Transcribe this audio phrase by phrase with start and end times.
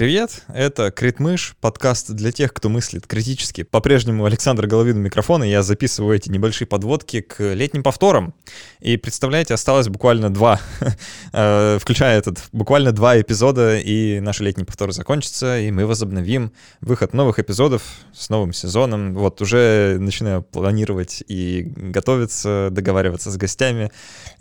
[0.00, 3.64] Привет, это Критмыш, подкаст для тех, кто мыслит критически.
[3.64, 8.32] По-прежнему Александр Головин у микрофона, я записываю эти небольшие подводки к летним повторам.
[8.80, 10.58] И представляете, осталось буквально два,
[11.34, 17.12] э, включая этот, буквально два эпизода, и наши летние повторы закончатся, и мы возобновим выход
[17.12, 17.82] новых эпизодов
[18.14, 19.12] с новым сезоном.
[19.12, 23.90] Вот уже начинаю планировать и готовиться, договариваться с гостями,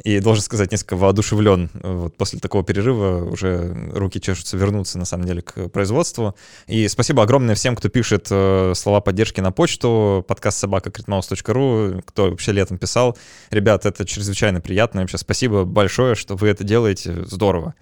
[0.05, 1.69] и должен сказать, несколько воодушевлен.
[1.73, 6.35] Вот после такого перерыва уже руки чешутся вернуться, на самом деле, к производству.
[6.67, 12.51] И спасибо огромное всем, кто пишет э, слова поддержки на почту, подкаст собака кто вообще
[12.51, 13.17] летом писал.
[13.51, 15.01] Ребят, это чрезвычайно приятно.
[15.01, 17.25] Вообще спасибо большое, что вы это делаете.
[17.25, 17.75] Здорово.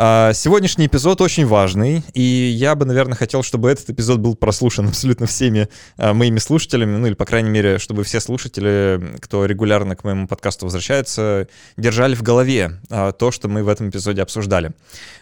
[0.00, 4.86] А, сегодняшний эпизод очень важный, и я бы, наверное, хотел, чтобы этот эпизод был прослушан
[4.90, 9.96] абсолютно всеми а, моими слушателями, ну или, по крайней мере, чтобы все слушатели, кто регулярно
[9.96, 14.70] к моему подкасту возвращается, держали в голове а, то, что мы в этом эпизоде обсуждали.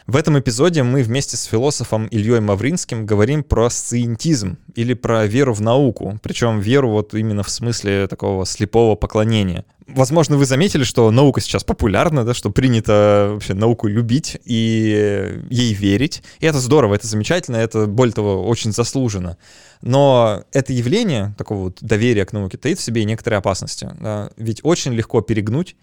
[0.06, 5.55] В этом эпизоде мы вместе с философом Ильей Мавринским говорим про сциентизм или про веру
[5.55, 9.64] в науку, причем веру вот именно в смысле такого слепого поклонения.
[9.87, 15.75] Возможно, вы заметили, что наука сейчас популярна, да, что принято вообще науку любить и ей
[15.75, 16.25] верить.
[16.41, 19.37] И это здорово, это замечательно, это, более того, очень заслуженно.
[19.83, 23.89] Но это явление, такого вот доверия к науке, таит в себе некоторые опасности.
[24.00, 24.31] Да?
[24.37, 25.77] Ведь очень легко перегнуть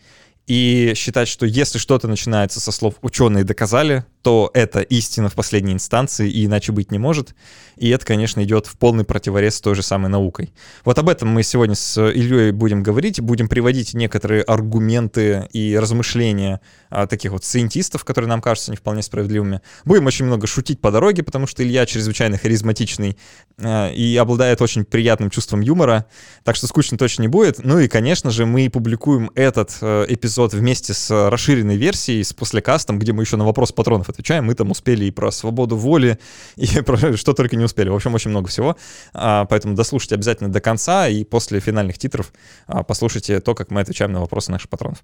[0.48, 5.74] и считать, что если что-то начинается со слов «ученые доказали», то это истина в последней
[5.74, 7.36] инстанции, и иначе быть не может.
[7.76, 10.54] И это, конечно, идет в полный противорез с той же самой наукой.
[10.86, 16.62] Вот об этом мы сегодня с Ильей будем говорить, будем приводить некоторые аргументы и размышления
[16.90, 19.62] а, таких вот сcientистов, которые нам кажутся не вполне справедливыми.
[19.84, 23.18] Будем очень много шутить по дороге, потому что Илья чрезвычайно харизматичный
[23.62, 26.06] а, и обладает очень приятным чувством юмора,
[26.46, 27.60] так что скучно точно не будет.
[27.64, 33.00] Ну и, конечно же, мы публикуем этот э, эпизод вместе с расширенной версией, с послекастом,
[33.00, 34.46] где мы еще на вопрос патронов отвечаем.
[34.46, 36.20] Мы там успели и про свободу воли,
[36.56, 37.90] и про что только не успели.
[37.90, 38.76] В общем, очень много всего.
[39.14, 42.34] А, поэтому дослушайте обязательно до конца, и после финальных титров
[42.68, 45.04] а, послушайте то, как мы отвечаем на вопросы наших патронов.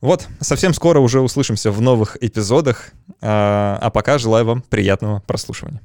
[0.00, 2.92] Вот, совсем скоро уже услышимся в новых эпизодах.
[3.20, 5.80] А, а пока желаю вам приятного прослушивания.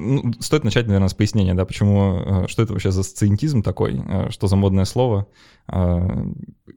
[0.00, 4.00] Ну, стоит начать, наверное, с пояснения, да, почему, э, что это вообще за сциентизм такой,
[4.00, 5.26] э, что за модное слово,
[5.68, 5.98] э,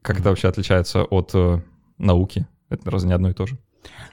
[0.02, 1.32] как это вообще отличается от
[1.98, 3.58] науки, это разве не одно и то же?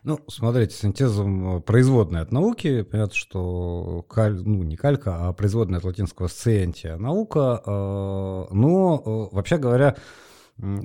[0.03, 5.85] Ну, смотрите, синтезом производная от науки, понятно, что каль, ну, не калька, а производная от
[5.85, 9.95] латинского scientia наука, но, вообще говоря,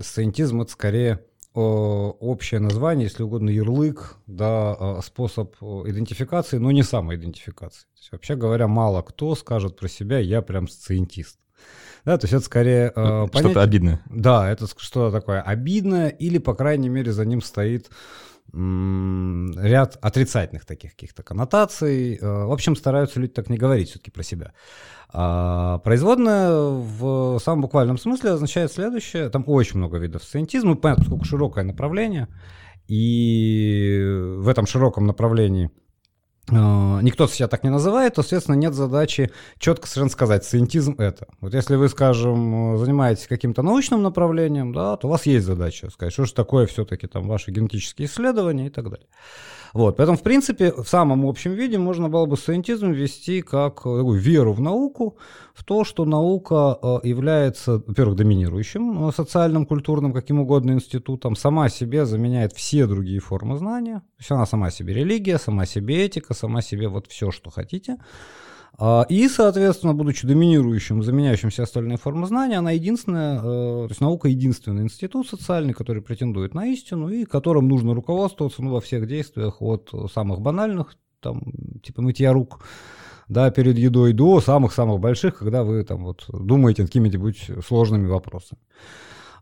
[0.00, 1.24] сциентизм— это скорее
[1.56, 7.82] общее название, если угодно, ярлык, да, способ идентификации, но не самоидентификации.
[7.94, 11.38] То есть, вообще говоря, мало кто скажет про себя «я прям сциентист».
[12.04, 12.92] Да, то есть это скорее...
[12.94, 14.00] Э, что-то обидное.
[14.08, 17.90] Да, это что-то такое обидное, или, по крайней мере, за ним стоит
[18.52, 22.16] ряд отрицательных таких каких-то коннотаций.
[22.16, 24.52] Э, в общем, стараются люди так не говорить все-таки про себя.
[25.12, 29.28] А производная в самом буквальном смысле означает следующее.
[29.30, 30.76] Там очень много видов сциентизма.
[30.76, 32.28] Понятно, сколько широкое направление.
[32.88, 34.00] И
[34.38, 35.70] в этом широком направлении–
[36.48, 41.26] никто себя так не называет, то, соответственно, нет задачи четко совершенно сказать, сcientism это.
[41.40, 46.12] Вот если вы, скажем, занимаетесь каким-то научным направлением, да, то у вас есть задача сказать,
[46.12, 49.08] что же такое все-таки там ваши генетические исследования и так далее.
[49.76, 54.18] Вот, поэтому, в принципе, в самом общем виде можно было бы сcientism ввести как такую
[54.18, 55.18] веру в науку,
[55.52, 61.68] в то, что наука э, является, во-первых, доминирующим э, социальным, культурным, каким угодно институтом, сама
[61.68, 66.32] себе заменяет все другие формы знания, то есть она сама себе религия, сама себе этика,
[66.32, 67.98] сама себе вот все, что хотите.
[68.78, 74.00] А, и, соответственно, будучи доминирующим, заменяющим все остальные формы знания, она единственная, э, то есть
[74.02, 79.06] наука единственный институт социальный, который претендует на истину и которым нужно руководствоваться ну, во всех
[79.06, 81.42] действиях от самых банальных, там,
[81.82, 82.60] типа мытья рук,
[83.28, 88.60] да, перед едой до самых-самых больших, когда вы там вот думаете над какими-нибудь сложными вопросами.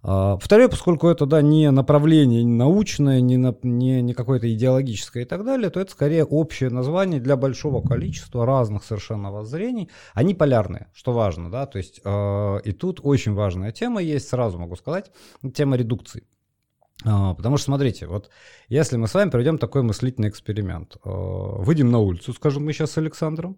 [0.06, 5.26] А, второе, поскольку это да, не направление научное, не, на, не, не какое-то идеологическое и
[5.26, 9.88] так далее, то это скорее общее название для большого количества разных совершенно воззрений.
[10.12, 11.50] Они полярные, что важно.
[11.50, 11.64] Да?
[11.64, 15.10] То есть, э, и тут очень важная тема есть, сразу могу сказать,
[15.54, 16.24] тема редукции.
[17.06, 18.28] Э, потому что, смотрите, вот
[18.68, 22.98] если мы с вами проведем такой мыслительный эксперимент, выйдем на улицу, скажем мы сейчас с
[22.98, 23.56] Александром,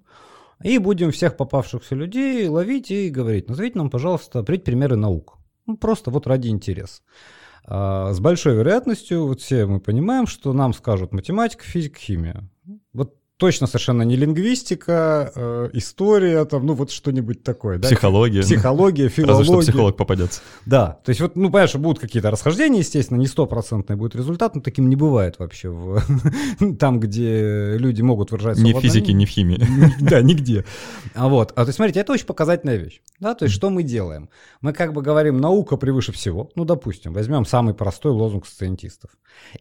[0.63, 5.36] и будем всех попавшихся людей ловить и говорить, назовите нам, пожалуйста, примеры наук.
[5.67, 7.03] Ну, просто вот ради интереса.
[7.65, 12.49] А, с большой вероятностью, вот все мы понимаем, что нам скажут математика, физика, химия.
[12.93, 17.79] Вот точно совершенно не лингвистика, э, история, там, ну вот что-нибудь такое.
[17.79, 17.89] Да?
[17.89, 18.43] Психология.
[18.43, 19.39] Психология, филология.
[19.39, 20.41] Разве что психолог попадется.
[20.65, 24.55] Да, то есть вот, ну, понятно, что будут какие-то расхождения, естественно, не стопроцентный будет результат,
[24.55, 26.03] но таким не бывает вообще в,
[26.79, 29.67] там, где люди могут выражать Ни в физике, ни в химии.
[30.01, 30.65] Да, нигде.
[31.15, 33.01] А вот, а то есть, смотрите, это очень показательная вещь.
[33.21, 34.31] Да, то есть что мы делаем?
[34.61, 36.51] Мы как бы говорим, наука превыше всего.
[36.55, 39.11] Ну, допустим, возьмем самый простой лозунг сциентистов.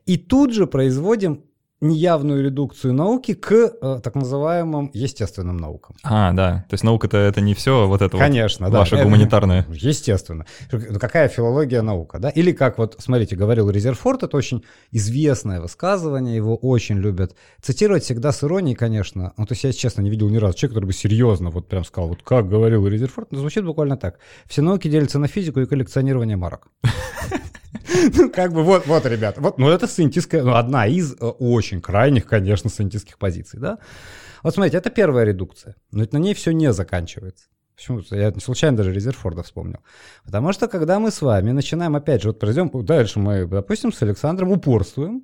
[0.06, 1.44] И тут же производим
[1.82, 5.96] неявную редукцию науки к э, так называемым естественным наукам.
[6.04, 6.66] А, да.
[6.70, 8.80] То есть наука-то это не все вот это Конечно, вот да.
[8.80, 9.66] ваше гуманитарное.
[9.70, 10.46] Естественно.
[10.72, 12.30] Ну, какая филология наука, да?
[12.30, 18.32] Или как вот, смотрите, говорил Резерфорд, это очень известное высказывание, его очень любят цитировать всегда
[18.32, 19.34] с иронией, конечно.
[19.36, 21.84] Ну, то есть я, честно, не видел ни разу человека, который бы серьезно вот прям
[21.84, 24.20] сказал, вот как говорил Резерфорд, но звучит буквально так.
[24.48, 26.70] Все науки делятся на физику и коллекционирование марок.
[28.18, 31.82] Ну, как бы вот, вот, ребята, вот, ну, это сcientистская, ну, одна из э, очень
[31.82, 33.78] крайних, конечно, сcientистских позиций, да.
[34.44, 37.48] Вот смотрите, это первая редукция, но ведь на ней все не заканчивается.
[37.76, 38.02] Почему?
[38.12, 39.80] Я случайно даже Резерфорда вспомнил.
[40.24, 44.02] Потому что когда мы с вами начинаем, опять же, вот пройдем дальше, мы, допустим, с
[44.02, 45.24] Александром упорствуем,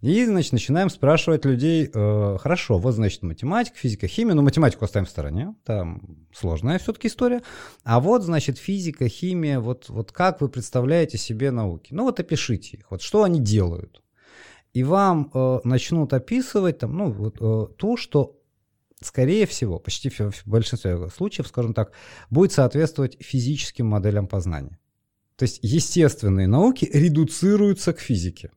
[0.00, 5.06] и, значит, начинаем спрашивать людей, э, хорошо, вот, значит, математика, физика, химия, ну, математику оставим
[5.06, 6.02] в стороне, там
[6.32, 7.42] сложная все-таки история,
[7.82, 11.92] а вот, значит, физика, химия, вот, вот как вы представляете себе науки?
[11.92, 14.00] Ну, вот опишите их, вот что они делают.
[14.72, 18.37] И вам э, начнут описывать там, ну, вот, э, то, что
[19.00, 21.92] скорее всего, почти в большинстве случаев, скажем так,
[22.30, 24.78] будет соответствовать физическим моделям познания.
[25.36, 28.50] То есть естественные науки редуцируются к физике.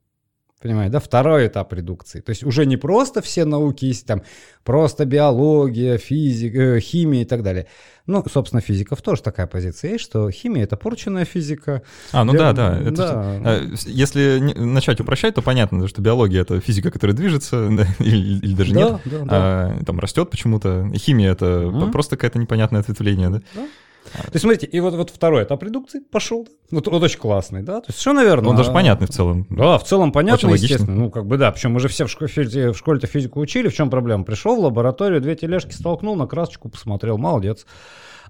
[0.62, 1.00] Понимаете, да?
[1.00, 2.22] Второй этап редукции.
[2.22, 4.22] То есть уже не просто все науки есть, там
[4.64, 7.68] просто биология, физика, э, химия и так далее.
[8.06, 11.82] Ну, собственно, физиков тоже такая позиция есть, что химия— это порченная физика.
[12.12, 12.78] А, ну да, да.
[12.80, 13.22] Это, да.
[13.44, 17.66] А, если начать упрощать, то понятно, что биология— это физика, которая движется,
[18.00, 19.28] или, или даже да, нет, да, да.
[19.30, 20.92] А, там растет почему-то.
[20.96, 21.92] Химия— это угу.
[21.92, 23.42] просто какое-то непонятное ответвление, да?
[23.56, 23.62] да.
[24.04, 26.48] То есть, смотрите, и вот, вот второй этап редукции пошел.
[26.72, 27.82] Вот, вот очень классный, да?
[27.82, 28.50] То есть, все, наверное.
[28.50, 29.46] Он даже понятный в целом.
[29.50, 30.92] Да, в целом понятно, очень естественно.
[30.92, 31.06] Логично.
[31.06, 32.30] Ну, как бы да, причем мы же все в, школе,
[32.72, 33.68] в школе-то физику учили.
[33.68, 34.24] В чем проблема?
[34.24, 37.66] Пришел в лабораторию, две тележки столкнул, на красочку посмотрел, молодец.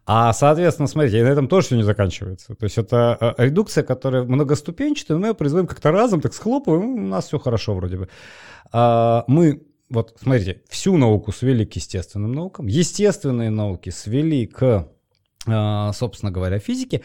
[0.05, 2.55] А, соответственно, смотрите, и на этом тоже все не заканчивается.
[2.55, 7.07] То есть это а, редукция, которая многоступенчатая, мы ее производим как-то разом, так схлопываем, у
[7.07, 8.09] нас все хорошо вроде бы.
[8.71, 14.87] А, мы вот, смотрите, всю науку свели к естественным наукам, естественные науки свели к а,
[15.45, 17.03] собственно говоря, физики.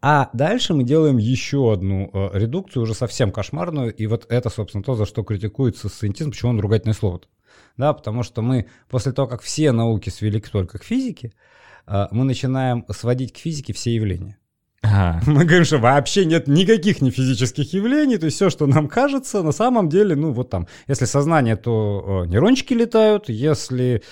[0.00, 4.84] А дальше мы делаем еще одну э, редукцию, уже совсем кошмарную, и вот это, собственно,
[4.84, 7.22] то, за что критикуется сциентизм, почему он ругательное слово.
[7.76, 11.32] Да, потому что мы после того, как все науки свели только к физике,
[11.86, 14.38] э, мы начинаем сводить к физике все явления.
[14.82, 15.20] Ага.
[15.26, 19.50] Мы говорим, что вообще нет никаких нефизических явлений, то есть все, что нам кажется, на
[19.50, 24.04] самом деле, ну вот там, если сознание, то э, нейрончики летают, если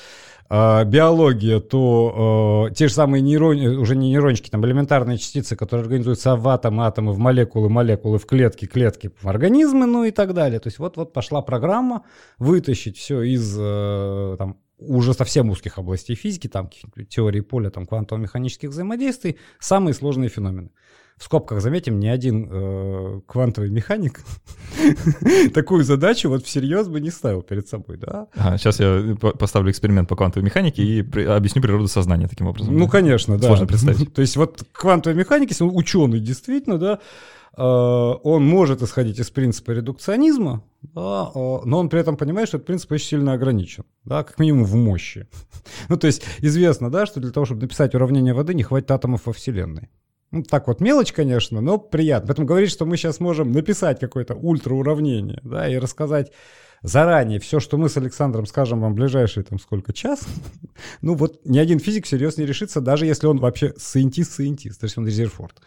[0.48, 5.84] э, биология, то э, те же самые нейроны, уже не нейрончики, там элементарные частицы, которые
[5.84, 10.34] организуются в атомы, атомы в молекулы, молекулы в клетки, клетки в организмы, ну и так
[10.34, 10.60] далее.
[10.60, 12.04] То есть вот-вот пошла программа
[12.38, 16.70] вытащить все из э, там, уже совсем узких областей физики, там
[17.08, 20.70] теории поля, там квантово-механических взаимодействий, самые сложные феномены
[21.18, 24.20] в скобках заметим, ни один э, квантовый механик
[25.54, 28.26] такую задачу вот всерьез бы не ставил перед собой, да?
[28.36, 32.76] А, сейчас я поставлю эксперимент по квантовой механике и при, объясню природу сознания таким образом.
[32.76, 32.90] Ну, да?
[32.90, 33.46] конечно, да.
[33.46, 34.12] Сложно представить.
[34.14, 36.98] То есть вот квантовой механики, если он ученый действительно, да,
[37.56, 42.58] э, он может исходить из принципа редукционизма, да, э, но он при этом понимает, что
[42.58, 45.26] этот принцип очень сильно ограничен, да, как минимум в мощи.
[45.88, 49.22] Ну, то есть известно, да, что для того, чтобы написать уравнение воды, не хватит атомов
[49.24, 49.88] во Вселенной.
[50.32, 52.28] Ну, так вот, мелочь, конечно, но приятно.
[52.28, 56.32] Поэтому говорить, что мы сейчас можем написать какое-то ультрауравнение, да, и рассказать
[56.82, 60.26] заранее все, что мы с Александром скажем вам в ближайшие там сколько, час,
[61.02, 64.98] ну вот ни один физик всерьез не решится, даже если он вообще сcientist-scientist, то есть
[64.98, 65.60] он Резерфорд.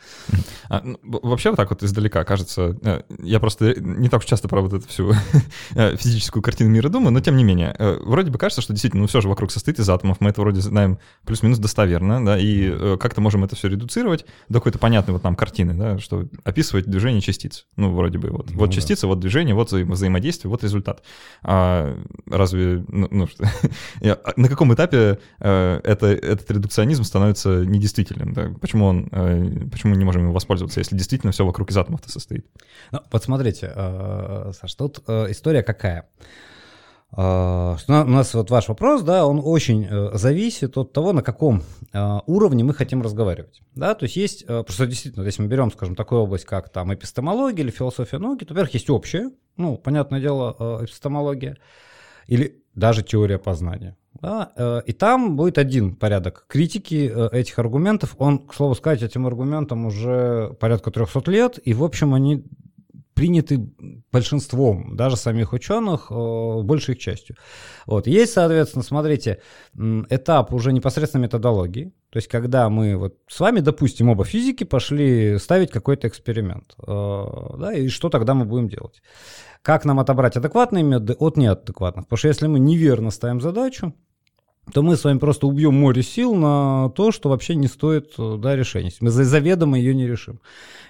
[0.69, 4.47] А, ну, вообще вот так вот издалека кажется, э, я просто не так уж часто
[4.47, 5.13] про вот эту всю
[5.75, 9.01] э, физическую картину мира думаю, но тем не менее, э, вроде бы кажется, что действительно,
[9.01, 12.97] ну все же вокруг состоит из атомов, мы это вроде знаем плюс-минус достоверно, да, и
[12.97, 17.21] как-то можем это все редуцировать до какой-то понятной вот нам картины, да, что описывать движение
[17.21, 20.98] частиц, ну вроде бы вот, ну, вот частица, вот движение, вот вза взаимодействие, вот результат.
[21.43, 23.27] А разве, ну, ну
[24.03, 28.33] а на каком этапе э, это, этот редукционизм становится недействительным?
[28.33, 28.51] Да?
[28.59, 32.11] Почему, он, э, почему мы не можем им воспользоваться, если действительно все вокруг из атомов-то
[32.11, 32.45] состоит?
[32.91, 36.07] Ну, вот смотрите, э, Саш, тут история какая?
[37.11, 41.63] Uh, у нас вот ваш вопрос, да, он очень uh, зависит от того, на каком
[41.91, 45.95] uh, уровне мы хотим разговаривать, да, то есть есть, просто действительно, если мы берем, скажем,
[45.95, 50.81] такую область, как там эпистемология или философия науки, то, во-первых, есть общее, ну, понятное дело,
[50.83, 51.57] эпистемология,
[52.27, 58.53] или даже теория познания, да, и там будет один порядок критики этих аргументов, он, к
[58.53, 62.45] слову сказать, этим аргументам уже порядка 300 лет, и, в общем, они
[63.13, 63.59] приняты
[64.11, 67.35] большинством, даже самих ученых, э, большей их частью.
[67.85, 68.07] Вот.
[68.07, 69.41] Есть, соответственно, смотрите,
[69.75, 75.37] этап уже непосредственно методологии, то есть когда мы вот с вами, допустим, оба физики пошли
[75.37, 77.25] ставить какой-то эксперимент, э,
[77.57, 79.01] да, и что тогда мы будем делать?
[79.61, 82.05] Как нам отобрать адекватные методы от неадекватных?
[82.05, 83.93] Потому что если мы неверно ставим задачу,
[84.73, 88.37] то мы с вами просто убьем море сил на то, что вообще не стоит э,
[88.37, 88.91] да, решения.
[88.99, 90.39] Мы заведомо ее не решим.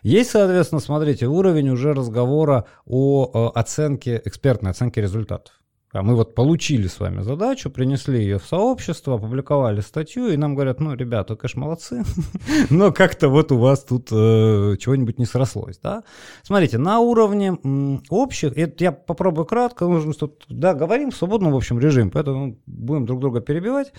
[0.04, 5.59] Есть, соответственно, смотрите, уровень уже разговора о э, оценке, экспертной оценке результатов.
[5.91, 10.53] А мы вот получили с вами задачу, принесли ее в сообщество, опубликовали статью, и нам
[10.53, 12.03] говорят, ну, ребята, конечно, молодцы,
[12.69, 16.03] но как-то вот у вас тут э, чего-нибудь не срослось, да.
[16.43, 21.53] Смотрите, на уровне м, общих, это я попробую кратко, нужно тут, да, говорим в свободном,
[21.53, 23.91] в общем, режиме, поэтому будем друг друга перебивать,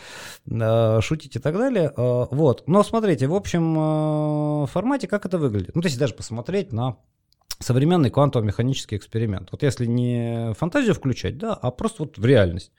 [0.49, 2.63] э, шутить и так далее, э, вот.
[2.69, 5.75] Но смотрите, в общем э, формате как это выглядит?
[5.75, 6.99] Ну, то есть даже посмотреть на
[7.61, 9.51] современный квантово-механический эксперимент.
[9.53, 12.73] Вот если не фантазию включать, да, а просто вот в реальность.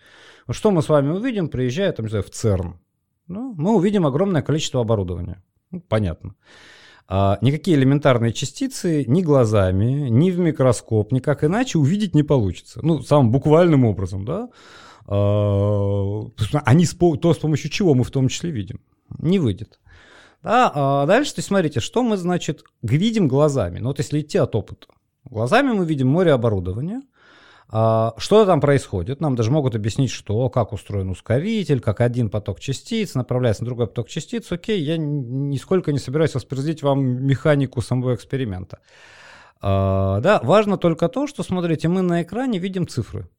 [0.48, 2.80] Вот что мы с вами увидим, приезжая там, не знаю, в ЦЕРН?
[3.28, 5.42] Ну, мы увидим огромное количество оборудования.
[5.70, 6.36] Ну, понятно.
[7.08, 12.80] А никакие элементарные частицы ни глазами, ни в микроскоп, никак иначе увидеть не получится.
[12.84, 14.50] Ну, самым буквальным образом, да.
[15.08, 16.22] А,
[16.66, 18.82] они, то, с помощью чего мы в том числе видим,
[19.20, 19.80] не выйдет.
[20.44, 23.80] Да, а дальше, то есть смотрите, что мы, значит, видим глазами.
[23.80, 24.88] Ну вот если идти от опыта.
[25.26, 27.04] Глазами мы видим море оборудования,
[27.74, 29.22] а, что там происходит?
[29.22, 33.88] Нам даже могут объяснить, что, как устроен ускоритель, как один поток частиц направляется на другой
[33.88, 34.52] поток частиц.
[34.52, 38.80] Окей, я нисколько не собираюсь воспроизводить вам механику самого эксперимента.
[39.62, 43.30] А, да, важно только то, что, смотрите, мы на экране видим цифры.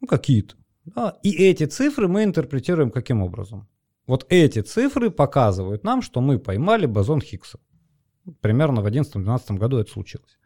[0.00, 0.56] Ну, какие-то.
[0.84, 3.68] Да, и эти цифры мы интерпретируем каким образом?
[4.12, 7.58] Вот эти цифры показывают нам, что мы поймали бозон Хиггса.
[8.42, 10.38] Примерно в 2011-2012 году это случилось.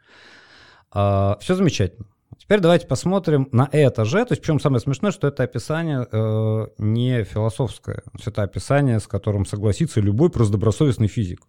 [0.92, 2.06] А, все замечательно.
[2.38, 4.24] Теперь давайте посмотрим на это же.
[4.24, 8.04] То есть, причем самое смешное, что это описание э, не философское.
[8.24, 11.40] Это описание, с которым согласится любой просто добросовестный физик.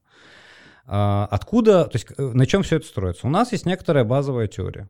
[0.88, 3.28] А, откуда, то есть, э, на чем все это строится?
[3.28, 4.90] У нас есть некоторая базовая теория.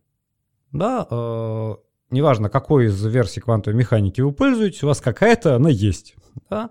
[0.71, 1.75] Да, э,
[2.09, 6.15] неважно, какой из версий квантовой механики вы пользуетесь, у вас какая-то она есть.
[6.49, 6.69] Да?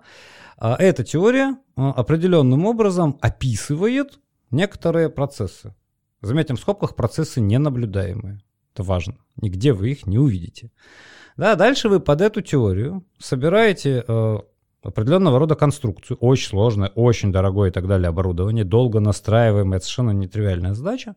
[0.57, 5.75] А эта теория а, определенным образом описывает некоторые процессы.
[6.21, 8.41] Заметим, в скобках процессы ненаблюдаемые.
[8.73, 9.17] Это важно.
[9.35, 10.71] Нигде вы их не увидите.
[11.37, 14.37] Да, дальше вы под эту теорию собираете э,
[14.81, 20.73] определенного рода конструкцию, очень сложное, очень дорогое и так далее оборудование, долго настраиваемое, совершенно нетривиальная
[20.73, 21.15] задача,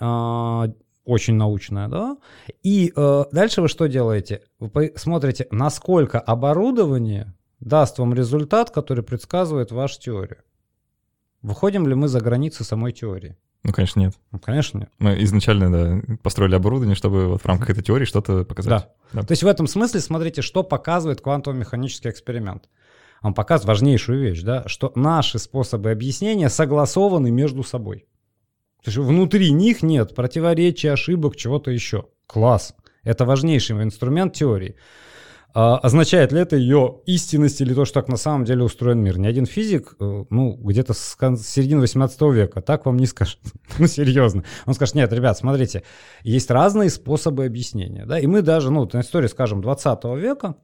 [0.00, 0.72] э,
[1.04, 2.16] очень научная, да.
[2.62, 4.42] И э, дальше вы что делаете?
[4.60, 7.34] Вы смотрите, насколько оборудование
[7.64, 10.38] даст вам результат, который предсказывает вашу теорию.
[11.42, 13.36] Выходим ли мы за границы самой теории?
[13.62, 14.14] Ну, конечно, нет.
[14.30, 14.90] Ну, конечно, нет.
[14.98, 18.70] Мы изначально, да, построили оборудование, чтобы вот в рамках этой теории что-то показать.
[19.12, 19.20] Да.
[19.20, 19.26] да.
[19.26, 22.68] То есть в этом смысле, смотрите, что показывает квантово-механический эксперимент.
[23.22, 28.06] Он показывает важнейшую вещь, да, что наши способы объяснения согласованы между собой.
[28.82, 32.08] То есть внутри них нет противоречий, ошибок, чего-то еще.
[32.26, 32.74] Класс.
[33.02, 34.76] Это важнейший инструмент теории.
[35.54, 39.18] А означает ли это ее истинность или то, что так на самом деле устроен мир?
[39.18, 43.38] Ни один физик, э, ну, где-то с середины 18 века так вам не скажет.
[43.78, 44.42] ну, серьезно.
[44.66, 45.84] Он скажет, нет, ребят, смотрите,
[46.24, 48.04] есть разные способы объяснения.
[48.04, 48.18] Да?
[48.18, 50.56] И мы даже, ну, на истории, скажем, 20 века,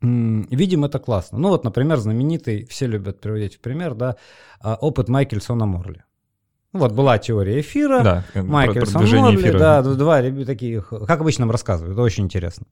[0.00, 1.38] видим это классно.
[1.38, 4.16] Ну, вот, например, знаменитый, все любят приводить в пример, да,
[4.60, 6.04] а, опыт Майкельсона Морли.
[6.72, 12.02] Вот была теория эфира, да, Майкельсон Морли, да, два таких, как обычно нам рассказывают, это
[12.02, 12.66] очень интересно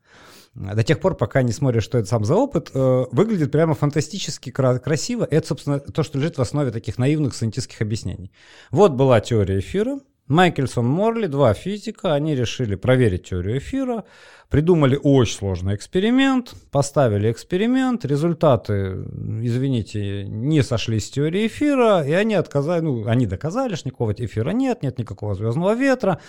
[0.54, 4.50] до тех пор, пока не смотришь, что это сам за опыт, э, выглядит прямо фантастически
[4.50, 5.26] красиво.
[5.30, 8.32] Это, собственно, то, что лежит в основе таких наивных сcientific объяснений.
[8.70, 10.00] Вот была теория эфира.
[10.30, 14.04] Майкельсон Морли, два физика, они решили проверить теорию эфира,
[14.48, 19.04] придумали очень сложный эксперимент, поставили эксперимент, результаты,
[19.42, 24.50] извините, не сошли с теории эфира, и они отказали, ну, они доказали, что никакого эфира
[24.50, 26.20] нет, нет никакого звездного ветра,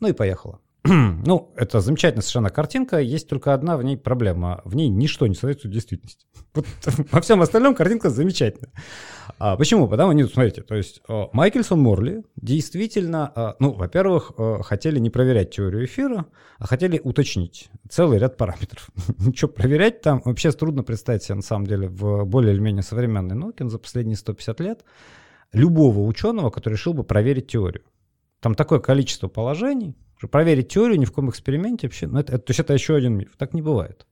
[0.00, 0.60] ну и поехало.
[0.84, 4.60] ну, это замечательная совершенно картинка, есть только одна в ней проблема.
[4.64, 6.26] В ней ничто не соответствует действительности.
[7.10, 8.72] Во всем остальном картинка замечательная.
[9.38, 9.88] А почему?
[9.88, 15.10] Потому, нет, смотрите, то есть э, Майкельсон Морли действительно, э, ну, во-первых, э, хотели не
[15.10, 16.26] проверять теорию эфира,
[16.58, 18.90] а хотели уточнить целый ряд параметров.
[19.18, 23.34] Ничего проверять там вообще трудно представить себе, на самом деле, в более или менее современной
[23.34, 24.84] науке за последние 150 лет
[25.52, 27.84] любого ученого, который решил бы проверить теорию.
[28.40, 32.44] Там такое количество положений, что проверить теорию ни в каком эксперименте вообще, ну, это, это,
[32.44, 34.06] то есть это еще один миф, так не бывает.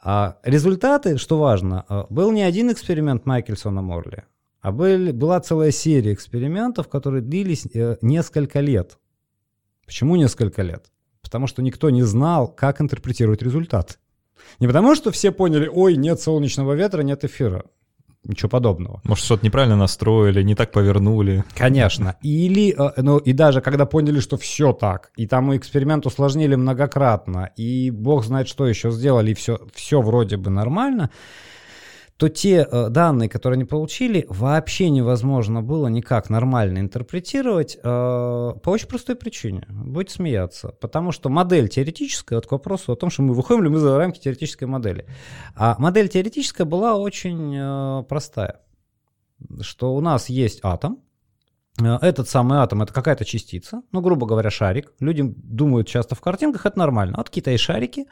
[0.00, 4.24] А результаты, что важно, а, был не один эксперимент Майкельсона Морли,
[4.60, 8.98] а был, была целая серия экспериментов, которые длились э, несколько лет.
[9.86, 10.86] Почему несколько лет?
[11.22, 13.98] Потому что никто не знал, как интерпретировать результат.
[14.60, 17.64] Не потому, что все поняли, ой, нет солнечного ветра, нет эфира.
[18.24, 19.00] Ничего подобного.
[19.04, 21.44] Может, что-то неправильно настроили, не так повернули.
[21.54, 22.16] Конечно.
[22.22, 27.50] Или, э, ну, и даже когда поняли, что все так, и там эксперимент усложнили многократно,
[27.56, 31.10] и бог знает, что еще сделали, и все, все вроде бы нормально,
[32.18, 38.70] то те э, данные, которые они получили, вообще невозможно было никак нормально интерпретировать э, по
[38.70, 39.64] очень простой причине.
[39.68, 40.70] Будете смеяться.
[40.80, 43.96] Потому что модель теоретическая, вот к вопросу о том, что мы выходим ли мы за
[43.96, 45.06] рамки теоретической модели.
[45.54, 48.62] А модель теоретическая была очень э, простая.
[49.60, 50.98] Что у нас есть атом,
[51.80, 54.92] э, этот самый атом это какая-то частица, ну, грубо говоря, шарик.
[54.98, 57.14] Люди думают часто в картинках, это нормально.
[57.18, 58.06] Вот какие-то есть шарики,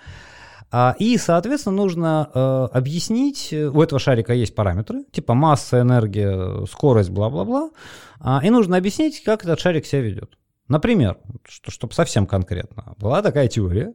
[0.98, 7.10] и, соответственно, нужно э, объяснить, э, у этого шарика есть параметры, типа масса, энергия, скорость,
[7.10, 7.70] бла-бла-бла,
[8.18, 10.36] а, и нужно объяснить, как этот шарик себя ведет.
[10.68, 13.94] Например, что, чтобы совсем конкретно, была такая теория,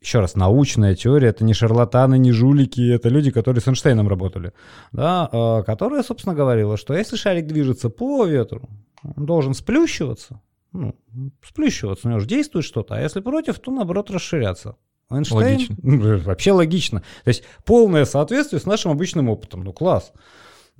[0.00, 4.52] еще раз, научная теория, это не шарлатаны, не жулики, это люди, которые с Эйнштейном работали,
[4.92, 8.68] да, э, которая, собственно, говорила, что если шарик движется по ветру,
[9.02, 10.40] он должен сплющиваться,
[10.72, 10.96] ну,
[11.42, 14.76] сплющиваться, у него же действует что-то, а если против, то, наоборот, расширяться.
[15.10, 15.40] Эйнштейн?
[15.40, 15.76] Логично.
[16.24, 17.00] Вообще логично.
[17.24, 19.62] То есть полное соответствие с нашим обычным опытом.
[19.62, 20.12] Ну, класс.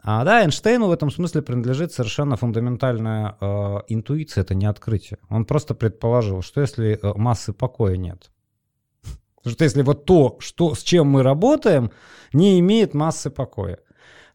[0.03, 5.19] А да, Эйнштейну в этом смысле принадлежит совершенно фундаментальная э, интуиция, это не открытие.
[5.31, 8.31] Он просто предположил, что если э, массы покоя нет,
[9.47, 11.91] что если вот то, что, с чем мы работаем,
[12.33, 13.79] не имеет массы покоя.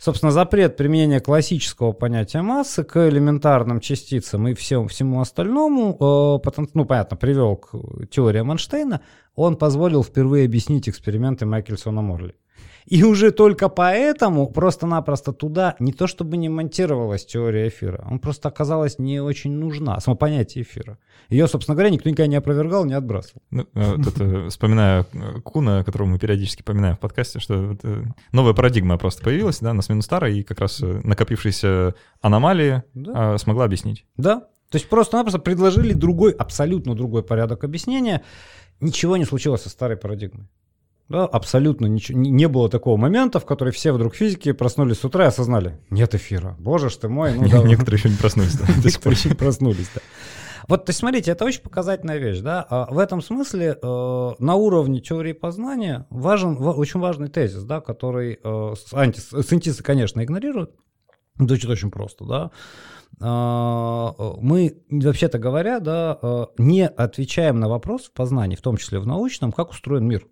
[0.03, 6.85] Собственно, запрет применения классического понятия массы к элементарным частицам и всему, всему остальному, э, ну,
[6.85, 7.75] понятно, привел к
[8.09, 9.01] теориям Эйнштейна,
[9.35, 12.33] он позволил впервые объяснить эксперименты Майкельсона Морли.
[12.85, 18.49] И уже только поэтому просто-напросто туда не то чтобы не монтировалась теория эфира, он просто
[18.49, 20.97] оказалась не очень нужна, само понятие эфира.
[21.29, 23.41] Ее, собственно говоря, никто никогда не опровергал, не отбрасывал.
[23.51, 27.77] Ну, э, вот это, вспоминаю э, Куна, которого мы периодически поминаем в подкасте, что
[28.31, 33.37] новая парадигма просто появилась, да, на смену старой, и как раз э, накопившиеся аномалии да.
[33.37, 34.05] смогла объяснить.
[34.17, 38.23] Да, то есть просто-напросто предложили другой, абсолютно другой порядок объяснения.
[38.79, 40.47] Ничего не случилось со старой парадигмой.
[41.11, 42.17] Да, абсолютно ничего.
[42.19, 46.15] Не было такого момента, в который все вдруг физики проснулись с утра и осознали, нет
[46.15, 46.55] эфира.
[46.57, 47.33] Боже ж ты мой.
[47.33, 48.55] Ну, да, Некоторые еще не проснулись.
[48.55, 50.01] Да, Некоторые еще не проснулись, да.
[50.67, 52.65] Вот, то есть, смотрите, это очень показательная вещь, да.
[52.69, 57.81] А в этом смысле э, на уровне теории познания важен, в, очень важный тезис, да,
[57.81, 60.71] который э, анти, синтезы, конечно, игнорируют.
[61.37, 62.51] Звучит очень просто, да.
[63.19, 68.99] Э, мы, вообще-то говоря, да, э, не отвечаем на вопрос в познании, в том числе
[68.99, 70.25] в научном, как устроен мир.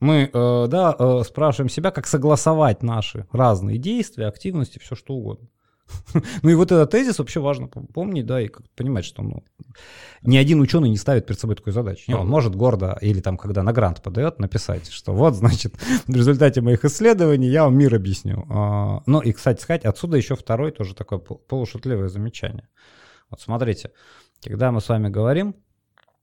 [0.00, 5.48] Мы, э, да, э, спрашиваем себя, как согласовать наши разные действия, активности, все что угодно.
[6.42, 9.44] Ну и вот этот тезис вообще важно помнить, да, и понимать, что ну,
[10.22, 12.10] ни один ученый не ставит перед собой такой задачи.
[12.10, 15.74] Он может гордо или там, когда на грант подает, написать, что вот, значит,
[16.06, 18.46] в результате моих исследований я вам мир объясню.
[18.48, 22.68] А, ну и, кстати сказать, отсюда еще второй тоже такое полушутливое замечание.
[23.30, 23.92] Вот смотрите,
[24.42, 25.54] когда мы с вами говорим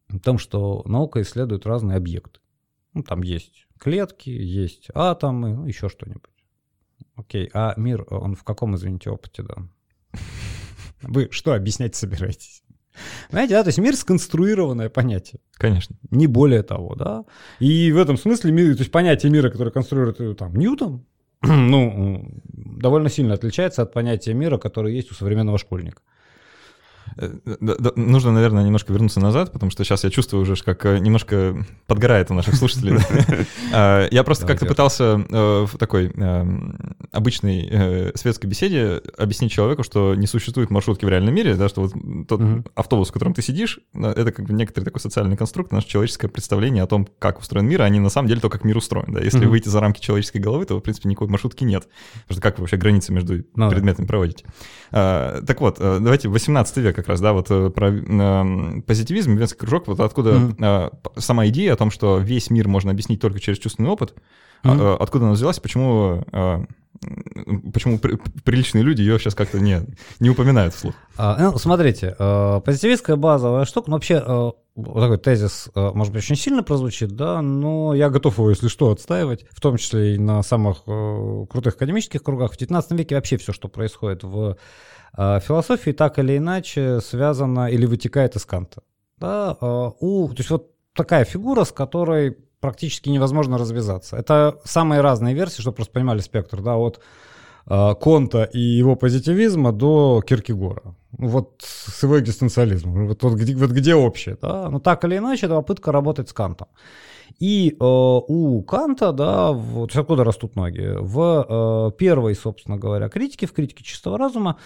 [0.09, 2.39] о том, что наука исследует разные объекты,
[2.93, 6.23] ну, там есть клетки, есть атомы, ну, еще что-нибудь.
[7.15, 9.55] Окей, а мир, он в каком, извините, опыте, да?
[11.03, 12.63] Вы что объяснять собираетесь?
[13.29, 15.39] Знаете, да, то есть мир сконструированное понятие.
[15.53, 15.95] Конечно.
[16.09, 17.25] Не более того, да.
[17.59, 21.05] И в этом смысле мир, то есть понятие мира, которое конструирует э, там Ньютон,
[21.43, 26.01] ну, довольно сильно отличается от понятия мира, которое есть у современного школьника.
[27.17, 27.29] Э,
[27.95, 31.55] нужно, наверное, немножко вернуться назад, потому что сейчас я чувствую уже, как э, немножко
[31.87, 32.99] подгорает у наших слушателей.
[33.73, 36.13] А, я просто как-то пытался э, в такой
[37.11, 41.93] обычной светской беседе объяснить человеку, что не существует маршрутки в реальном мире, да, что вот
[42.27, 42.41] тот
[42.75, 46.83] автобус, в котором ты сидишь, это как бы некоторый такой социальный конструкт, наше человеческое представление
[46.83, 49.13] о том, как устроен мир, а не на самом деле то, как мир устроен.
[49.13, 49.21] Да.
[49.21, 51.87] Если выйти за рамки человеческой головы, то, в принципе, никакой маршрутки нет.
[52.27, 54.45] Потому что как вы вообще границы между ну предметами проводите?
[54.97, 59.59] А, так вот, давайте 18 век как раз, да, вот э, про э, позитивизм, венский
[59.59, 60.91] кружок, вот откуда mm-hmm.
[61.15, 64.15] э, сама идея о том, что весь мир можно объяснить только через чувственный опот,
[64.63, 64.93] mm-hmm.
[64.93, 66.65] э, откуда она взялась, почему э,
[67.73, 69.81] Почему при, приличные люди ее сейчас как-то не,
[70.19, 70.95] не упоминают вслух?
[71.17, 76.23] А, ну, смотрите, э, позитивистская базовая штука, ну, вообще, э, такой тезис, э, может быть,
[76.23, 80.17] очень сильно прозвучит, да, но я готов его, если что, отстаивать, в том числе и
[80.17, 82.53] на самых э, крутых академических кругах.
[82.53, 84.57] В 19 веке вообще все, что происходит в
[85.17, 88.83] э, философии, так или иначе связано или вытекает из Канта.
[89.17, 94.17] Да, э, у, то есть вот такая фигура, с которой практически невозможно развязаться.
[94.17, 96.99] Это самые разные версии, чтобы просто понимали спектр, да, от
[97.67, 100.95] э, Конта и его позитивизма до Киркегора.
[101.11, 103.07] Вот с его экзистенциализмом.
[103.07, 104.69] Вот, вот, где, вот где общее, да?
[104.69, 106.67] Но так или иначе, это попытка работать с Кантом.
[107.39, 110.95] И э, у Канта, да, вот откуда растут ноги?
[110.99, 114.57] В э, первой, собственно говоря, критике, в критике чистого разума,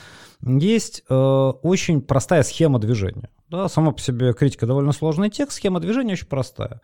[0.41, 3.29] есть э, очень простая схема движения.
[3.49, 6.81] Да, сама по себе критика довольно сложный текст, схема движения очень простая.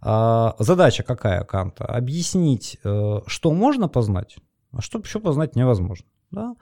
[0.00, 1.84] А, задача какая Канта?
[1.84, 4.36] Объяснить, э, что можно познать,
[4.72, 6.06] а что еще познать невозможно.
[6.30, 6.54] Да?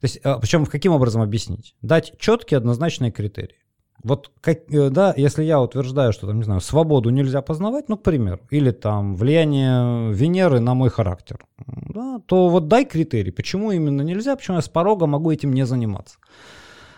[0.00, 1.74] То есть, а, причем каким образом объяснить?
[1.82, 3.56] Дать четкие однозначные критерии.
[4.02, 7.98] Вот, как, э, да, если я утверждаю, что, там, не знаю, свободу нельзя познавать, ну,
[7.98, 13.72] к примеру, или там влияние Венеры на мой характер, да, то вот дай критерий, почему
[13.72, 16.16] именно нельзя, почему я с порога могу этим не заниматься.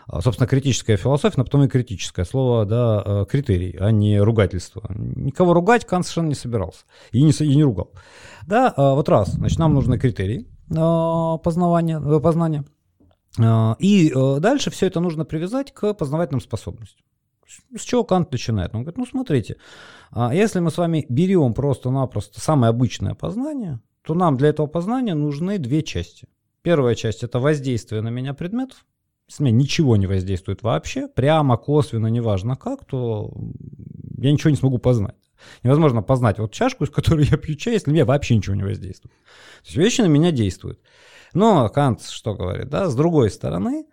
[0.07, 4.85] А, собственно, критическая философия, но потом и критическое слово, да, э, критерий, а не ругательство.
[4.91, 7.93] Никого ругать Кант совершенно не собирался и не, и не ругал.
[8.47, 12.65] Да, а, вот раз, значит, нам нужны критерии а, познавания, э, познания.
[13.79, 17.07] И э, дальше все это нужно привязать к познавательным способностям.
[17.75, 18.75] С чего Кант начинает?
[18.75, 19.57] Он говорит, ну смотрите,
[20.33, 25.59] если мы с вами берем просто-напросто самое обычное познание, то нам для этого познания нужны
[25.59, 26.29] две части.
[26.63, 28.85] Первая часть– это воздействие на меня предметов,
[29.33, 33.33] если меня ничего не воздействует вообще, прямо, косвенно, неважно как, то
[34.19, 35.17] я ничего не смогу познать.
[35.63, 39.15] Невозможно познать вот чашку, из которой я пью чай, если меня вообще ничего не воздействует.
[39.15, 40.81] То есть вещи на меня действуют.
[41.33, 43.87] Но Кант что говорит, да, с другой стороны,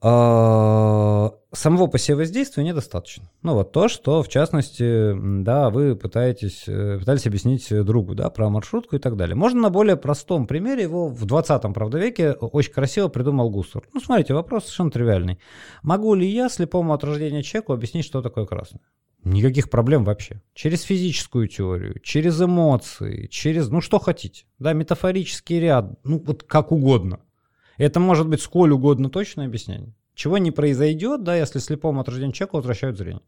[0.00, 3.30] самого по себе воздействия недостаточно.
[3.42, 8.50] Ну вот то, что в частности, да, вы пытаетесь, э, пытались объяснить другу, да, про
[8.50, 9.34] маршрутку и так далее.
[9.34, 13.82] Можно на более простом примере, его в 20-м, правда, веке очень красиво придумал Гуссер.
[13.92, 15.38] Ну, смотрите, вопрос совершенно тривиальный.
[15.82, 18.82] Могу ли я слепому от рождения человеку объяснить, что такое красное?
[19.24, 20.40] Никаких проблем вообще.
[20.54, 26.70] Через физическую теорию, через эмоции, через, ну что хотите, да, метафорический ряд, ну вот как
[26.70, 27.18] угодно.
[27.76, 29.94] Это может быть сколь угодно точное объяснение.
[30.14, 33.22] Чего не произойдет, да, если слепому от рождения человека возвращают зрение.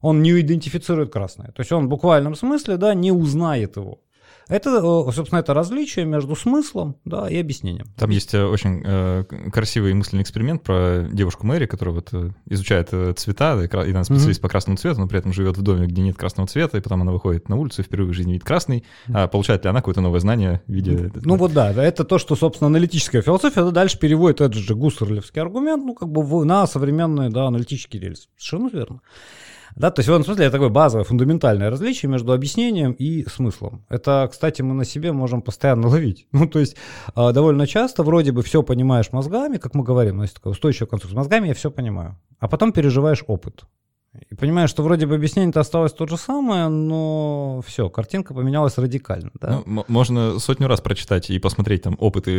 [0.00, 1.52] Он не идентифицирует красное.
[1.52, 4.00] То есть он в буквальном смысле, да, не узнает его.
[4.48, 4.80] Это,
[5.12, 7.86] собственно, это различие между смыслом да, и объяснением.
[7.96, 12.88] Там есть э, очень э, красивый мысленный эксперимент про девушку Мэри, которая вот э, изучает
[12.92, 14.42] э, цвета, и она специалист mm-hmm.
[14.42, 17.02] по красному цвету, но при этом живет в доме, где нет красного цвета, и потом
[17.02, 18.84] она выходит на улицу и впервые в жизни видит красный.
[19.08, 19.12] Mm-hmm.
[19.14, 21.10] А получает ли она какое-то новое знание в виде...
[21.14, 25.40] Ну вот да, это то, что, собственно, аналитическая философия, это дальше переводит этот же гуссерлевский
[25.40, 28.28] аргумент, ну как бы на современные, да, аналитические рельсы.
[28.36, 29.00] Совершенно верно.
[29.76, 33.84] Да, то есть в этом смысле это такое базовое, фундаментальное различие между объяснением и смыслом.
[33.88, 36.26] Это, кстати, мы на себе можем постоянно ловить.
[36.32, 36.76] Ну, то есть
[37.14, 40.88] а, довольно часто вроде бы все понимаешь мозгами, как мы говорим, у есть такая устойчивая
[40.88, 41.16] конструкция.
[41.16, 42.18] Мозгами я все понимаю.
[42.38, 43.64] А потом переживаешь опыт.
[44.30, 49.30] И понимаешь, что вроде бы объяснение-то осталось то же самое, но все, картинка поменялась радикально.
[49.40, 49.62] Да?
[49.64, 52.30] Ну, можно сотню раз прочитать и посмотреть там опыты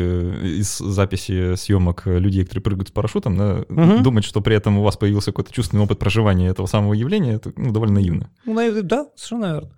[0.60, 3.66] из записи съемок людей, которые прыгают с парашютом, да?
[3.68, 4.04] угу.
[4.04, 7.52] думать, что при этом у вас появился какой-то чувственный опыт проживания этого самого явления, это
[7.56, 8.30] ну, довольно наивно.
[8.46, 9.70] Ну, да, совершенно верно.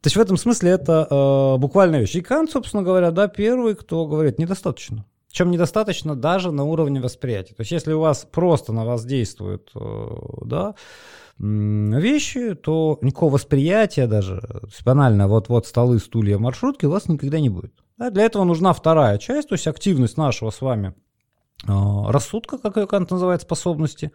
[0.00, 2.16] То есть в этом смысле это э, буквальная вещь.
[2.16, 5.04] И Кант, собственно говоря, да, первый, кто говорит, недостаточно.
[5.30, 7.54] Чем недостаточно даже на уровне восприятия.
[7.54, 10.08] То есть если у вас просто на вас действует, э,
[10.44, 10.74] да,
[11.40, 14.42] вещи, то никакого восприятия даже,
[14.84, 17.72] банально, вот-вот столы, стулья, маршрутки у вас никогда не будет.
[17.96, 20.94] Да, для этого нужна вторая часть, то есть активность нашего с вами
[21.66, 21.72] э,
[22.08, 24.12] рассудка, как ее Кант называет, способности,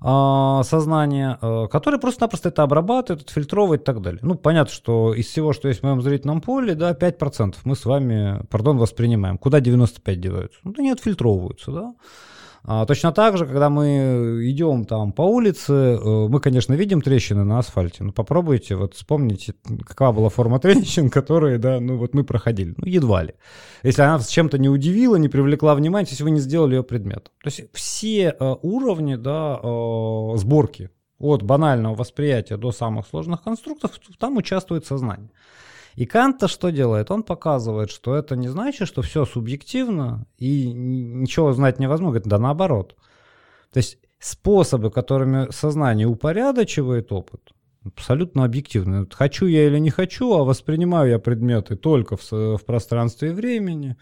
[0.00, 4.20] э, сознания, э, который просто-напросто это обрабатывает, отфильтровывает и так далее.
[4.22, 7.84] Ну, понятно, что из всего, что есть в моем зрительном поле, да, 5% мы с
[7.84, 9.38] вами, пардон, воспринимаем.
[9.38, 10.58] Куда 95 деваются?
[10.62, 11.94] Ну, они отфильтровываются, да.
[12.66, 17.44] А, точно так же, когда мы идем там по улице, э, мы, конечно, видим трещины
[17.44, 19.54] на асфальте, но попробуйте вот вспомните,
[19.86, 22.72] какова была форма трещин, которые, да, ну вот мы проходили.
[22.78, 23.34] Ну, едва ли.
[23.82, 27.34] Если она с чем-то не удивила, не привлекла внимания, если вы не сделали ее предметом.
[27.42, 33.92] То есть все э, уровни, да, э, сборки от банального восприятия до самых сложных конструктов,
[34.18, 35.30] там участвует сознание.
[35.96, 37.10] И Канта что делает?
[37.10, 42.12] Он показывает, что это не значит, что все субъективно и ничего знать невозможно.
[42.12, 42.96] Говорит, да наоборот.
[43.72, 47.54] То есть способы, которыми сознание упорядочивает опыт,
[47.84, 49.06] Абсолютно объективно.
[49.12, 53.96] Хочу я или не хочу, а воспринимаю я предметы только в, в пространстве и времени.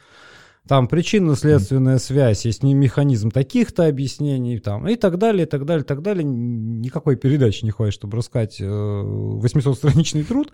[0.68, 5.82] Там причинно-следственная связь, есть не механизм таких-то объяснений, там, и так далее, и так далее,
[5.82, 6.22] и так далее.
[6.22, 10.52] Никакой передачи не хватит, чтобы рассказать э, 800-страничный труд.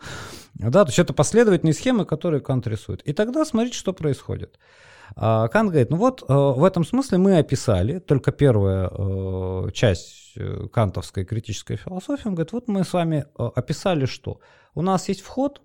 [0.54, 3.02] Да, то есть это последовательные схемы, которые Кант рисует.
[3.02, 4.58] И тогда смотрите, что происходит.
[5.14, 10.32] А Кант говорит, ну вот э, в этом смысле мы описали, только первая э, часть
[10.36, 14.40] э, кантовской критической философии, он говорит, вот мы с вами описали что?
[14.74, 15.60] У нас есть вход,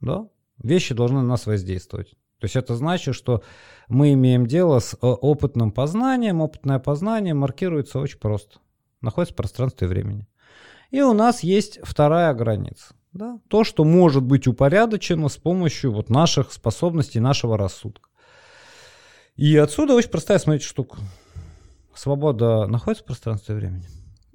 [0.00, 0.28] да,
[0.62, 2.14] вещи должны на нас воздействовать.
[2.38, 3.44] То есть это значит, что
[3.92, 6.40] мы имеем дело с э, опытным познанием.
[6.40, 8.58] Опытное познание маркируется очень просто.
[9.02, 10.26] Находится в пространстве и времени.
[10.90, 12.94] И у нас есть вторая граница.
[13.12, 13.38] Да?
[13.48, 18.08] То, что может быть упорядочено с помощью вот наших способностей, нашего рассудка.
[19.36, 20.98] И отсюда очень простая, смотрите, штука.
[21.94, 23.86] Свобода находится в пространстве и времени.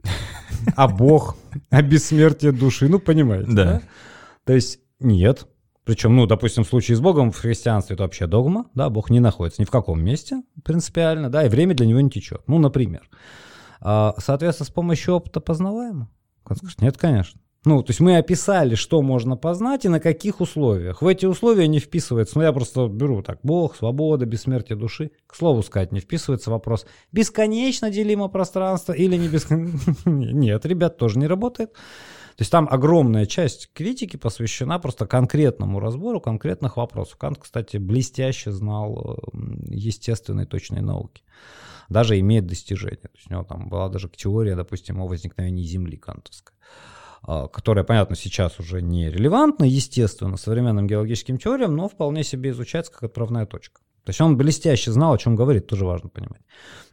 [0.75, 1.35] А Бог,
[1.69, 3.63] а бессмертие души, ну, понимаете, да?
[3.63, 3.81] да?
[4.43, 5.47] То есть нет,
[5.87, 9.21] причем, ну, допустим, в случае с Богом в христианстве это вообще догма, да, Бог не
[9.21, 12.41] находится ни в каком месте принципиально, да, и время для него не течет.
[12.45, 13.09] Ну, например.
[13.79, 16.09] А, соответственно, с помощью опыта познаваемо?
[16.43, 17.39] Скажет, нет, конечно.
[17.63, 21.01] Ну, то есть мы описали, что можно познать и на каких условиях.
[21.01, 25.11] В эти условия не вписывается, ну я просто беру так, Бог, свобода, бессмертие души.
[25.25, 29.93] К слову сказать, не вписывается вопрос, бесконечно делимо пространство или не бесконечно.
[30.05, 31.71] Нет, ребят, тоже не работает.
[32.37, 37.17] То есть там огромная часть критики посвящена просто конкретному разбору конкретных вопросов.
[37.17, 39.17] Кант, кстати, блестяще знал
[39.67, 41.23] естественной точной науки.
[41.89, 42.97] Даже имеет достижения.
[42.97, 46.55] То есть у него там была даже теория, допустим, о возникновении Земли кантовская
[47.23, 52.91] а, которая, понятно, сейчас уже не релевантна, естественно, современным геологическим теориям, но вполне себе изучается
[52.91, 53.81] как отправная точка.
[54.07, 56.39] То есть он блестяще знал, о чем говорит, тоже важно понимать.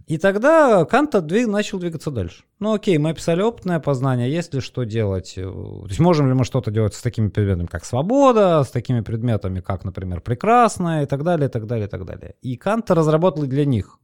[0.09, 2.43] И тогда Кант двиг, начал двигаться дальше.
[2.59, 5.35] Ну окей, мы описали опытное познание, есть ли что делать?
[5.37, 9.61] То есть можем ли мы что-то делать с такими предметами, как свобода, с такими предметами,
[9.61, 12.35] как, например, прекрасное, и так далее, и так далее, и так далее.
[12.43, 14.01] И Кант разработал для них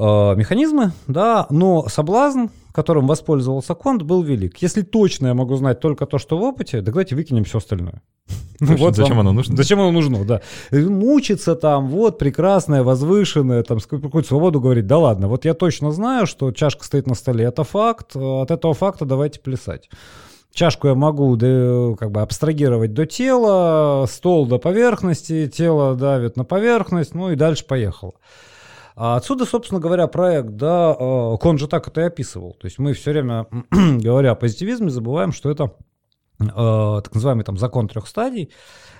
[0.00, 4.58] Э, механизмы, да, но соблазн, которым воспользовался Конт, был велик.
[4.58, 8.02] Если точно я могу знать только то, что в опыте, так давайте выкинем все остальное.
[8.60, 9.56] Ну, вот зачем вам, оно нужно?
[9.56, 10.40] Зачем оно нужно, да.
[10.72, 16.26] Мучиться там, вот, прекрасное, возвышенное, там, какую-то свободу говорить, да ладно, вот я точно знаю,
[16.26, 19.88] что чашка стоит на столе, это факт, от этого факта давайте плясать.
[20.52, 26.44] Чашку я могу да, как бы абстрагировать до тела, стол до поверхности, тело давит на
[26.44, 28.14] поверхность, ну и дальше поехало.
[29.00, 32.54] А отсюда, собственно говоря, проект, да, э, он же так это и описывал.
[32.54, 35.72] То есть мы все время, говоря о позитивизме, забываем, что это
[36.40, 38.50] э, так называемый там закон трех стадий.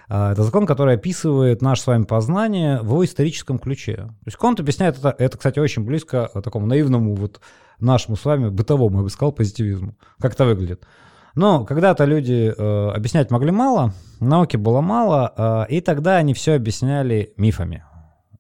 [0.08, 3.96] Э, это закон, который описывает наше с вами познание в историческом ключе.
[3.96, 7.40] То есть Конт объясняет это, это, кстати, очень близко такому наивному вот
[7.80, 9.96] нашему с вами бытовому, я бы сказал, позитивизму.
[10.20, 10.86] Как это выглядит?
[11.34, 16.54] Но когда-то люди э, объяснять могли мало, науки было мало, э, и тогда они все
[16.54, 17.82] объясняли мифами.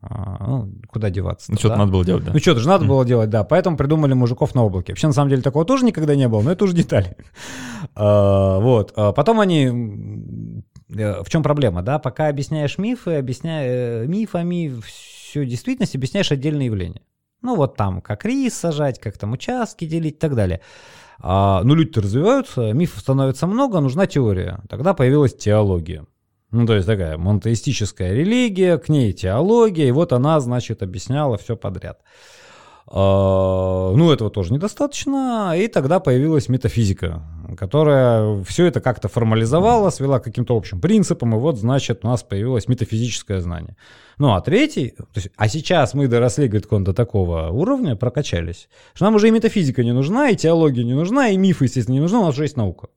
[0.00, 1.50] А, ну, куда деваться?
[1.50, 1.78] Ну, что-то да?
[1.78, 2.32] надо было делать, да.
[2.32, 2.88] Ну, что-то же надо mm.
[2.88, 3.42] было делать, да.
[3.42, 4.92] Поэтому придумали мужиков на облаке.
[4.92, 7.16] Вообще, на самом деле, такого тоже никогда не было, но это уже детали.
[7.94, 8.92] а, вот.
[8.96, 10.62] А потом они...
[10.90, 11.98] Э, в чем проблема, да?
[11.98, 17.02] Пока объясняешь мифы, объясняя э, мифами всю действительность, объясняешь отдельные явления.
[17.42, 20.60] Ну, вот там, как рис сажать, как там участки делить и так далее.
[21.20, 24.60] А, ну, люди-то развиваются, мифов становится много, нужна теория.
[24.68, 26.06] Тогда появилась теология.
[26.50, 31.56] Ну, то есть такая монотеистическая религия, к ней теология, и вот она, значит, объясняла все
[31.56, 32.00] подряд.
[32.90, 37.22] А, ну, этого тоже недостаточно, и тогда появилась метафизика,
[37.58, 42.22] которая все это как-то формализовала, свела к каким-то общим принципам, и вот, значит, у нас
[42.22, 43.76] появилось метафизическое знание.
[44.16, 48.70] Ну, а третий, то есть, а сейчас мы доросли, говорит, он до такого уровня, прокачались,
[48.94, 52.00] что нам уже и метафизика не нужна, и теология не нужна, и мифы, естественно, не
[52.00, 52.88] нужны, у нас уже есть наука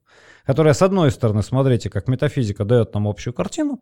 [0.45, 3.81] которая, с одной стороны, смотрите, как метафизика дает нам общую картину,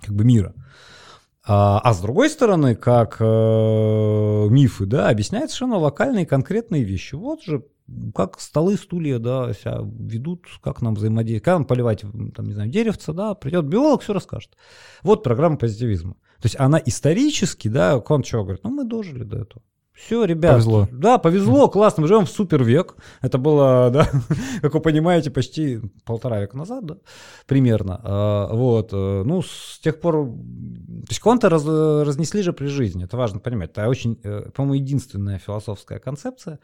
[0.00, 0.54] как бы мира,
[1.44, 7.16] а, а с другой стороны, как э, мифы, да, объясняет совершенно локальные конкретные вещи.
[7.16, 7.64] Вот же
[8.14, 12.70] как столы, стулья, да, себя ведут, как нам взаимодействовать, как нам поливать, там, не знаю,
[12.70, 14.56] деревца, да, придет биолог, все расскажет.
[15.02, 16.14] Вот программа позитивизма.
[16.40, 19.62] То есть она исторически, да, он чего говорит, ну мы дожили до этого.
[19.94, 20.52] Все, ребят.
[20.52, 20.88] Повезло.
[20.90, 22.02] Да, повезло, классно.
[22.02, 22.96] Мы живем в супер век.
[23.20, 24.08] Это было, да,
[24.60, 26.96] как вы понимаете, почти полтора века назад, да,
[27.46, 28.00] примерно.
[28.02, 28.90] А, вот.
[28.92, 30.26] Э, ну, с тех пор...
[30.26, 33.04] То есть кванты раз, разнесли же при жизни.
[33.04, 33.70] Это важно понимать.
[33.70, 36.58] Это очень, э, по-моему, единственная философская концепция,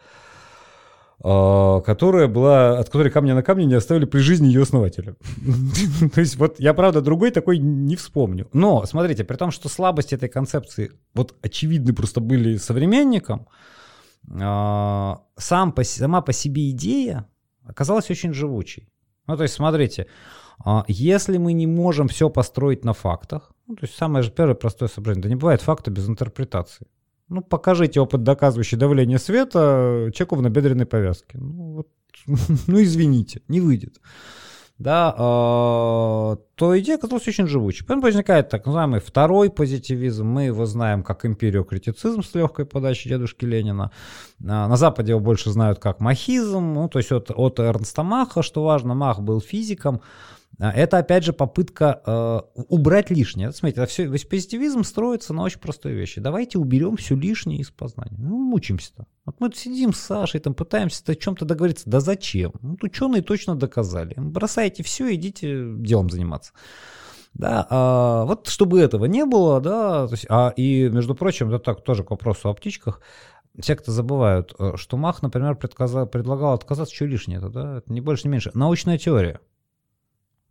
[1.20, 5.16] которая была, от которой камня на камне не оставили при жизни ее основателя.
[6.14, 8.48] То есть вот я, правда, другой такой не вспомню.
[8.52, 13.48] Но, смотрите, при том, что слабости этой концепции вот очевидны просто были современникам,
[14.40, 17.26] а, сам по, сама по себе идея
[17.64, 18.88] оказалась очень живучей.
[19.26, 20.06] Ну, то есть, смотрите,
[20.64, 24.54] а, если мы не можем все построить на фактах, ну, то есть самое же первое
[24.54, 26.86] простое соображение, да не бывает факта без интерпретации.
[27.28, 31.38] Ну, покажите опыт, доказывающий давление света человеку в набедренной повязке.
[31.38, 31.88] Ну, вот,
[32.66, 34.00] ну извините, не выйдет.
[34.78, 37.84] Да, э, то идея оказалась очень живучей.
[37.84, 40.24] Потом возникает так называемый второй позитивизм.
[40.24, 43.90] Мы его знаем как империокритицизм с легкой подачи дедушки Ленина.
[44.38, 46.74] На Западе его больше знают как махизм.
[46.74, 50.00] Ну, то есть от, от Эрнста Маха, что важно, Мах был физиком.
[50.60, 53.52] А, это, опять же, попытка э, убрать лишнее.
[53.52, 56.20] Смотрите, все, весь позитивизм строится на очень простой вещи.
[56.20, 58.16] Давайте уберем все лишнее из познания.
[58.18, 59.06] Ну, мучимся-то.
[59.24, 61.88] Вот мы сидим с Сашей, там, пытаемся о чем-то договориться.
[61.88, 62.52] Да зачем?
[62.60, 64.14] Ну, ученые точно доказали.
[64.16, 66.52] Бросайте все, идите делом заниматься.
[67.34, 71.58] Да, а, вот чтобы этого не было, да, то есть, а, и, между прочим, это
[71.60, 73.00] так тоже к вопросу о птичках,
[73.60, 78.00] все, кто забывают, э, что Мах, например, предлагал отказаться, что лишнее, это, да, это не
[78.00, 78.50] больше, не меньше.
[78.54, 79.40] Научная теория.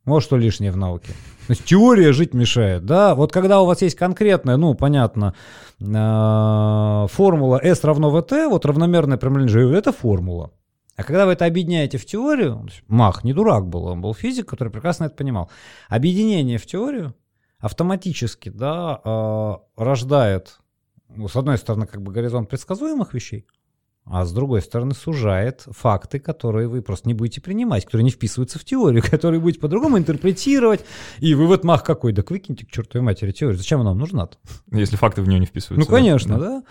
[0.08, 1.10] Вот что лишнее в науке.
[1.48, 3.14] То есть теория жить мешает, да?
[3.14, 5.36] Вот когда у вас есть конкретная, ну, понятно,
[5.82, 10.52] э, формула S равно VT, вот равномерное прямолинейное, это формула.
[10.96, 14.70] А когда вы это объединяете в теорию, Мах не дурак был, он был физик, который
[14.70, 15.52] прекрасно это понимал.
[15.90, 17.14] Объединение в теорию
[17.60, 20.58] автоматически, да, э, рождает,
[21.10, 23.46] ну, с одной стороны, как бы горизонт предсказуемых вещей,
[24.10, 28.58] а с другой стороны сужает факты, которые вы просто не будете принимать, которые не вписываются
[28.58, 30.86] в теорию, которые будете по-другому интерпретировать.
[31.20, 32.14] И вывод мах какой?
[32.14, 33.58] Так выкиньте к чертовой матери теорию.
[33.58, 34.38] Зачем она вам нужна -то?
[34.72, 35.90] Если факты в нее не вписываются.
[35.90, 36.46] Ну, конечно, да.
[36.46, 36.64] да.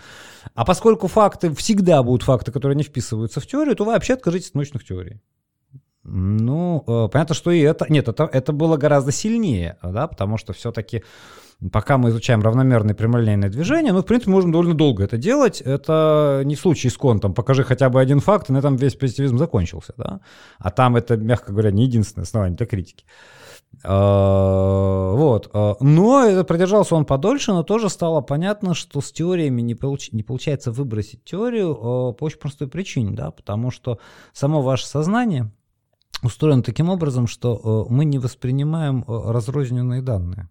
[0.55, 4.49] А поскольку факты, всегда будут факты, которые не вписываются в теорию, то вы вообще откажитесь
[4.49, 5.21] от научных теорий.
[6.03, 7.85] Ну, э, понятно, что и это...
[7.89, 11.03] Нет, это, это было гораздо сильнее, да, потому что все-таки
[11.71, 15.61] пока мы изучаем равномерное прямолинейное движение, ну, в принципе, можем довольно долго это делать.
[15.61, 17.33] Это не случай с контом.
[17.33, 20.19] Покажи хотя бы один факт, и на этом весь позитивизм закончился, да.
[20.59, 23.05] А там это, мягко говоря, не единственное основание для критики.
[23.83, 25.49] А, вот.
[25.53, 30.11] А, но продержался он подольше, но тоже стало понятно, что с теориями не, получ...
[30.11, 33.99] не получается выбросить теорию а, по очень простой причине, да, потому что
[34.33, 35.51] само ваше сознание
[36.23, 40.49] устроено таким образом, что мы не воспринимаем разрозненные данные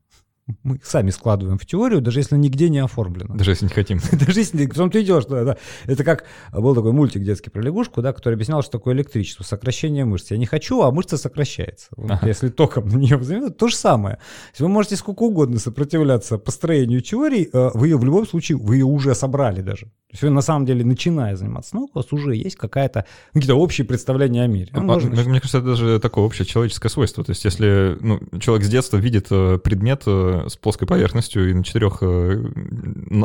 [0.63, 3.35] мы сами складываем в теорию, даже если нигде не оформлено.
[3.35, 3.99] Даже если не хотим.
[4.13, 5.57] даже если потом ты идешь, да, да.
[5.87, 10.05] Это как был такой мультик детский про лягушку, да, который объяснял, что такое электричество, сокращение
[10.05, 10.31] мышц.
[10.31, 11.89] Я не хочу, а мышца сокращается.
[11.97, 12.27] Вот, ага.
[12.27, 14.19] Если током на нее взаимодействовать, то же самое.
[14.53, 18.77] Если вы можете сколько угодно сопротивляться построению теории, э, вы ее в любом случае, вы
[18.77, 19.87] ее уже собрали даже.
[19.87, 23.57] То есть вы на самом деле, начиная заниматься наукой, у вас уже есть какая-то, какие-то
[23.57, 24.69] общие представления о мире.
[24.73, 25.11] А, можно...
[25.11, 27.25] Мне кажется, это даже такое общее человеческое свойство.
[27.25, 31.55] То есть если ну, человек с детства видит э, предмет э, с плоской поверхностью и
[31.55, 32.45] на четырех э,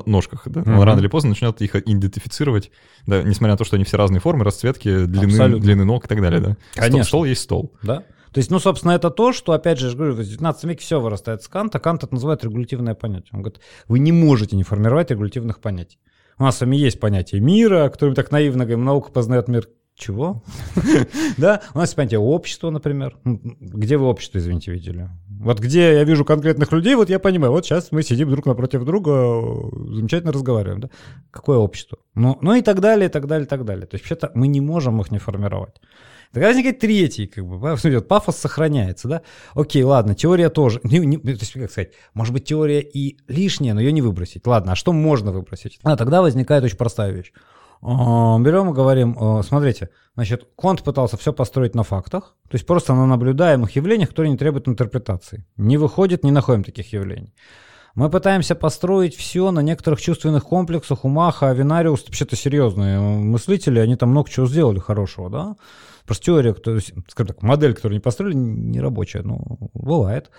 [0.05, 0.77] ножках, да, mm-hmm.
[0.77, 2.71] он рано или поздно начнет их идентифицировать,
[3.05, 6.21] да, несмотря на то, что они все разные формы, расцветки, длины, длины ног и так
[6.21, 6.39] далее.
[6.41, 6.57] Да.
[6.75, 7.03] Конечно.
[7.03, 7.73] Стол, стол есть стол.
[7.83, 8.03] Да.
[8.31, 11.01] То есть, ну, собственно, это то, что, опять же, я говорю, в 19 веке все
[11.01, 11.79] вырастает с Канта.
[11.79, 13.31] Кант это называет регулятивное понятие.
[13.33, 15.99] Он говорит, вы не можете не формировать регулятивных понятий.
[16.37, 19.67] У нас с вами есть понятие мира, которым так наивно говорим, наука познает мир.
[20.01, 20.41] Чего?
[21.37, 23.19] да, у нас понятие общества, например.
[23.23, 25.09] Где вы общество, извините, видели?
[25.29, 28.83] Вот где я вижу конкретных людей, вот я понимаю, вот сейчас мы сидим друг напротив
[28.83, 29.11] друга,
[29.93, 30.89] замечательно разговариваем, да?
[31.29, 31.99] Какое общество?
[32.15, 33.85] Ну, ну и так далее, и так далее, и так далее.
[33.85, 35.79] То есть вообще-то мы не можем их не формировать.
[36.33, 39.21] Тогда возникает третий, как бы, смотрите, пафос сохраняется, да?
[39.53, 40.79] Окей, ладно, теория тоже.
[40.83, 44.47] Не, не, то есть, как сказать, может быть, теория и лишняя, но ее не выбросить.
[44.47, 45.79] Ладно, а что можно выбросить?
[45.83, 47.33] А тогда возникает очень простая вещь.
[47.81, 52.67] А, берем и говорим, а, смотрите, значит, Конт пытался все построить на фактах, то есть
[52.67, 55.45] просто на наблюдаемых явлениях, которые не требуют интерпретации.
[55.57, 57.33] Не выходит, не находим таких явлений.
[57.95, 63.95] Мы пытаемся построить все на некоторых чувственных комплексах у Маха, Авинариус, вообще-то серьезные мыслители, они
[63.95, 65.55] там много чего сделали хорошего, да?
[66.05, 69.21] Просто теория, то есть, скажем так, модель, которую не построили, не рабочая.
[69.21, 70.31] Ну, бывает.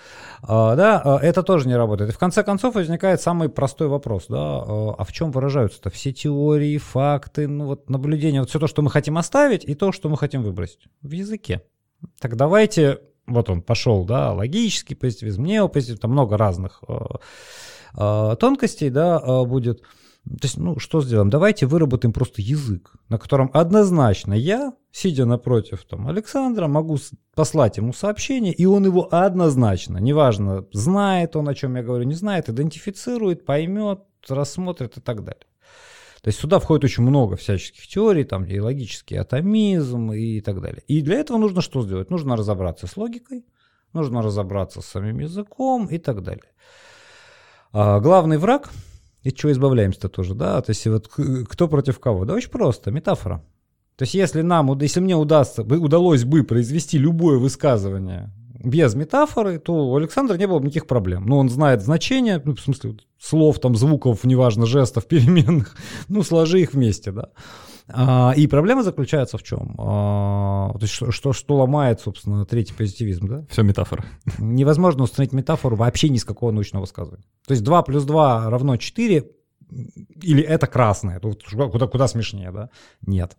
[0.43, 2.11] А, да, а, это тоже не работает.
[2.11, 6.13] И в конце концов возникает самый простой вопрос, да, а, а в чем выражаются-то все
[6.13, 10.09] теории, факты, ну вот наблюдения, вот все то, что мы хотим оставить, и то, что
[10.09, 11.63] мы хотим выбросить в языке.
[12.21, 16.95] Так давайте, вот он пошел, да, логический позитивизм, неопозитивизм, там много разных э,
[17.97, 19.83] э, тонкостей, да, э, будет.
[20.25, 21.31] То есть, ну, что сделаем?
[21.31, 26.97] Давайте выработаем просто язык, на котором однозначно я, сидя напротив там, Александра, могу
[27.35, 32.15] послать ему сообщение, и он его однозначно, неважно, знает он, о чем я говорю, не
[32.15, 35.47] знает, идентифицирует, поймет, рассмотрит и так далее.
[36.23, 40.83] То есть сюда входит очень много всяческих теорий, там и логический атомизм и так далее.
[40.87, 42.11] И для этого нужно что сделать?
[42.11, 43.45] Нужно разобраться с логикой,
[43.93, 46.51] нужно разобраться с самим языком и так далее.
[47.73, 48.71] А главный враг–
[49.23, 50.61] и чего избавляемся-то тоже, да?
[50.61, 52.25] То есть вот кто против кого?
[52.25, 53.45] Да очень просто, метафора.
[53.97, 58.33] То есть если нам, если мне удастся, удалось бы произвести любое высказывание
[58.65, 61.27] без метафоры, то у Александра не было бы никаких проблем.
[61.27, 65.77] Ну, он знает значение, ну, в смысле, слов, там, звуков, неважно, жестов, переменных,
[66.09, 67.29] ну, сложи их вместе, да.
[67.89, 69.75] А, и проблема заключается в чем?
[69.79, 73.47] А, то есть что, что, что ломает, собственно, третий позитивизм, да?
[73.51, 74.05] Все метафора.
[74.39, 77.25] Невозможно установить метафору вообще ни с какого научного высказывания.
[77.47, 79.31] То есть 2 плюс 2 равно 4,
[80.23, 82.71] или это красное, куда, куда смешнее, да?
[83.07, 83.37] Нет.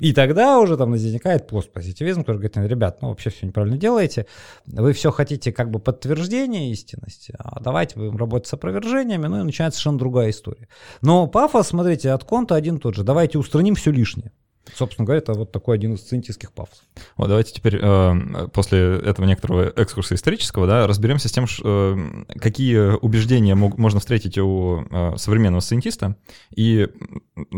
[0.00, 4.26] И тогда уже там возникает постпозитивизм, который говорит, ребят, ну вообще все неправильно делаете,
[4.66, 9.44] вы все хотите как бы подтверждения истинности, а давайте будем работать с опровержениями, ну и
[9.44, 10.68] начинается совершенно другая история.
[11.02, 14.32] Но пафос, смотрите, от Конта один тот же, давайте устраним все лишнее.
[14.74, 16.84] Собственно говоря, это вот такой один из сциентических пафосов.
[17.16, 21.96] Вот давайте теперь э, после этого некоторого экскурса исторического, да, разберемся с тем, ш, э,
[22.38, 26.16] какие убеждения мог, можно встретить у э, современного сциентиста,
[26.54, 26.88] и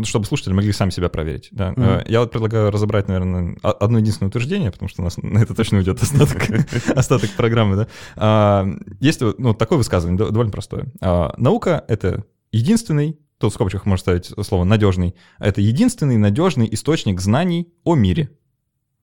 [0.05, 1.49] чтобы слушатели могли сами себя проверить.
[1.51, 1.73] Да.
[1.73, 2.05] Mm-hmm.
[2.09, 5.79] Я вот предлагаю разобрать, наверное, одно единственное утверждение, потому что у нас на это точно
[5.79, 6.43] уйдет остаток,
[6.97, 7.77] остаток программы.
[7.77, 7.89] Да.
[8.17, 8.67] А,
[9.01, 10.87] есть ну, такое высказывание, довольно простое.
[11.01, 17.21] А, наука— это единственный тут в скобочках можно ставить слово надежный, это единственный надежный источник
[17.21, 18.31] знаний о мире.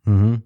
[0.06, 0.42] Угу.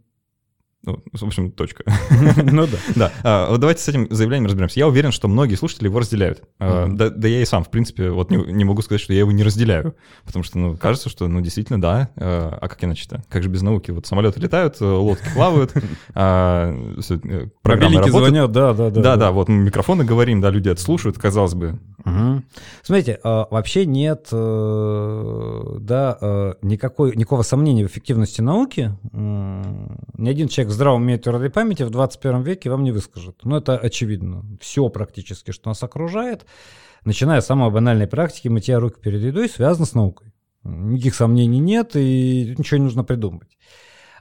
[0.86, 1.84] Ну, в общем, точка.
[2.44, 2.78] Ну да.
[2.96, 3.12] Да.
[3.24, 4.80] А, вот давайте с этим заявлением разберемся.
[4.80, 6.44] Я уверен, что многие слушатели его разделяют.
[6.60, 9.44] А, да, я и сам, в принципе, вот не, могу сказать, что я его не
[9.44, 9.96] разделяю.
[10.26, 12.10] Потому что, ну, кажется, что, ну, действительно, да.
[12.18, 13.24] А, а как иначе-то?
[13.30, 13.92] Как же без науки?
[13.92, 15.74] Вот самолеты летают, лодки плавают,
[16.16, 19.02] а, э, программы звонят, да, да, да.
[19.02, 21.80] Да, да, вот микрофоны говорим, да, люди это слушают, казалось бы.
[22.82, 28.92] Смотрите, вообще нет, э, да, э, никакой, никакого сомнения в эффективности науки.
[29.14, 33.40] Ни один человек здравом уме твердой памяти в 21 веке вам не выскажет.
[33.44, 34.46] Ну, это очевидно.
[34.60, 36.46] Все практически, что нас окружает,
[37.06, 40.34] начиная с самой банальной практики мытья рук перед едой, связано с наукой.
[40.64, 43.58] Никаких сомнений нет, и ничего не нужно придумать.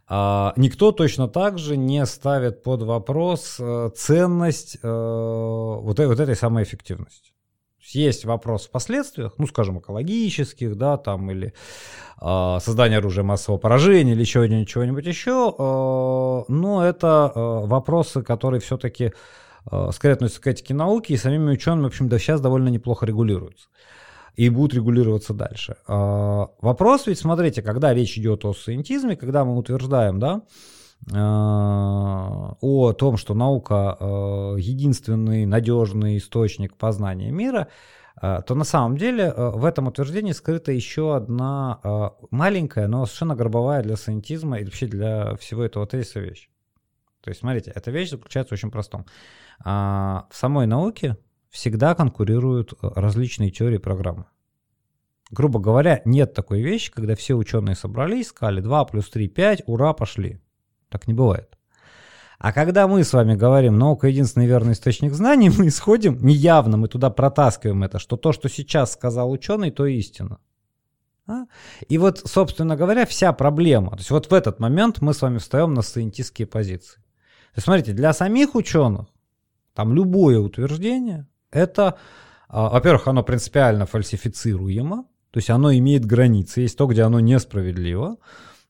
[0.08, 6.36] А, никто точно так же не ставит под вопрос э, ценность э, вот, вот этой
[6.36, 7.32] самой эффективности
[7.82, 11.52] есть вопрос в последствиях, ну, скажем, экологических, да, там, или
[12.20, 18.60] э, создание оружия массового поражения, или чего-нибудь, чего-нибудь еще, э, но это э, вопросы, которые
[18.60, 19.12] все-таки
[19.70, 23.04] э, скорее относятся к этике науки, и самими учеными, в общем, да, сейчас довольно неплохо
[23.04, 23.68] регулируются.
[24.34, 25.76] И будут регулироваться дальше.
[25.86, 30.40] Вопрос ведь, смотрите, когда речь идет о сcientisme, когда мы утверждаем, да,
[31.10, 34.04] о том, что наука э,
[34.58, 37.68] единственный надежный источник познания мира,
[38.20, 43.34] э, то на самом деле э, в этом утверждении скрыта еще одна маленькая, но совершенно
[43.34, 46.48] гробовая для сcientism и вообще для всего этого тезиса вещь.
[47.20, 49.06] То есть, смотрите, эта вещь заключается в очень простом.
[49.64, 51.16] В самой науке
[51.50, 54.26] всегда конкурируют различные теории программы.
[55.30, 59.92] Грубо говоря, нет такой вещи, когда все ученые собрались, сказали 2 плюс 3, 5, ура,
[59.94, 60.40] пошли.
[60.92, 61.58] Так не бывает.
[62.38, 66.88] А когда мы с вами говорим, наука единственный верный источник знаний, мы исходим, неявно мы
[66.88, 70.38] туда протаскиваем это, что то, что сейчас сказал ученый, то истина.
[71.26, 71.44] А?
[71.88, 73.92] И вот, собственно говоря, вся проблема.
[73.92, 76.96] То есть вот в этот момент мы с вами встаем на сcientистские позиции.
[76.96, 79.06] То есть смотрите, для самих ученых
[79.74, 81.96] там любое утверждение, это,
[82.48, 88.18] а, во-первых, оно принципиально фальсифицируемо, то есть оно имеет границы, есть то, где оно несправедливо.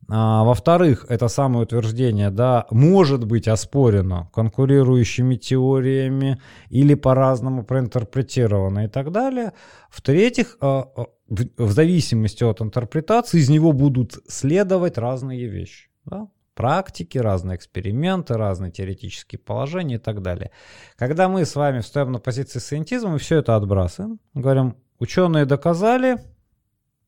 [0.09, 6.41] А, во-вторых, это самое утверждение, да, может быть оспорено конкурирующими теориями
[6.71, 9.53] или по-разному проинтерпретировано и так далее.
[9.91, 15.89] В-третьих, а, а, в зависимости от интерпретации из него будут следовать разные вещи.
[16.05, 16.29] Да?
[16.55, 20.51] практики, разные эксперименты, разные теоретические положения и так далее.
[20.97, 26.19] Когда мы с вами встаем на позиции сcientism, мы все это отбрасываем, говорим, ученые доказали,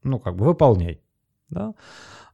[0.03, 1.01] ну как бы выполняй.
[1.51, 1.75] Да?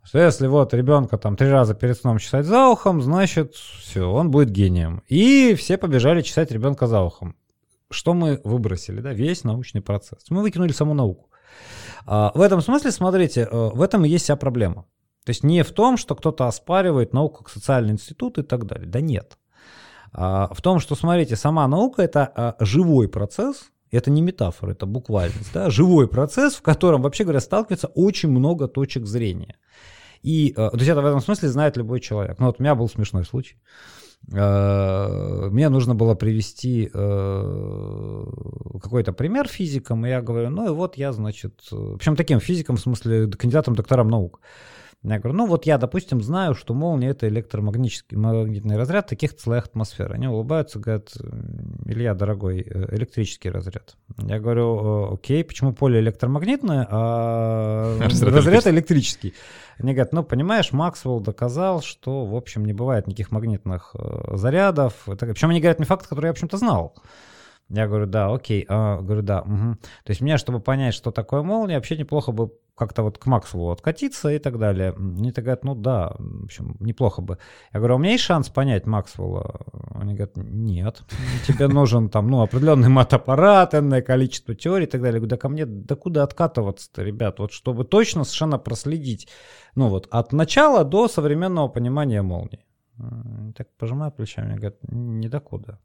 [0.02, 4.30] Что если вот ребенка там три раза перед сном чесать за ухом, значит, все, он
[4.30, 5.02] будет гением.
[5.08, 7.36] И все побежали чесать ребенка за ухом.
[7.90, 10.24] Что мы выбросили, да, весь научный процесс.
[10.30, 11.30] Мы выкинули саму науку.
[12.06, 14.86] А, в этом смысле, смотрите, э, в этом и есть вся проблема.
[15.24, 18.88] То есть не в том, что кто-то оспаривает науку как социальный институт и так далее.
[18.88, 19.36] Да нет.
[20.12, 24.86] А, в том, что, смотрите, сама наука это а, живой процесс, это не метафора, это
[24.86, 29.56] буквальность, да, живой процесс, в котором, вообще говоря, сталкивается очень много точек зрения.
[30.22, 32.38] И, э, то есть это в этом смысле знает любой человек.
[32.38, 33.56] Ну вот у меня был смешной случай.
[34.32, 38.24] Э, мне нужно было привести э,
[38.82, 42.80] какой-то пример физикам, и я говорю, ну и вот я, значит, общем, таким физиком, в
[42.80, 44.40] смысле, кандидатом, доктором наук.
[45.02, 49.64] Я говорю, ну вот я, допустим, знаю, что молния это электромагнитический магнитный разряд таких слоях
[49.66, 50.14] атмосферы.
[50.14, 51.10] Они улыбаются, говорят,
[51.86, 53.96] Илья, дорогой, э, электрический разряд.
[54.18, 59.32] Я говорю, «Э, окей, почему поле электромагнитное, а разряд, разряд электрический?
[59.78, 64.92] Они говорят, ну, понимаешь, Максвелл доказал, что, в общем, не бывает никаких магнитных э, зарядов.
[65.06, 66.94] Причем они говорят мне факт, который я, в общем-то, знал.
[67.70, 68.66] Я говорю, да, окей.
[68.68, 69.42] А, говорю, да.
[69.42, 69.76] Угу.
[70.04, 73.70] То есть мне, чтобы понять, что такое молния, вообще неплохо бы как-то вот к Максвеллу
[73.70, 74.94] откатиться и так далее.
[74.96, 77.36] Они так говорят, ну да, в общем, неплохо бы.
[77.74, 79.60] Я говорю, а у меня есть шанс понять Максвелла?
[79.94, 81.02] Они говорят, нет.
[81.46, 85.16] Тебе нужен там, ну, определенный мат-аппарат, энное количество теорий и так далее.
[85.16, 87.38] Я говорю, да ко мне, да куда откатываться-то, ребят?
[87.38, 89.28] Вот чтобы точно совершенно проследить,
[89.74, 92.64] ну вот, от начала до современного понимания молнии.
[93.56, 95.78] Так пожимаю плечами, говорят, не докуда.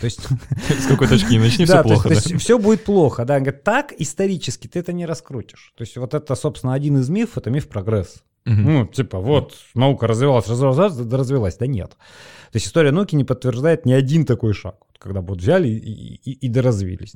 [0.00, 0.20] То есть...
[0.80, 2.38] С какой точки не начни, все плохо, да?
[2.38, 3.40] все будет плохо, да.
[3.40, 5.72] Говорит, так исторически ты это не раскрутишь.
[5.76, 8.22] То есть вот это, собственно, один из мифов, это миф прогресс.
[8.44, 11.56] Ну, типа, вот, наука развивалась, развивалась, развилась.
[11.56, 11.90] Да нет.
[11.90, 17.14] То есть история науки не подтверждает ни один такой шаг, когда вот взяли и, доразвились.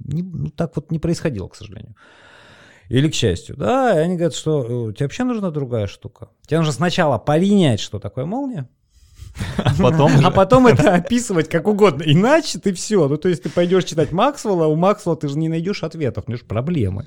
[0.00, 1.94] Ну, так вот не происходило, к сожалению.
[2.90, 6.28] Или к счастью, да, и они говорят, что тебе вообще нужна другая штука.
[6.46, 8.68] Тебе нужно сначала понять, что такое молния,
[9.56, 12.02] а потом, а потом это описывать как угодно.
[12.06, 13.08] Иначе ты все.
[13.08, 16.30] Ну, то есть ты пойдешь читать Максвелла, у Максвелла ты же не найдешь ответов, у
[16.30, 17.06] него же проблемы.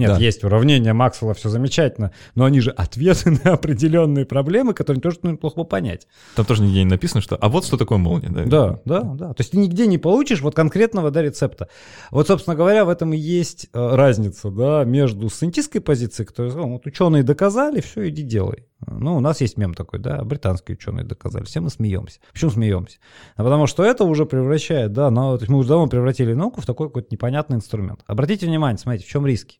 [0.00, 0.18] Нет, да.
[0.18, 5.56] есть уравнения Максвелла, все замечательно, но они же ответы на определенные проблемы, которые тоже неплохо
[5.56, 6.06] бы понять.
[6.34, 8.30] Там тоже нигде не написано, что «а вот что такое молния».
[8.30, 9.02] Да, да, да.
[9.02, 9.28] да.
[9.34, 11.68] То есть ты нигде не получишь вот конкретного да, рецепта.
[12.10, 16.72] Вот, собственно говоря, в этом и есть э, разница да, между сcientистской позицией, которая ну,
[16.72, 18.66] вот ученые доказали, все, иди делай.
[18.86, 22.20] Ну, у нас есть мем такой, да, британские ученые доказали, все мы смеемся.
[22.32, 22.98] Почему смеемся?
[23.36, 26.60] А потому что это уже превращает, да, но, то есть мы уже давно превратили науку
[26.60, 28.00] в такой какой-то непонятный инструмент.
[28.06, 29.58] Обратите внимание, смотрите, в чем риски.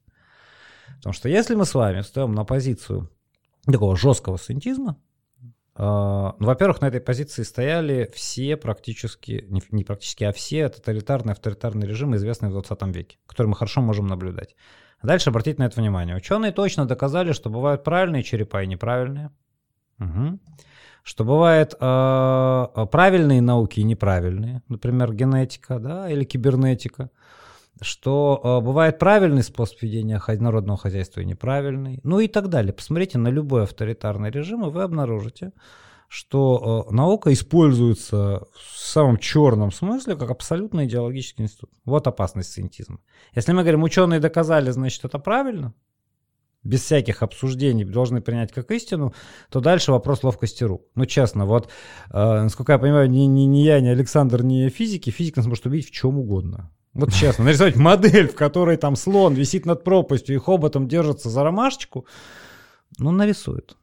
[1.00, 3.10] Потому что если мы с вами встаем на позицию
[3.64, 4.96] такого жесткого сcientism,
[5.76, 11.32] Uh, ну, во-первых, на этой позиции стояли все практически, не, не практически, а все тоталитарные,
[11.32, 14.56] авторитарные режимы, известные в 20 веке, которые мы хорошо можем наблюдать.
[15.02, 16.16] дальше обратите на это внимание.
[16.16, 19.30] Ученые точно доказали, что бывают правильные черепа и неправильные.
[20.00, 20.38] Угу.
[21.02, 27.10] Что бывают э, правильные науки и неправильные, например, генетика да, или кибернетика
[27.80, 32.72] что э, бывает правильный способ ведения народного хозяйства и неправильный, ну и так далее.
[32.72, 35.52] Посмотрите на любой авторитарный режим, и вы обнаружите,
[36.08, 41.70] что э, наука используется в самом черном смысле как абсолютно идеологический институт.
[41.84, 42.98] Вот опасность сcientism.
[43.34, 45.72] Если мы говорим, ученые доказали, значит это правильно,
[46.62, 49.14] без всяких обсуждений должны принять как истину,
[49.50, 50.82] то дальше вопрос ловкости рук.
[50.94, 51.68] Ну, честно, вот,
[52.10, 55.64] э, насколько я понимаю, ни, ни, ни я, ни Александр, ни физики, физик нас может
[55.64, 56.70] убить в чем угодно.
[56.92, 61.44] Вот честно, нарисовать модель, в которой там слон висит над пропастью и хоботом держится за
[61.44, 62.06] ромашечку,
[62.98, 63.76] ну, нарисует.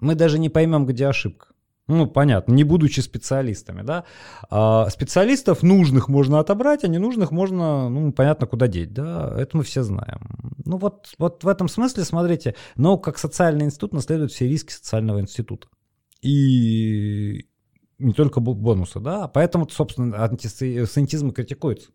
[0.00, 1.48] Мы даже не поймем, где ошибка.
[1.88, 4.04] Ну, понятно, не будучи специалистами, да.
[4.50, 9.32] А специалистов нужных можно отобрать, а ненужных можно, ну, понятно, куда деть, да.
[9.38, 10.20] Это мы все знаем.
[10.64, 15.20] Ну, вот, вот в этом смысле, смотрите, но как социальный институт наследует все риски социального
[15.20, 15.68] института.
[16.22, 17.46] И
[17.98, 19.28] не только бонусы, да.
[19.28, 21.90] Поэтому, собственно, антисциентизм критикуется.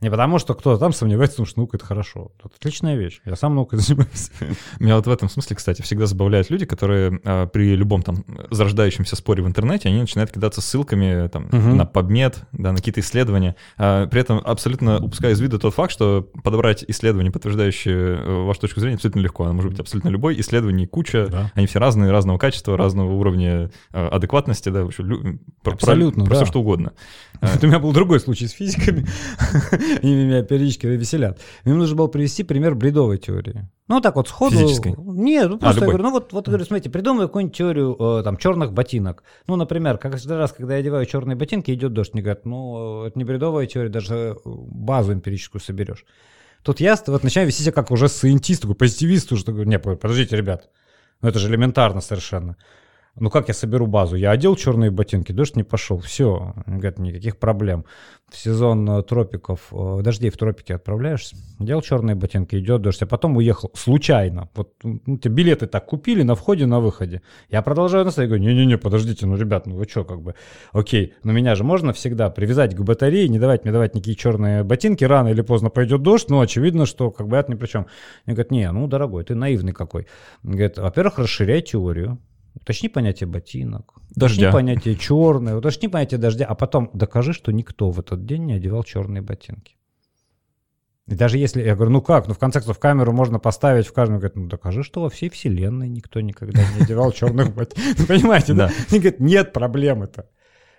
[0.00, 2.32] Не потому, что кто-то там сомневается, потому что наука— это хорошо.
[2.38, 3.20] Это отличная вещь.
[3.26, 4.30] Я сам наукой занимаюсь.
[4.78, 9.16] Меня вот в этом смысле, кстати, всегда забавляют люди, которые а, при любом там зарождающемся
[9.16, 11.74] споре в интернете, они начинают кидаться ссылками там, угу.
[11.74, 15.92] на PubMed, да, на какие-то исследования, а, при этом абсолютно упуская из виду тот факт,
[15.92, 19.44] что подобрать исследование, подтверждающее э, вашу точку зрения, абсолютно легко.
[19.44, 20.40] Оно может быть абсолютно любой.
[20.40, 21.52] Исследований куча, да.
[21.54, 25.02] они все разные, разного качества, разного уровня э, адекватности, да, вообще,
[25.64, 26.36] абсолютно, про, да.
[26.36, 26.92] про все что угодно.
[27.40, 29.06] Это у меня был другой случай с физиками.
[30.02, 31.40] Они меня периодически веселят.
[31.64, 33.68] Мне нужно было привести пример бредовой теории.
[33.88, 34.56] Ну, так вот, сходу...
[34.56, 34.94] Физической?
[34.96, 38.22] Нет, ну, просто а, я говорю, ну, вот, вот, говорю, смотрите, придумаю какую-нибудь теорию, э,
[38.22, 39.24] там, черных ботинок.
[39.48, 43.04] Ну, например, как каждый раз, когда я одеваю черные ботинки, идет дождь, мне говорят, ну,
[43.06, 46.04] это не бредовая теория, даже э, базу эмпирическую соберешь.
[46.62, 50.68] Тут я вот начинаю вести как уже сcientist, такой позитивист уже, такой, не, подождите, ребят,
[51.20, 52.56] ну, это же элементарно совершенно.
[53.16, 54.16] Ну как я соберу базу?
[54.16, 55.98] Я одел черные ботинки, дождь не пошел.
[55.98, 57.84] Все, говорят, никаких проблем.
[58.30, 63.06] В сезон э, тропиков, э, дождей в тропике отправляешься, одел черные ботинки, идет дождь, а
[63.06, 64.48] потом уехал случайно.
[64.54, 67.22] Вот ну, тебе билеты так купили на входе, на выходе.
[67.48, 70.36] Я продолжаю на говорю, не-не-не, подождите, ну, ребят, ну вы что, как бы,
[70.72, 74.62] окей, но меня же можно всегда привязать к батарее, не давать мне давать никакие черные
[74.62, 77.86] ботинки, рано или поздно пойдет дождь, но очевидно, что как бы это ни при чем.
[78.24, 80.06] Мне говорят, не, ну, дорогой, ты наивный какой.
[80.44, 82.18] Говорит, во-первых, расширяй теорию,
[82.54, 84.48] Уточни понятие ботинок, дождя.
[84.48, 88.54] уточни понятие черное, уточни понятие дождя, а потом докажи, что никто в этот день не
[88.54, 89.76] одевал черные ботинки.
[91.06, 93.92] И даже если, я говорю, ну как, ну в конце концов камеру можно поставить в
[93.92, 97.96] каждом, говорит, ну докажи, что во всей вселенной никто никогда не одевал черных ботинок.
[98.08, 98.70] Понимаете, да?
[98.90, 100.28] Они говорят, нет проблемы-то.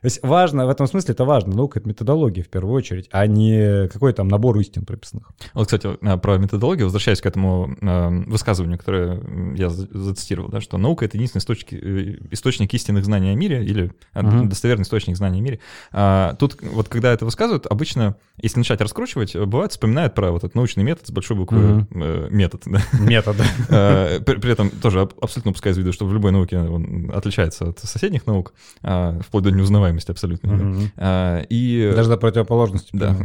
[0.01, 3.27] То есть важно, в этом смысле это важно, наука— это методология в первую очередь, а
[3.27, 5.29] не какой там набор истин прописанных.
[5.53, 9.21] Вот, кстати, а, про методологию, возвращаясь к этому э, высказыванию, которое
[9.55, 13.93] я зацитировал, да, что наука— это единственный источник, э, источник истинных знаний о мире или
[14.15, 14.47] uh-huh.
[14.47, 15.59] достоверный источник знаний о мире.
[15.91, 20.55] А, тут вот когда это высказывают, обычно, если начать раскручивать, бывает вспоминают про вот этот
[20.55, 22.63] научный метод с большой буквы э, метод.
[22.65, 22.81] Да?
[22.99, 24.19] Метод, да.
[24.25, 27.79] При, при этом тоже абсолютно упуская из виду, что в любой науке он отличается от
[27.79, 30.53] соседних наук, вплоть до неузнаваемости узнаваемость абсолютно.
[30.53, 30.81] Угу.
[30.97, 31.91] А, и...
[31.95, 32.89] Даже до противоположности.
[32.93, 33.15] Да.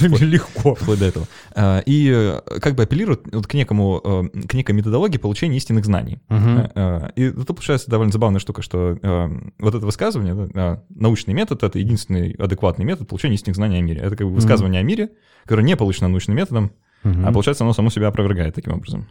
[0.00, 0.74] Легко.
[0.74, 1.26] Вплоть до этого.
[1.54, 5.84] А, и э, как бы апеллируют вот к некому, э, к некой методологии получения истинных
[5.84, 6.20] знаний.
[6.28, 7.12] Угу.
[7.16, 11.78] И это получается довольно забавная штука, что э, вот это высказывание, да, научный метод— это
[11.78, 14.00] единственный адекватный метод получения истинных знаний о мире.
[14.00, 14.86] Это как бы высказывание угу.
[14.86, 15.10] о мире,
[15.44, 16.72] которое не получено научным методом,
[17.04, 17.26] Угу.
[17.26, 19.08] А получается, оно само себя опровергает таким образом.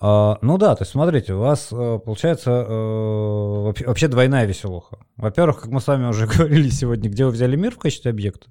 [0.00, 4.98] А, ну да, то есть смотрите, у вас э, получается э, вообще двойная веселуха.
[5.16, 8.48] Во-первых, как мы с вами уже говорили сегодня, где вы взяли мир в качестве объекта.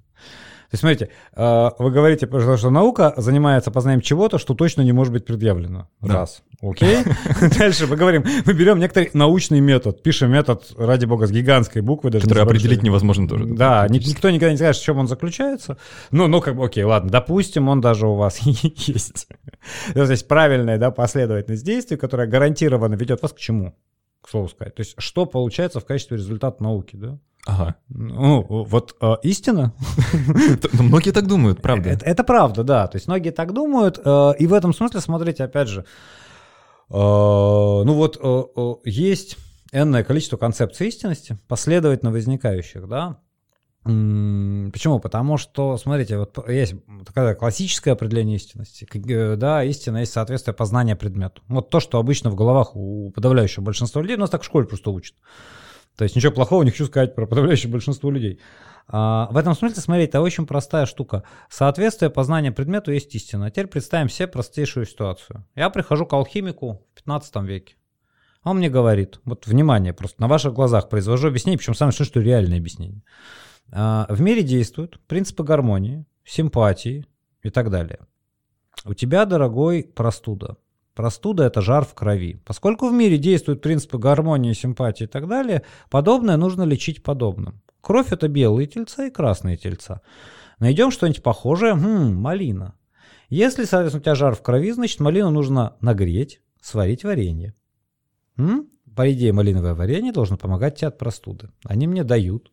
[0.70, 5.14] То есть, смотрите, э, вы говорите, что наука занимается познанием чего-то, что точно не может
[5.14, 5.88] быть предъявлено.
[6.02, 6.42] Раз.
[6.60, 6.98] Окей.
[7.58, 12.10] Дальше мы говорим, мы берем некоторый научный метод, пишем метод, ради бога, с гигантской буквы.
[12.10, 13.46] Даже Который определить невозможно тоже.
[13.46, 15.78] Да, никто никогда не скажет, в чем он заключается.
[16.10, 19.26] Ну, ну, как бы, окей, ладно, допустим, он даже у вас есть.
[19.94, 23.74] То есть правильная да, последовательность действий, которая гарантированно ведет вас к чему?
[24.20, 24.74] К слову сказать.
[24.74, 27.18] То есть что получается в качестве результата науки, да?
[27.48, 27.76] Ага.
[27.88, 29.72] Ну, вот э, истина.
[30.72, 31.88] Ну, многие так думают, правда.
[31.88, 32.86] Это, это правда, да.
[32.86, 33.98] То есть многие так думают.
[34.04, 35.84] Э, и в этом смысле, смотрите, опять же, э,
[36.92, 39.38] ну вот э, э, есть
[39.72, 43.18] энное количество концепций истинности, последовательно возникающих, да.
[43.82, 44.98] Почему?
[44.98, 46.74] Потому что, смотрите, вот есть
[47.06, 48.86] такое классическое определение истинности.
[49.10, 51.40] Э, да, истина есть соответствие познания предмету.
[51.48, 54.66] Вот то, что обычно в головах у подавляющего большинства людей, у нас так в школе
[54.66, 55.16] просто учат.
[55.98, 58.38] То есть ничего плохого не хочу сказать про подавляющее большинство людей.
[58.86, 61.24] А, в этом смысле, смотрите, это очень простая штука.
[61.50, 63.46] Соответствие познания предмету есть истина.
[63.46, 65.44] А теперь представим себе простейшую ситуацию.
[65.56, 67.74] Я прихожу к алхимику в 15 веке.
[68.44, 72.20] Он мне говорит, вот внимание, просто на ваших глазах произвожу объяснение, причем самое что, что
[72.20, 73.02] реальное объяснение.
[73.72, 77.06] А, в мире действуют принципы гармонии, симпатии
[77.42, 77.98] и так далее.
[78.84, 80.58] У тебя, дорогой, простуда.
[80.98, 82.42] Простуда– это жар в крови.
[82.44, 87.62] Поскольку в мире действуют принципы гармонии, симпатии и так далее, подобное нужно лечить подобным.
[87.80, 90.02] Кровь– это белые тельца и красные тельца.
[90.58, 91.74] Найдем что-нибудь похожее?
[91.74, 92.74] Хм, малина.
[93.28, 97.54] Если, соответственно, у тебя жар в крови, значит, малину нужно нагреть, сварить варенье.
[98.36, 98.66] М?
[98.96, 101.50] По идее, малиновое варенье должно помогать тебе от простуды.
[101.62, 102.50] Они мне дают.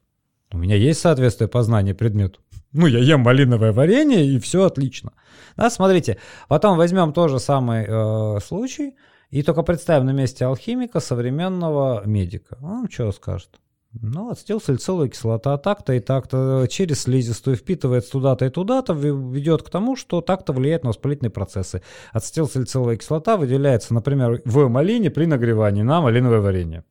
[0.52, 2.42] У меня есть соответствие познания предмету.
[2.78, 5.14] Ну, я ем малиновое варенье, и все отлично.
[5.56, 6.18] Да, смотрите,
[6.50, 8.96] потом возьмем тот же самый э, случай,
[9.30, 12.58] и только представим на месте алхимика современного медика.
[12.62, 13.62] Он что скажет?
[13.94, 19.96] Ну, ацетилсалициловая кислота так-то и так-то через слизистую впитывается туда-то и туда-то, ведет к тому,
[19.96, 21.82] что так-то влияет на воспалительные процессы.
[22.12, 26.84] Ацетилсалициловая кислота выделяется, например, в малине при нагревании на малиновое варенье.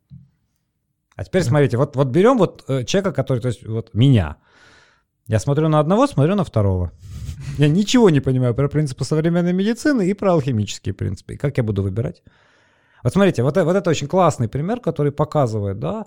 [1.14, 4.38] А теперь смотрите, вот, вот берем вот э, человека, который, то есть вот меня–
[5.26, 6.92] я смотрю на одного, смотрю на второго.
[7.58, 11.34] Я ничего не понимаю про принципы современной медицины и про алхимические принципы.
[11.34, 12.22] И как я буду выбирать?
[13.02, 16.06] Вот смотрите, вот, вот это очень классный пример, который показывает, да,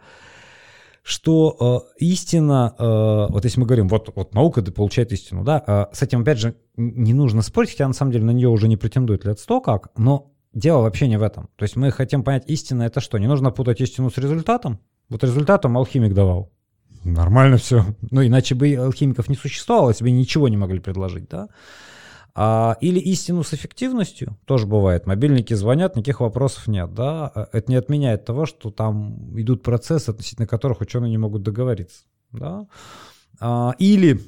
[1.03, 5.85] что э, истина, э, вот если мы говорим, вот, вот наука получает истину, да, э,
[5.93, 8.77] с этим, опять же, не нужно спорить, хотя на самом деле на нее уже не
[8.77, 11.49] претендует лет сто как, но дело вообще не в этом.
[11.55, 13.17] То есть мы хотим понять, истина это что?
[13.19, 14.79] Не нужно путать истину с результатом.
[15.09, 16.51] Вот результатом алхимик давал
[17.11, 17.85] нормально все.
[18.11, 21.49] Ну, иначе бы алхимиков не существовало, себе ничего не могли предложить, да.
[22.39, 25.07] А, или истину с эффективностью, тоже бывает.
[25.07, 27.27] Мобильники звонят, никаких вопросов нет, да.
[27.27, 32.03] А, это не отменяет того, что там идут процессы, относительно которых ученые не могут договориться,
[32.31, 32.67] да.
[33.39, 34.21] А, или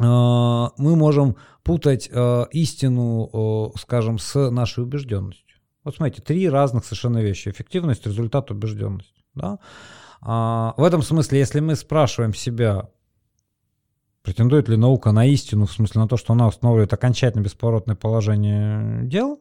[0.00, 5.46] а, мы можем путать а, истину, а, скажем, с нашей убежденностью.
[5.84, 7.48] Вот смотрите, три разных совершенно вещи.
[7.48, 9.60] Эффективность, результат, убежденность, да.
[10.20, 12.88] А, в этом смысле, если мы спрашиваем себя,
[14.22, 19.06] претендует ли наука на истину, в смысле на то, что она устанавливает окончательно бесповоротное положение
[19.06, 19.40] дел,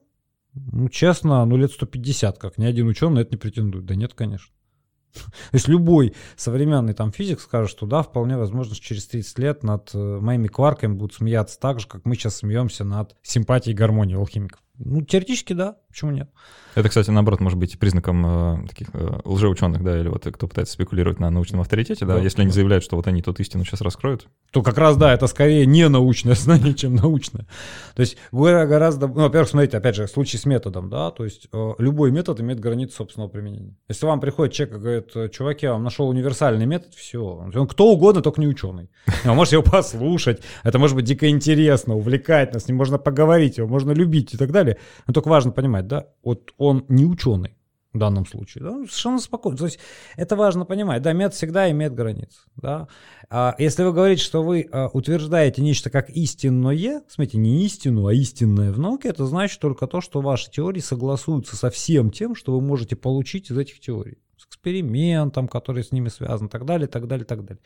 [0.54, 3.86] ну, честно, ну, лет 150, как ни один ученый это не претендует.
[3.86, 4.54] Да нет, конечно.
[5.14, 5.22] То
[5.54, 9.92] есть любой современный там физик скажет, что да, вполне возможно, что через 30 лет над
[9.94, 14.18] э, моими кварками будут смеяться так же, как мы сейчас смеемся над симпатией и гармонией
[14.18, 14.62] алхимиков.
[14.78, 16.30] Ну, теоретически да, Почему нет?
[16.76, 20.74] Это, кстати, наоборот, может быть признаком э, таких э, лжеученых, да, или вот кто пытается
[20.74, 23.80] спекулировать на научном авторитете, да, да если они заявляют, что вот они тут истину сейчас
[23.80, 24.28] раскроют.
[24.52, 27.48] То как раз, да, это скорее не научное знание, чем научное.
[27.96, 31.72] То есть гораздо, ну, во-первых, смотрите, опять же, случай с методом, да, то есть э,
[31.78, 33.78] любой метод имеет границу собственного применения.
[33.88, 37.90] Если вам приходит человек и говорит, чуваки, я вам нашел универсальный метод, все, он кто
[37.90, 38.90] угодно, только не ученый.
[39.24, 43.70] Вы можете его послушать, это может быть дико интересно, увлекательно, с ним можно поговорить, его
[43.70, 44.78] можно любить и так далее.
[45.08, 47.56] Но только важно понимать, да, вот он не ученый
[47.96, 48.64] в данном случае.
[48.64, 48.72] Да?
[48.72, 49.58] Совершенно спокойно.
[49.58, 49.80] То есть
[50.18, 51.02] это важно понимать.
[51.02, 52.40] Да, метод всегда имеет границы.
[52.58, 52.88] Да?
[53.30, 58.14] А если вы говорите, что вы а, утверждаете нечто как истинное, смотрите, не истину, а
[58.14, 62.54] истинное в науке, это значит только то, что ваши теории согласуются со всем тем, что
[62.54, 64.18] вы можете получить из этих теорий.
[64.38, 67.64] С экспериментом, который с ними связан, так далее, так далее, так далее.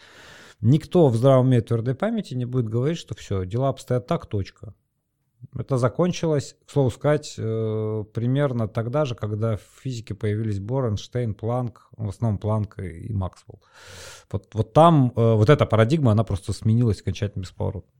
[0.62, 4.76] Никто в здравом уме твердой памяти не будет говорить, что все, дела обстоят так, точка.
[5.58, 11.34] Это закончилось, к слову сказать, э, примерно тогда же, когда в физике появились Бор, Эйнштейн,
[11.34, 13.62] Планк, в основном Планк и Максвелл.
[14.32, 17.92] Вот, вот там э, вот эта парадигма, она просто сменилась окончательно бесповоротно.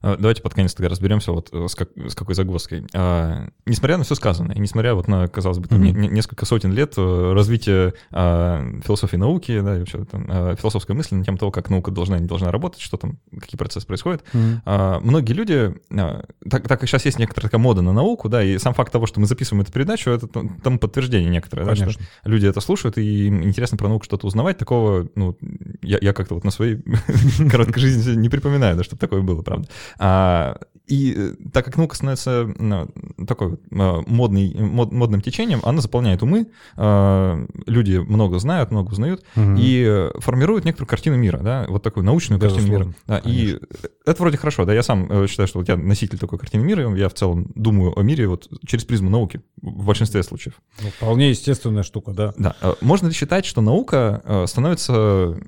[0.00, 2.86] А, давайте под конец тогда разберемся вот э, с, как, с какой загвоздкой.
[2.94, 5.98] А, несмотря на все сказанное, и несмотря вот на, казалось бы, там, mm-hmm.
[5.98, 10.94] не, несколько сотен лет э, развития а, философии науки, да, и вообще там, а, философской
[10.94, 13.86] мысли на тему того, как наука должна и не должна работать, что там, какие процессы
[13.86, 14.60] происходят, mm-hmm.
[14.64, 18.42] а, многие люди, а, так, так как сейчас есть некоторая такая мода на науку, да,
[18.42, 21.90] и сам факт того, что мы записываем эту передачу, это тому подтверждение некоторое, да, что
[22.24, 25.36] люди это слушают, и им интересно про науку что-то узнавать, такого, ну,
[25.82, 26.80] я, я как-то вот на своей
[27.50, 29.68] короткой жизни не припоминаю, да, чтобы такое было, правда.
[29.98, 30.58] А,
[30.88, 32.88] и э, так как наука становится ну,
[33.26, 39.22] такой а, модный, мод, модным течением, она заполняет умы, а, люди много знают, много узнают,
[39.36, 39.54] угу.
[39.58, 42.94] и формируют некоторую картину мира, да, вот такую научную Безусловно, картину мира.
[43.06, 43.58] Да, и
[44.06, 46.90] это вроде хорошо, да, я сам э, считаю, что вот я носитель такой картины мира,
[46.96, 50.54] я в целом думаю о мире вот через призму науки в большинстве случаев.
[50.82, 52.32] Ну, вполне естественная штука, да.
[52.38, 52.56] Да.
[52.80, 55.38] Можно ли считать, что наука становится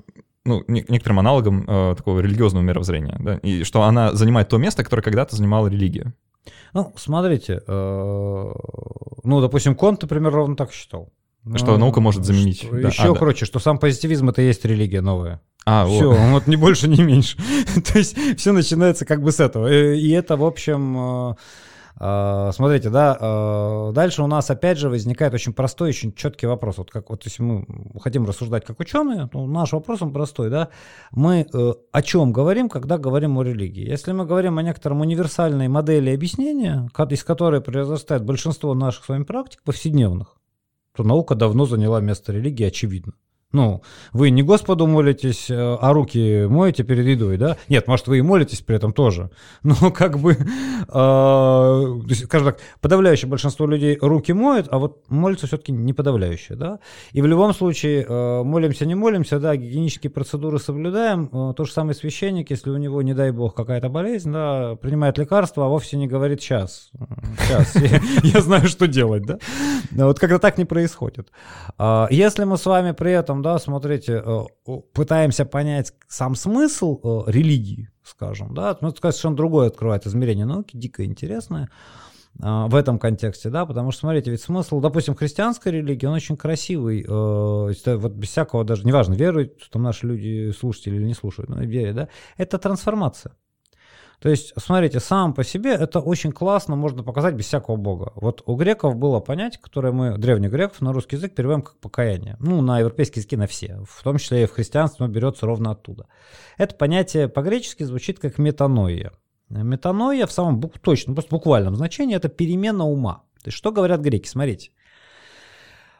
[0.45, 5.03] ну, некоторым аналогом э, такого религиозного мировоззрения, да, и что она занимает то место, которое
[5.03, 6.15] когда-то занимала религия.
[6.73, 8.53] Ну, смотрите, э,
[9.25, 11.13] ну, допустим, Конт, например, ровно так считал.
[11.55, 12.63] Что ну, наука может заменить.
[12.63, 12.89] Что, да.
[12.89, 13.47] Еще, а, короче, да.
[13.47, 15.41] что сам позитивизм это и есть религия новая.
[15.65, 16.19] А, все, вот.
[16.31, 17.37] вот ни больше, ни меньше.
[17.93, 19.67] То есть все начинается как бы с этого.
[19.67, 21.35] Э, и это, в общем, э,
[22.01, 26.79] смотрите, да, а, дальше у нас опять же возникает очень простой, очень четкий вопрос.
[26.79, 27.67] Вот как вот если мы
[28.01, 30.71] хотим рассуждать как ученые, то наш вопрос он простой, да.
[31.11, 33.87] Мы э, о чем говорим, когда говорим о религии?
[33.87, 39.25] Если мы говорим о некотором универсальной модели объяснения, из которой произрастает большинство наших с вами
[39.25, 40.37] практик повседневных,
[40.97, 43.13] то наука давно заняла место религии, очевидно.
[43.53, 43.83] Ну,
[44.13, 47.57] вы не Господу молитесь, э, а руки моете перед едой, да?
[47.69, 49.31] Нет, может, вы и молитесь при этом тоже.
[49.65, 55.73] Но как бы, э, скажем так, подавляющее большинство людей руки моют, а вот молится все-таки
[55.73, 56.79] не подавляющее, да?
[57.11, 61.29] И в любом случае, э, молимся, не молимся, да, гигиенические процедуры соблюдаем.
[61.33, 65.19] Э, то же самое священник, если у него, не дай бог, какая-то болезнь, да, принимает
[65.19, 66.91] лекарство, а вовсе не говорит «сейчас,
[67.41, 67.75] сейчас,
[68.23, 69.39] я знаю, что делать», да?
[69.91, 71.33] Вот когда так не происходит.
[71.79, 74.45] А если мы с вами при этом да, смотрите, э,
[74.93, 80.77] пытаемся понять сам смысл э, религии, скажем, да, ну, это совершенно другое открывает измерение науки,
[80.77, 81.71] дико интересное
[82.39, 86.37] э, в этом контексте, да, потому что, смотрите, ведь смысл, допустим, христианской религии, он очень
[86.37, 91.61] красивый, вот без всякого даже, неважно, веруют там наши люди, слушатели или не слушают, но
[91.63, 93.35] верят, да, это трансформация.
[94.21, 98.13] То есть, смотрите, сам по себе это очень классно можно показать без всякого бога.
[98.17, 102.37] Вот у греков было понятие, которое мы, древних греков, на русский язык переводим как покаяние.
[102.39, 103.83] Ну, на европейский язык на все.
[103.89, 106.07] В том числе и в христианстве оно берется ровно оттуда.
[106.59, 109.13] Это понятие по-гречески звучит как метаноия.
[109.49, 113.25] Метаноия в самом бук, просто буквальном значении это перемена ума.
[113.43, 114.29] То есть, что говорят греки?
[114.29, 114.71] Смотрите.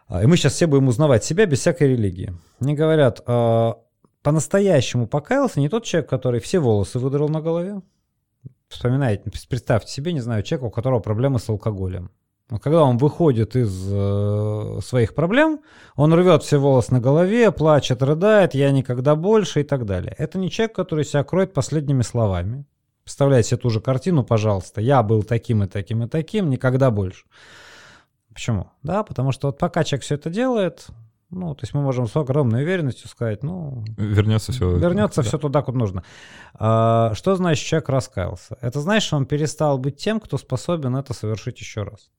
[0.09, 2.35] А, и мы сейчас все будем узнавать себя без всякой религии.
[2.61, 3.79] Они говорят, «А,
[4.23, 7.81] по-настоящему покаялся не тот человек, который все волосы выдрал на голове,
[8.71, 12.11] вспоминаете, представьте себе, не знаю, человека, у которого проблемы с алкоголем.
[12.63, 15.61] Когда он выходит из э, своих проблем,
[15.95, 20.15] он рвет все волосы на голове, плачет, рыдает, я никогда больше и так далее.
[20.19, 22.65] Это не человек, который себя кроет последними словами.
[23.05, 24.81] Представляете себе ту же картину, пожалуйста.
[24.81, 27.25] Я был таким и таким и таким, никогда больше.
[28.33, 28.71] Почему?
[28.83, 30.87] Да, потому что вот пока человек все это делает,
[31.31, 33.85] ну, то есть мы можем с огромной уверенностью сказать, ну...
[33.97, 34.77] Вернется все.
[34.77, 35.29] Вернется да.
[35.29, 36.03] все туда, куда нужно.
[36.55, 38.59] А, что значит человек раскаялся?
[38.61, 42.11] Это значит, что он перестал быть тем, кто способен это совершить еще раз.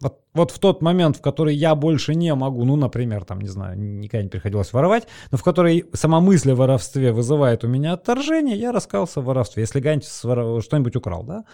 [0.00, 3.48] Вот, вот в тот момент, в который я больше не могу, ну, например, там, не
[3.48, 7.94] знаю, никогда не приходилось воровать, но в который сама мысль о воровстве вызывает у меня
[7.94, 11.44] отторжение, я раскаялся в воровстве, если где-нибудь что-нибудь украл, да,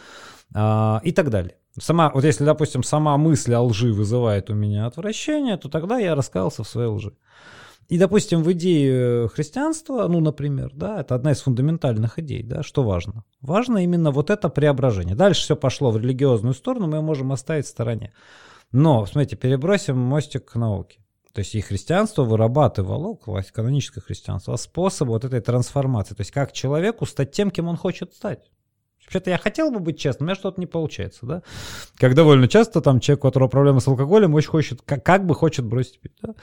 [0.54, 1.56] а, и так далее.
[1.78, 6.14] Сама, вот если, допустим, сама мысль о лжи вызывает у меня отвращение, то тогда я
[6.14, 7.14] раскаялся в своей лжи.
[7.88, 12.82] И, допустим, в идее христианства, ну, например, да, это одна из фундаментальных идей, да, что
[12.82, 13.24] важно?
[13.40, 15.14] Важно именно вот это преображение.
[15.14, 18.12] Дальше все пошло в религиозную сторону, мы можем оставить в стороне.
[18.70, 21.00] Но, смотрите, перебросим мостик к науке.
[21.32, 23.18] То есть и христианство вырабатывало,
[23.52, 26.14] каноническое христианство, способы вот этой трансформации.
[26.14, 28.50] То есть как человеку стать тем, кем он хочет стать.
[29.04, 31.42] Вообще-то я хотел бы быть честным, у меня что-то не получается, да?
[31.96, 35.34] Как довольно часто там человек, у которого проблемы с алкоголем, очень хочет, как, как бы
[35.34, 36.34] хочет бросить пить, да?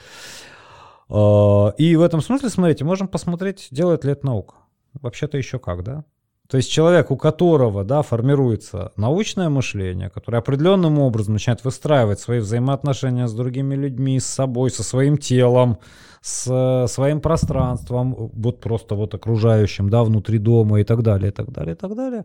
[1.08, 4.54] А, и в этом смысле, смотрите, можем посмотреть, делает ли это наука.
[4.94, 6.04] Вообще-то еще как, да?
[6.50, 12.40] То есть человек, у которого да, формируется научное мышление, которое определенным образом начинает выстраивать свои
[12.40, 15.78] взаимоотношения с другими людьми, с собой, со своим телом,
[16.22, 21.52] с своим пространством, вот просто вот окружающим, да, внутри дома и так далее, и так
[21.52, 22.24] далее, и так далее,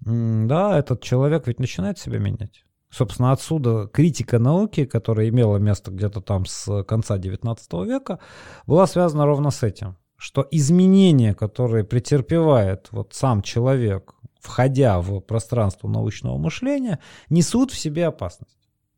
[0.00, 2.64] да, этот человек ведь начинает себя менять.
[2.90, 8.20] Собственно, отсюда критика науки, которая имела место где-то там с конца 19 века,
[8.66, 15.88] была связана ровно с этим что изменения, которые претерпевает вот сам человек, входя в пространство
[15.88, 18.56] научного мышления, несут в себе опасность.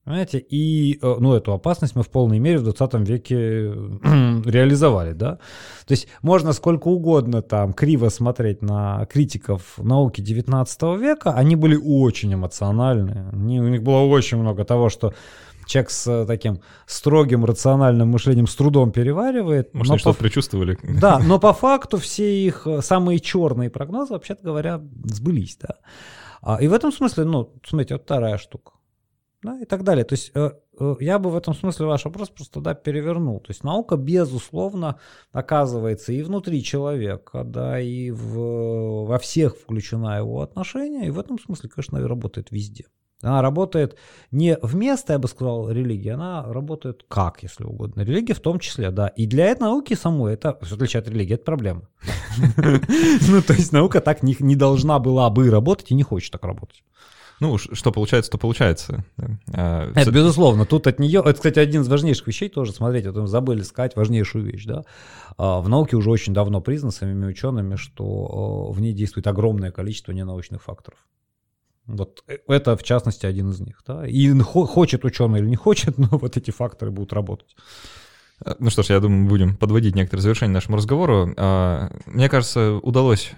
[0.09, 0.39] Понимаете?
[0.39, 3.37] И э, ну, эту опасность мы в полной мере в 20 веке
[4.47, 5.33] реализовали, да?
[5.87, 11.77] То есть можно сколько угодно там криво смотреть на критиков науки 19 века, они были
[11.77, 15.13] очень эмоциональны, они, у них было очень много того, что
[15.69, 19.75] человек с э, таким строгим рациональным мышлением с трудом переваривает.
[19.75, 20.79] Может, они что-то предчувствовали.
[20.83, 25.77] Да, но по факту все их э, самые черные прогнозы, вообще-то говоря, сбылись, да.
[26.43, 28.73] А, и в этом смысле, ну, смотрите, вот вторая штука.
[29.43, 30.05] Да, и так далее.
[30.05, 30.51] То есть э,
[30.99, 33.39] я бы в этом смысле ваш вопрос просто да, перевернул.
[33.39, 34.99] То есть наука, безусловно,
[35.31, 41.39] оказывается и внутри человека, да, и в, во всех включена его отношения, и в этом
[41.39, 42.87] смысле, конечно, работает везде.
[43.23, 43.97] Она работает
[44.31, 48.03] не вместо, я бы сказал, религии, она работает как, если угодно.
[48.03, 49.09] Религия в том числе, да.
[49.09, 51.83] И для этой науки самой, это, в отличие от религии, это проблема.
[53.29, 56.83] Ну, то есть наука так не должна была бы работать и не хочет так работать.
[57.41, 59.05] Ну, что получается, то получается.
[59.53, 61.21] А, это, безусловно, тут от нее...
[61.21, 64.83] Это, кстати, один из важнейших вещей тоже, смотрите, вот мы забыли сказать важнейшую вещь, да.
[65.37, 70.13] А, в науке уже очень давно признано самими учеными, что в ней действует огромное количество
[70.13, 70.99] ненаучных факторов.
[71.89, 73.83] Вот э, это, в частности, один из них.
[73.87, 74.07] Да?
[74.07, 77.57] И хочет ученый или не хочет, но вот эти факторы будут работать.
[78.45, 81.35] Э, ну что ж, я думаю, будем подводить некоторые завершения нашему разговору.
[81.37, 83.33] А, мне кажется, удалось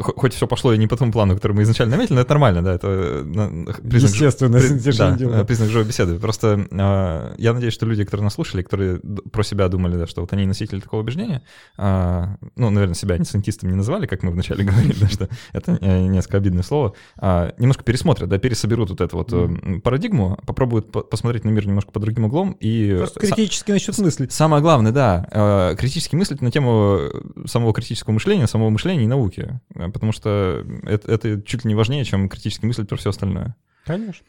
[0.00, 2.62] хоть все пошло и не по тому плану, который мы изначально наметили, но это нормально,
[2.62, 6.18] да, это э, признак, Естественно, при, да, признак живой беседы.
[6.18, 9.00] Просто э, я надеюсь, что люди, которые нас слушали, которые
[9.32, 11.42] про себя думали, да, что вот они носители такого убеждения,
[11.78, 15.78] э, ну, наверное, себя не сантистом не называли, как мы вначале говорили, да, что это
[15.80, 19.80] э, несколько обидное слово, а немножко пересмотрят, да, пересоберут вот эту вот mm.
[19.80, 22.94] парадигму, попробуют по посмотреть на мир немножко под другим углом и...
[22.98, 24.32] Просто критически начнут мыслить.
[24.32, 27.00] Самое главное, да, критически мыслить на тему
[27.46, 29.60] самого критического мышления, самого мышления и науки.
[29.74, 33.56] Э, потому что это, это чуть ли не важнее, чем критически мыслить про все остальное.
[33.84, 34.24] Конечно.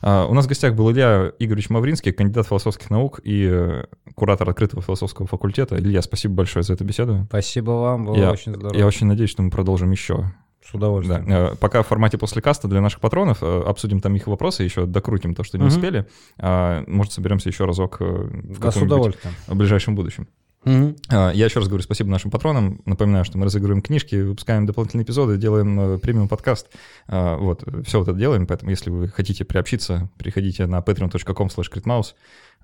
[0.00, 3.84] А, у нас в гостях был Илья Игоревич Мавринский, кандидат философских наук и э,
[4.14, 5.76] куратор открытого философского факультета.
[5.78, 7.26] Илья, спасибо большое за эту беседу.
[7.28, 8.78] Спасибо вам, было я, очень здорово.
[8.78, 10.32] Я очень надеюсь, что мы продолжим еще.
[10.64, 11.26] С удовольствием.
[11.26, 11.52] Да.
[11.52, 15.34] Э, пока в формате после каста для наших патронов обсудим там их вопросы, еще докрутим
[15.34, 15.72] то, что не угу.
[15.72, 16.06] успели.
[16.38, 20.28] А, может, соберемся еще разок в, да, в ближайшем будущем.
[20.68, 20.96] Угу.
[21.10, 22.80] Я еще раз говорю спасибо нашим патронам.
[22.84, 26.68] Напоминаю, что мы разыгрываем книжки, выпускаем дополнительные эпизоды, делаем э, премиум подкаст.
[27.06, 31.70] А, вот, все вот это делаем, поэтому если вы хотите приобщиться, приходите на patreon.com slash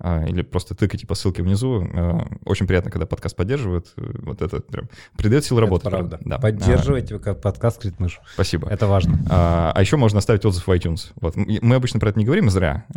[0.03, 1.87] или просто тыкайте по ссылке внизу.
[1.93, 3.93] А, очень приятно, когда подкаст поддерживают.
[3.95, 5.57] Вот это прям придает сил.
[5.57, 6.19] Это правда.
[6.25, 6.37] Да.
[6.37, 8.19] Поддерживайте а, подкаст Критмыш.
[8.33, 8.69] Спасибо.
[8.69, 9.19] Это важно.
[9.29, 11.11] А, а еще можно оставить отзыв в iTunes.
[11.15, 11.35] Вот.
[11.37, 12.85] Мы обычно про это не говорим зря.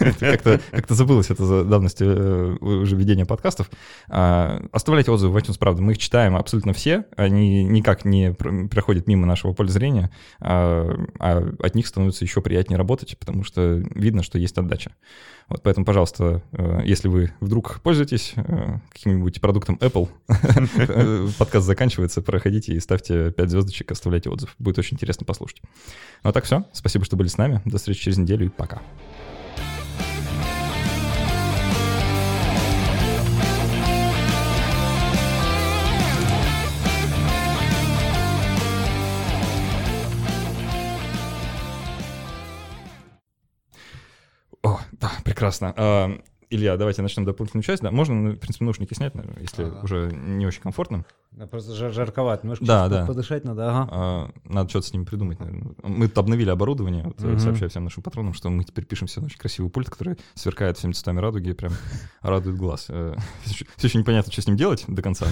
[0.00, 3.70] Как-то забылось это за давности э, уже ведения подкастов.
[4.08, 5.82] Оставляйте отзывы в iTunes, правда.
[5.82, 7.04] Мы их читаем абсолютно все.
[7.16, 10.10] Они никак не проходят мимо нашего поля зрения.
[10.40, 10.96] А
[11.60, 14.92] от них становится еще приятнее работать, потому что видно, что есть отдача.
[15.48, 22.20] Вот поэтому, пожалуйста, э, если вы вдруг пользуетесь э, каким-нибудь продуктом Apple, э, подкаст заканчивается,
[22.20, 24.54] проходите и ставьте 5 звездочек, оставляйте отзыв.
[24.58, 25.62] Будет очень интересно послушать.
[26.24, 26.64] Ну а так все.
[26.72, 27.62] Спасибо, что были с нами.
[27.64, 28.82] До встречи через неделю и пока.
[45.00, 45.72] Да, прекрасно.
[45.76, 46.18] А,
[46.48, 47.82] Илья, давайте начнем дополнительную часть.
[47.82, 49.80] Да, можно, ну, в принципе, наушники снять, наверное, если Ага.
[49.82, 51.04] уже не очень комфортно.
[51.32, 53.04] Да, Просто жар- жарковато, немножко Да, да.
[53.04, 53.88] подышать надо, ага.
[53.90, 55.74] А, Надо что-то с ним придумать, наверное.
[55.82, 57.02] Мы тут обновили оборудование.
[57.04, 57.38] Вот, э, Мгм.
[57.40, 60.78] Сообщаю всем нашим патронам, что мы теперь пишем все на очень красивый пульт, который сверкает
[60.78, 61.72] всеми цветами радуги и прям
[62.22, 62.84] радует глаз.
[63.44, 65.26] Все еще непонятно, что с ним делать до конца,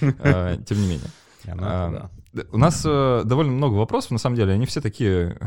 [0.00, 1.08] но э, тем не менее.
[1.46, 2.10] Не, А,
[2.52, 5.38] У нас э, довольно много вопросов, на самом деле, они все такие,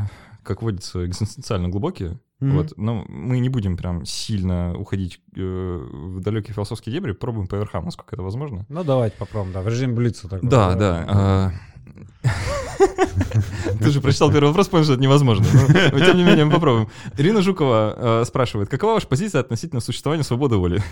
[0.42, 2.18] как водится, экзистенциально глубокие.
[2.40, 2.56] Мгм.
[2.56, 7.54] Вот, но мы не будем прям сильно уходить э, в далекие философские дебри, пробуем по
[7.54, 8.66] верхам, насколько это возможно.
[8.68, 10.48] Ну, давайте попробуем, да, в режиме блица такой.
[10.48, 11.06] Да, да.
[11.08, 11.52] а,
[13.80, 15.44] Ты же прочитал первый вопрос, понял, что это невозможно.
[15.92, 16.88] Но, тем не менее, мы попробуем.
[17.16, 20.82] Ирина Жукова э, спрашивает, какова ваша позиция относительно существования свободы воли?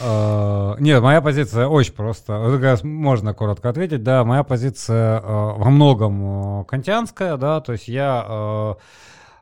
[0.00, 2.78] Э, Нет, моя позиция очень просто.
[2.84, 4.02] Можно коротко ответить.
[4.02, 8.76] Да, моя позиция э, во многом э, кантианская, да, то есть я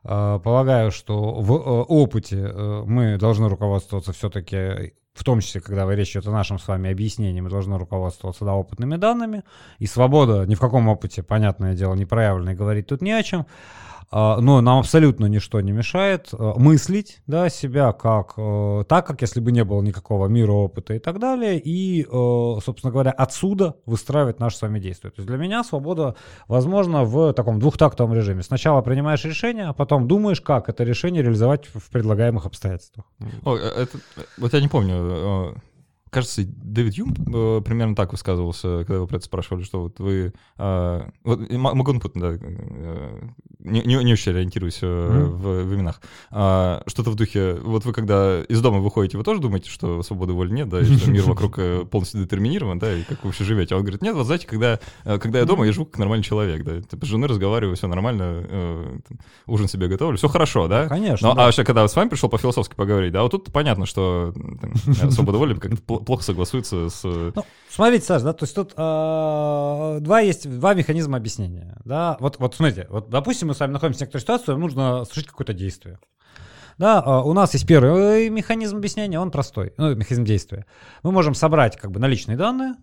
[0.03, 1.53] полагаю, что в
[1.89, 2.37] опыте
[2.87, 7.41] мы должны руководствоваться все-таки, в том числе, когда речь идет о нашем с вами объяснении,
[7.41, 9.45] мы должны руководствоваться да, опытными данными.
[9.79, 13.47] И свобода ни в каком опыте, понятное дело, не проявлена, говорить тут не о чем.
[14.11, 19.21] А, но нам абсолютно ничто не мешает э, мыслить да, себя как э, так, как
[19.21, 23.77] если бы не было никакого мира, опыта и так далее, и, э, собственно говоря, отсюда
[23.85, 25.11] выстраивать наши с вами действия.
[25.11, 26.15] То есть для меня свобода
[26.47, 28.43] возможна в таком двухтактовом режиме.
[28.43, 33.07] Сначала принимаешь решение, а потом думаешь, как это решение реализовать в предлагаемых обстоятельствах.
[33.45, 33.99] О, это,
[34.39, 35.57] вот я не помню,
[36.17, 40.33] кажется, Дэвид Юм э, примерно так высказывался, когда вы про это спрашивали, что вот вы...
[40.57, 43.21] э, Вот, могу напутать, да, э,
[43.59, 46.01] не, не, не очень ориентируюсь э, в, в именах.
[46.31, 50.33] А, Что-то в духе, вот вы когда из дома выходите, вы тоже думаете, что свободы
[50.33, 51.57] воли нет, да, и что мир вокруг
[51.91, 53.75] полностью детерминирован, да, и как вы вообще живете?
[53.75, 56.65] А он говорит, нет, вот знаете, когда, когда я дома, я живу как нормальный человек,
[56.65, 60.89] да, типа, с женой разговариваю, все нормально, э, там, ужин себе готовлю, все хорошо, да?
[60.89, 61.29] Конечно.
[61.29, 61.43] Ну, да.
[61.43, 65.37] а вообще, когда с вами пришел по-философски поговорить, да, вот тут понятно, что там, свобода
[65.37, 67.03] воли как-то плохо согласуется с...
[67.05, 72.17] э, Ну, смотрите, Саш, да, то есть тут э, два есть, два механизма объяснения, да,
[72.21, 75.27] вот, вот смотрите, вот, допустим, мы с вами находимся в некоторой ситуации, нам нужно совершить
[75.27, 75.99] какое-то действие,
[76.79, 80.65] да, э, у нас есть первый механизм объяснения, он простой, ну, механизм действия,
[81.03, 82.77] мы можем собрать, как бы, наличные данные, а,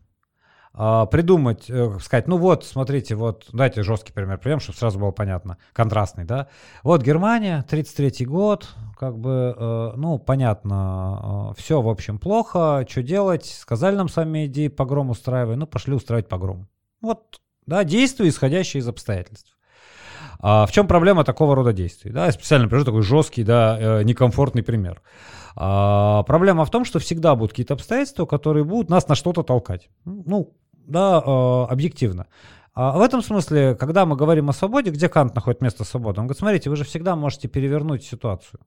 [0.74, 5.57] придумать, э, сказать, ну вот, смотрите, вот, дайте жесткий пример приведем, чтобы сразу было понятно,
[5.71, 6.47] контрастный, да.
[6.82, 8.69] Вот Германия, 33 год,
[8.99, 14.67] как бы, э, ну, понятно, все, в общем, плохо, что делать, сказали нам сами иди
[14.67, 16.67] погром устраивай, ну, пошли устраивать погром.
[17.01, 19.55] Вот, да, действия, исходящие из обстоятельств.
[20.39, 22.11] А в чем проблема такого рода действий?
[22.11, 25.01] Да, я специально привожу такой жесткий, да, э, некомфортный пример.
[25.55, 29.89] А, проблема в том, что всегда будут какие-то обстоятельства, которые будут нас на что-то толкать.
[30.05, 30.55] Ну,
[30.86, 32.28] да, э, объективно.
[32.74, 36.20] А в этом смысле, когда мы говорим о свободе, где Кант находит место свободы?
[36.20, 38.60] Он говорит, смотрите, вы же всегда можете перевернуть ситуацию.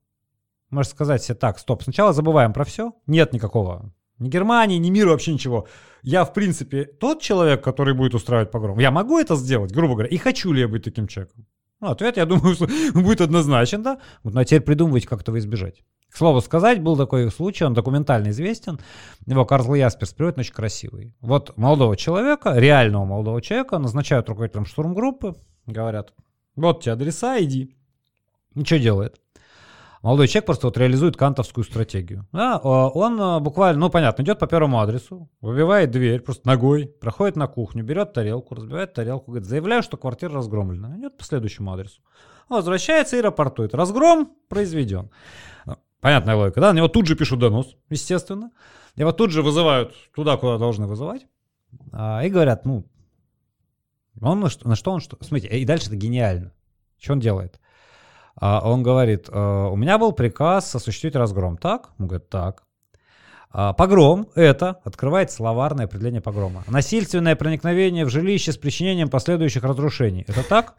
[0.69, 5.09] Можете сказать себе так, стоп, сначала забываем про все, нет никакого ни Германии, ни мира,
[5.09, 5.67] вообще ничего.
[6.01, 8.79] Я, в принципе, тот человек, который будет устраивать погром.
[8.79, 11.45] Я могу это сделать, грубо говоря, и хочу ли я быть таким человеком?
[11.79, 12.55] Ну, ответ, я думаю,
[12.93, 13.99] будет однозначен, да?
[14.23, 15.83] Вот, а теперь придумывайте, как этого избежать.
[16.17, 18.79] Слову сказать, был такой случай, он документально известен.
[19.27, 21.13] Его Карл Ясперс приводит, очень красивый.
[21.21, 25.35] Вот молодого человека, реального молодого человека, назначают руководителем штурмгруппы,
[25.67, 26.13] говорят,
[26.55, 27.77] вот тебе адреса, иди.
[28.55, 29.21] Ничего делает.
[30.01, 32.25] Молодой человек просто вот реализует кантовскую стратегию.
[32.31, 36.87] Да, а, он а, буквально, ну понятно, идет по первому адресу, выбивает дверь просто ногой,
[36.87, 40.97] проходит на кухню, берет тарелку, разбивает тарелку, говорит, заявляю, что квартира разгромлена.
[40.97, 42.01] Идет по следующему адресу.
[42.49, 43.75] Возвращается и рапортует.
[43.75, 45.11] Разгром произведен.
[46.01, 46.73] Понятная логика, да?
[46.73, 48.51] На него тут же пишут донос, естественно.
[48.95, 51.25] Его тут же вызывают туда, куда должны вызывать.
[51.91, 52.85] А, и говорят, ну,
[54.21, 55.17] он на что, на что он что?
[55.21, 56.53] Смотрите, и дальше это гениально.
[56.99, 57.59] Что он делает?
[58.35, 61.57] А, он говорит, «Э, у меня был приказ осуществить разгром.
[61.57, 61.91] Так?
[61.99, 62.63] Он говорит, так.
[63.49, 66.63] А, Погром– это, открывает словарное определение погрома.
[66.67, 70.25] Насильственное проникновение в жилище с причинением последующих разрушений.
[70.27, 70.75] Это так?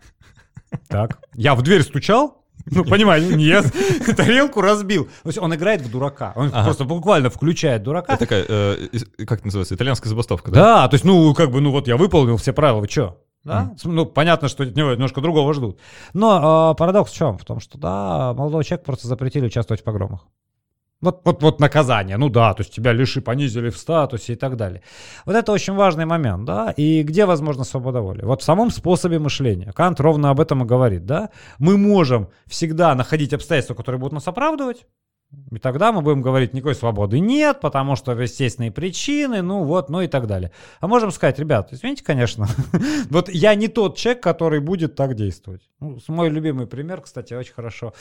[0.87, 1.19] Так.
[1.35, 2.45] Я в дверь стучал?
[2.71, 3.67] Ну, понимаете, нет.
[4.17, 5.05] Тарелку разбил.
[5.23, 6.33] То есть он играет в дурака.
[6.37, 6.65] Он Ага.
[6.65, 8.15] просто буквально включает дурака.
[8.15, 8.89] Это такая, э,
[9.27, 10.61] как называется, итальянская забастовка, да?
[10.61, 13.19] Да, то есть, ну, как бы, ну вот я выполнил все правила, вы что?
[13.45, 13.75] Да?
[13.85, 15.79] Ну, понятно, что от него немножко другого ждут.
[16.13, 17.39] Но э, парадокс в чем?
[17.39, 20.27] В том, что, да, молодого человека просто запретили участвовать в погромах.
[21.01, 24.57] Вот, вот, вот наказание, ну да, то есть тебя лиши, понизили в статусе и так
[24.57, 24.83] далее.
[25.27, 28.25] Вот это очень важный момент, да, и где возможна свобода воли?
[28.25, 29.73] Вот в самом способе мышления.
[29.73, 31.31] Кант ровно об этом и говорит, да.
[31.59, 34.87] Мы можем всегда находить обстоятельства, которые будут нас оправдывать,
[35.51, 40.01] И тогда мы будем говорить, никакой свободы нет, потому что естественные причины, ну вот, ну
[40.01, 40.53] и так далее.
[40.81, 42.49] А можем сказать, ребят, извините, конечно,
[43.11, 45.69] вот я не тот человек, который будет так действовать.
[45.81, 47.93] Ну, мой любимый пример, кстати, очень хорошо,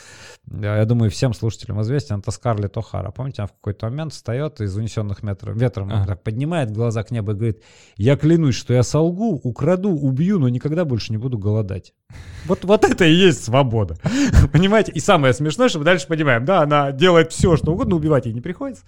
[0.50, 3.12] я думаю, всем слушателям известен, это Скарлетт О'Хара.
[3.12, 6.06] Помните, она в какой-то момент встает из унесенных метров, ветром, а.
[6.06, 7.62] так поднимает глаза к небу и говорит,
[7.96, 11.92] я клянусь, что я солгу, украду, убью, но никогда больше не буду голодать.
[12.48, 13.96] Вот, вот это и есть свобода.
[14.52, 14.90] Понимаете?
[14.92, 18.32] И самое смешное, что мы дальше понимаем, да, она делает все, что угодно, убивать ей
[18.32, 18.84] не приходится,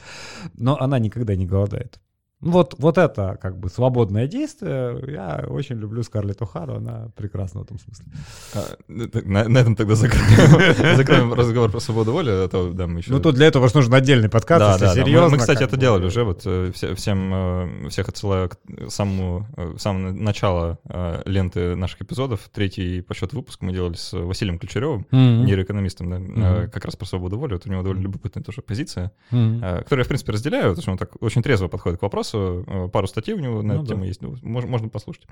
[0.54, 2.00] но она никогда не голодает.
[2.40, 4.98] Вот, вот это как бы свободное действие.
[5.08, 8.06] Я очень люблю Скарлетт О'Хару, она прекрасна в этом смысле.
[8.54, 12.30] А, на, на этом тогда закроем, закроем разговор про свободу воли.
[12.30, 13.12] А то, да, мы еще...
[13.12, 15.28] Ну тут для этого нужен отдельный подкаст, да, если да, серьезно.
[15.28, 15.82] Мы, мы, кстати, это бы...
[15.82, 18.56] делали уже, вот э, всем, э, всех отсылаю к
[18.88, 20.78] самому, э, самому началу
[21.26, 22.48] ленты наших эпизодов.
[22.54, 25.44] Третий по счету выпуск мы делали с Василием Ключаревым, mm-hmm.
[25.44, 26.68] нейроэкономистом, да, mm-hmm.
[26.68, 27.52] как раз про свободу воли.
[27.52, 29.82] Вот у него довольно любопытная тоже позиция, mm-hmm.
[29.82, 32.64] которую я, в принципе, разделяю, потому что он так очень трезво подходит к вопросу вопросу,
[32.66, 33.94] э, пару статей у него на ну, эту да.
[33.94, 35.26] тему есть, ну, можно, можно послушать.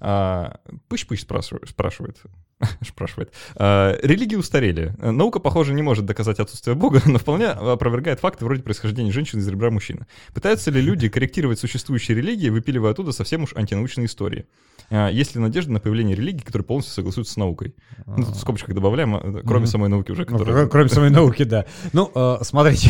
[0.00, 2.18] А, Пыщ-пыщ спрашивает, спрашивает,
[2.86, 3.32] спрашивает.
[3.56, 4.94] А, религии устарели.
[4.98, 9.48] Наука, похоже, не может доказать отсутствие Бога, но вполне опровергает факты вроде происхождения женщины из
[9.48, 10.06] ребра мужчины.
[10.34, 14.46] Пытаются ли люди корректировать существующие религии, выпиливая оттуда совсем уж антинаучные истории?
[14.90, 17.74] А, есть ли надежда на появление религии, которые полностью согласуются с наукой?
[18.06, 20.26] Ну, тут в скобочках добавляем, а, кроме самой науки уже.
[20.28, 20.66] Ну, которая...
[20.66, 21.66] Кроме самой науки, да.
[21.92, 22.88] Ну, э, смотрите,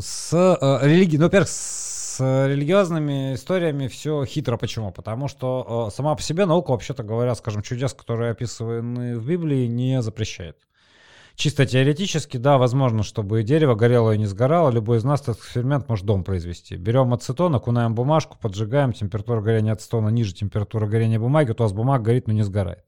[0.00, 4.56] с э, религией, ну, во-первых, с религиозными историями все хитро.
[4.56, 4.90] Почему?
[4.90, 9.66] Потому что э, сама по себе наука, вообще-то говоря, скажем, чудес, которые описаны в Библии,
[9.66, 10.56] не запрещает.
[11.34, 15.88] Чисто теоретически, да, возможно, чтобы дерево горело и не сгорало, любой из нас этот эксперимент
[15.88, 16.76] может дом произвести.
[16.76, 21.72] Берем ацетон, окунаем бумажку, поджигаем, температура горения ацетона ниже температуры горения бумаги, то у вас
[21.72, 22.84] бумага горит, но не сгорает.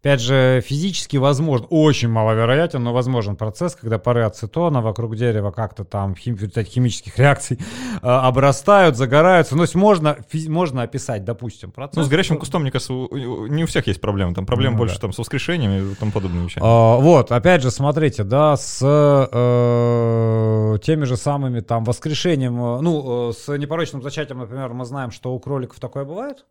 [0.00, 5.84] Опять же, физически возможно, очень маловероятен, но возможен процесс, когда пары ацетона вокруг дерева как-то
[5.84, 7.58] там хим, в результате химических реакций
[8.00, 9.54] э, обрастают, загораются.
[9.54, 11.96] Ну, то есть можно, фи, можно описать, допустим, процесс.
[11.96, 14.34] Ну, с горящим кустом, мне кажется, не у всех есть проблемы.
[14.34, 15.00] Там проблем ну, больше да.
[15.00, 16.64] там с воскрешением и тому подобными вещами.
[16.64, 23.30] А, вот, опять же, смотрите, да, с э, теми же самыми там воскрешением, э, ну,
[23.30, 26.44] э, с непорочным зачатием, например, мы знаем, что у кроликов такое бывает.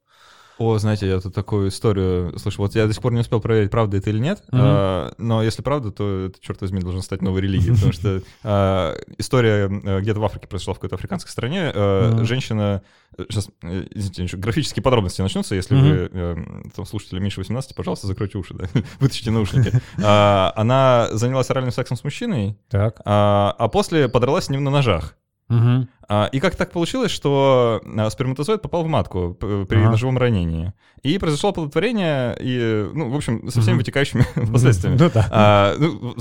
[0.58, 2.66] О, знаете, я тут такую историю слышал.
[2.66, 4.39] Вот я до сих пор не успел проверить, правда это или нет.
[4.51, 4.60] Mm-hmm.
[4.60, 7.74] А, но если правда, то это, черт возьми, должно стать новой религией.
[7.76, 11.72] Потому что а, история где-то в Африке произошла, в какой-то африканской стране.
[11.74, 12.24] А, mm-hmm.
[12.26, 12.82] Женщина...
[13.18, 15.55] Сейчас, э, извините, графические подробности начнутся.
[15.55, 15.82] Если mm-hmm.
[15.82, 18.66] вы э, там, слушатели меньше 18, пожалуйста, закройте уши, да?
[18.99, 19.72] вытащите наушники.
[20.03, 23.01] А, она занялась оральным сексом с мужчиной, так.
[23.05, 25.16] а, а после подралась с ним на ножах.
[25.50, 25.88] Угу.
[26.10, 29.91] А, и как так получилось, что а, сперматозоид попал в матку при ага.
[29.91, 30.74] ножевом ранении.
[31.04, 33.80] И произошло оплодотворение, и, ну, в общем, со всеми угу.
[33.80, 34.98] вытекающими последствиями.
[34.98, 35.28] Ну, да.
[35.30, 36.16] а, ну,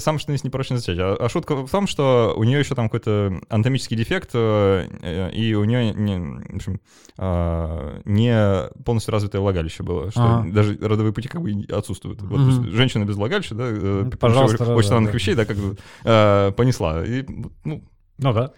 [0.00, 1.04] сам что есть непорочное зачатие.
[1.04, 5.54] А, а шутка в том, что у нее еще там какой-то анатомический дефект, э, и
[5.54, 6.18] у нее не,
[6.52, 6.80] в общем,
[7.18, 10.50] а, не полностью развитое влагалище было, что ага.
[10.50, 12.22] даже родовые пути как бы отсутствуют.
[12.22, 12.70] Вот, угу.
[12.70, 15.16] женщина без влагалища, да, э, Пожалуйста, очень странных да.
[15.16, 17.04] вещей, да, как бы э, понесла.
[17.04, 17.24] И,
[17.64, 17.84] ну,
[18.18, 18.52] ну да.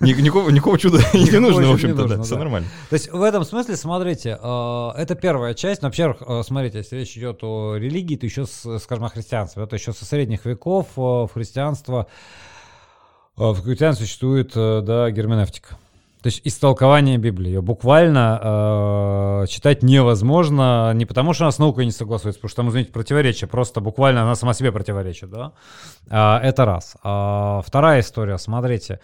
[0.00, 2.68] Никакого, никакого чуда не нужно, в общем-то, да, все нормально.
[2.90, 5.82] То есть в этом смысле, смотрите, э, это первая часть.
[5.82, 9.62] Во-первых, э, смотрите, если речь идет о религии, то еще, скажем, о христианстве.
[9.62, 12.06] Это еще со средних веков э, в христианство,
[13.36, 15.78] в христианстве существует, да, герменевтика.
[16.22, 17.48] То есть истолкование Библии.
[17.48, 22.56] Ее буквально э, читать невозможно, не потому что она с наукой не согласуется, потому что
[22.56, 25.52] там, извините, противоречие, просто буквально она сама себе противоречит, да?
[26.08, 26.96] А, это раз.
[27.02, 29.00] А, вторая история, смотрите,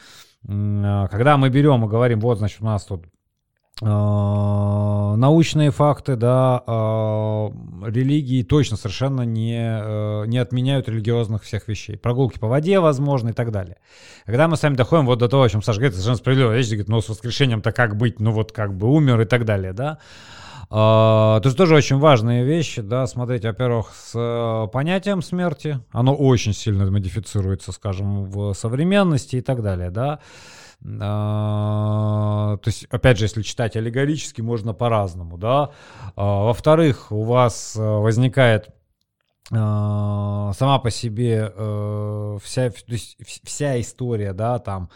[0.46, 3.06] когда мы берем и говорим, вот, значит, у нас тут
[3.80, 7.52] а, научные факты, да, а,
[7.86, 11.96] религии точно совершенно не, э, не отменяют религиозных всех вещей.
[11.96, 13.76] Прогулки по воде, возможно, и так далее.
[14.26, 16.66] Когда мы с вами доходим вот до того, о чем Саша говорит, совершенно справедливо, речь
[16.66, 19.98] говорит, ну, с воскрешением-то как быть, ну, вот как бы умер и так далее, да.
[20.70, 26.14] Uh, то есть тоже очень важные вещи, да, смотрите, во-первых, с uh, понятием смерти, оно
[26.14, 30.20] очень сильно модифицируется, скажем, в современности и так далее, да,
[31.00, 35.70] а, то есть, опять же, если читать аллегорически, можно по-разному, да.
[36.14, 38.68] А, во-вторых, у вас э, возникает
[39.50, 42.70] а, сама по себе э, вся,
[43.44, 44.90] вся история, да, там,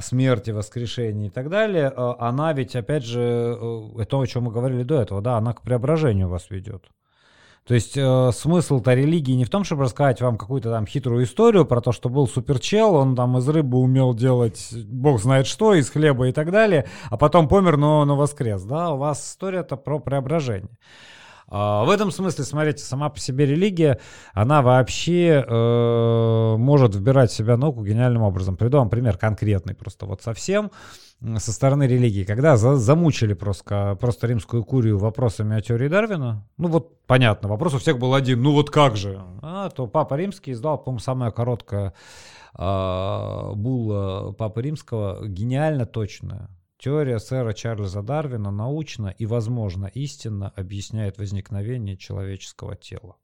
[0.00, 4.82] смерти, воскрешения и так далее, она ведь, опять же, э, это о чем мы говорили
[4.82, 6.84] до этого, да, она к преображению вас ведет.
[7.66, 11.66] То есть э, смысл-то религии не в том, чтобы рассказать вам какую-то там хитрую историю
[11.66, 15.90] про то, что был суперчел, он там из рыбы умел делать бог знает что, из
[15.90, 18.62] хлеба и так далее, а потом помер, но, но воскрес.
[18.62, 18.92] Да?
[18.92, 20.78] У вас история-то про преображение.
[21.48, 24.00] А, в этом смысле, смотрите, сама по себе религия,
[24.32, 28.56] она вообще э, может вбирать в себя науку гениальным образом.
[28.56, 30.70] Приведу вам пример конкретный, просто вот совсем
[31.38, 32.24] со стороны религии.
[32.24, 37.74] Когда за, замучили просто, просто римскую курию вопросами о теории Дарвина, ну вот понятно, вопрос
[37.74, 39.22] у всех был один, ну вот как же?
[39.40, 41.94] А, то Папа Римский издал, по-моему, самое короткое
[42.58, 46.50] э, булла Папы Римского, гениально точная
[46.86, 53.16] Теория сэра Чарльза Дарвина научно и, возможно, истинно объясняет возникновение человеческого тела.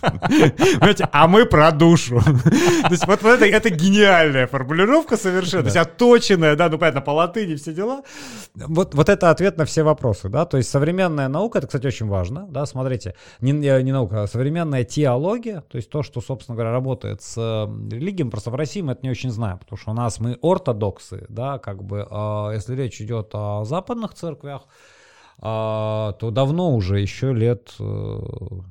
[0.00, 2.20] Понимаете, а мы про душу.
[2.20, 5.70] То есть вот это, это гениальная формулировка совершенно, да.
[5.70, 8.02] то есть отточенная, да, ну понятно, по латыни все дела.
[8.54, 12.06] Вот, вот это ответ на все вопросы, да, то есть современная наука, это, кстати, очень
[12.06, 16.72] важно, да, смотрите, не, не наука, а современная теология, то есть то, что, собственно говоря,
[16.72, 17.36] работает с
[17.90, 21.26] религией, просто в России мы это не очень знаем, потому что у нас мы ортодоксы,
[21.28, 24.62] да, как бы, а если речь идет о западных церквях,
[25.38, 28.20] а, то давно уже, еще лет, э,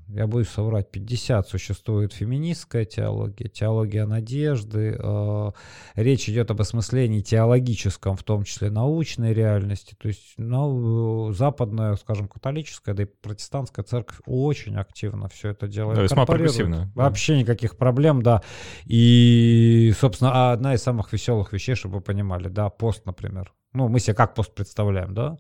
[0.09, 4.97] я боюсь соврать, 50 существует феминистская теология, теология надежды.
[4.97, 5.51] Э,
[5.95, 9.95] речь идет об осмыслении теологическом, в том числе научной реальности.
[9.99, 15.97] То есть ну, западная, скажем, католическая, да и протестантская церковь очень активно все это делает.
[15.97, 16.91] Да, весьма прогрессивно.
[16.95, 18.41] Вообще никаких проблем, да.
[18.85, 23.53] И, собственно, одна из самых веселых вещей, чтобы вы понимали, да, пост, например.
[23.73, 25.37] Ну, мы себе как пост представляем, да?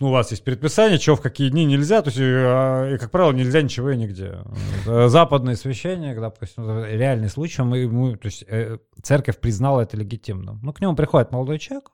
[0.00, 3.10] Ну, у вас есть предписание, чего в какие дни нельзя, то есть, и, и как
[3.10, 4.38] правило, нельзя ничего и нигде.
[4.84, 10.60] Западный священник, допустим, реальный случай, мы, мы, то есть, э, церковь признала это легитимным.
[10.62, 11.90] Ну, к нему приходит молодой человек,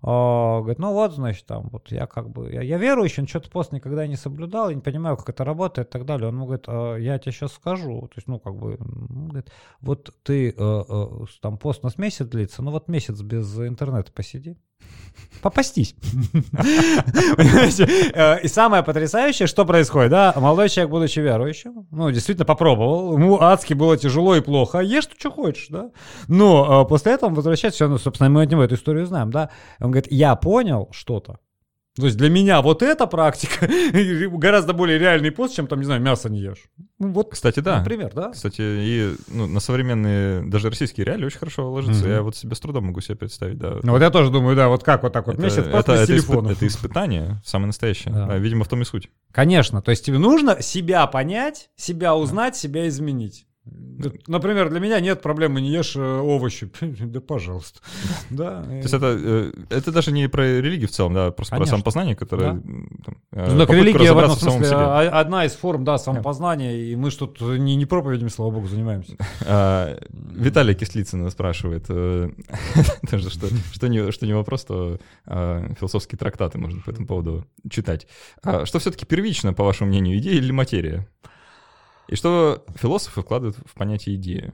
[0.00, 3.50] а, говорит, ну вот, значит, там, вот я как бы, я, я верующий, но что-то
[3.50, 6.28] пост никогда не соблюдал, я не понимаю, как это работает и так далее.
[6.28, 9.50] Он ему говорит, а, я тебе сейчас скажу, то есть, ну, как бы, говорит,
[9.80, 11.06] вот ты, э, э,
[11.40, 14.56] там, пост у нас месяц длится, ну вот месяц без интернета посиди,
[15.40, 15.94] попастись.
[18.14, 23.40] Э, и самое потрясающее, что происходит, да, молодой человек, будучи верующим, ну, действительно попробовал, ему
[23.40, 25.90] адски было тяжело и плохо, ешь ты что хочешь, да,
[26.26, 29.50] но после этого он возвращается, ну, собственно, мы от него эту историю знаем, да,
[29.80, 31.38] он говорит, я понял что-то,
[32.02, 33.68] то есть для меня вот эта практика
[34.32, 36.64] гораздо более реальный пост, чем там, не знаю, мясо не ешь.
[36.98, 37.78] Ну, вот, Кстати, да.
[37.78, 38.30] Например, да.
[38.30, 42.04] Кстати, и ну, на современные, даже российские реалии очень хорошо ложится.
[42.04, 42.14] Mm-hmm.
[42.14, 43.78] Я вот себе с трудом могу себе представить, да.
[43.82, 46.06] Ну вот я тоже думаю, да, вот как вот так вот это, месяц это, это,
[46.06, 46.50] телефона.
[46.50, 48.14] это испытание, самое настоящее.
[48.14, 48.26] Да.
[48.30, 49.10] А, видимо, в том и суть.
[49.32, 53.47] Конечно, то есть тебе нужно себя понять, себя узнать, себя изменить.
[54.26, 56.70] Например, для меня нет проблемы, не ешь э, овощи.
[57.08, 57.80] Да, пожалуйста.
[58.30, 58.62] Да.
[58.62, 61.70] То есть это, э, это даже не про религию в целом, да, просто Конечно.
[61.70, 62.52] про самопознание, которое...
[62.52, 62.60] Да.
[63.04, 66.96] Там, э, ну, так религия в этом смысле в одна из форм, да, самопознания, и
[66.96, 69.16] мы что тут не, не проповедями, слава богу, занимаемся.
[69.50, 71.84] А, Виталий Кислицын спрашивает,
[73.06, 78.06] что, что, не, что не вопрос, то а, философские трактаты можно по этому поводу читать.
[78.42, 81.08] А, что все-таки первично, по вашему мнению, идея или материя?
[82.08, 84.52] И что философы вкладывают в понятие идеи?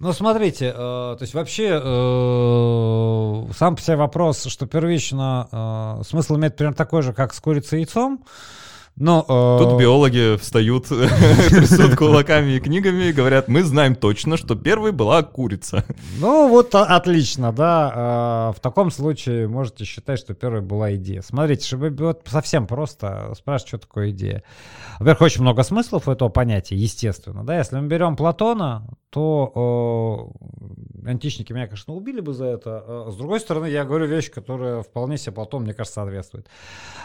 [0.00, 5.48] Ну, смотрите, э, то есть вообще э, сам по себе вопрос, что первично
[6.00, 8.24] э, смысл имеет примерно такой же, как с курицей и яйцом.
[9.00, 9.64] Но, э...
[9.64, 15.22] Тут биологи встают, трясут кулаками и книгами и говорят, мы знаем точно, что первой была
[15.22, 15.84] курица.
[16.18, 18.52] Ну вот отлично, да.
[18.56, 21.22] В таком случае можете считать, что первой была идея.
[21.22, 24.42] Смотрите, чтобы вот совсем просто спрашивать, что такое идея.
[24.98, 27.44] Во-первых, очень много смыслов у этого понятия, естественно.
[27.44, 27.56] Да?
[27.58, 30.32] Если мы берем Платона, то
[31.04, 33.06] э, античники меня, конечно, убили бы за это.
[33.06, 36.48] А с другой стороны, я говорю вещь, которая вполне себе Платон, мне кажется, соответствует.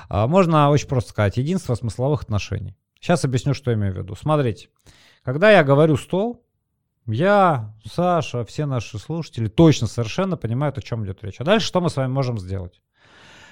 [0.10, 1.38] А можно очень просто сказать.
[1.38, 2.76] Единство смысловых отношений.
[3.00, 4.16] Сейчас объясню, что я имею в виду.
[4.16, 4.70] Смотрите,
[5.24, 6.44] когда я говорю стол,
[7.06, 11.40] я, Саша, все наши слушатели точно совершенно понимают, о чем идет речь.
[11.40, 12.82] А дальше что мы с вами можем сделать?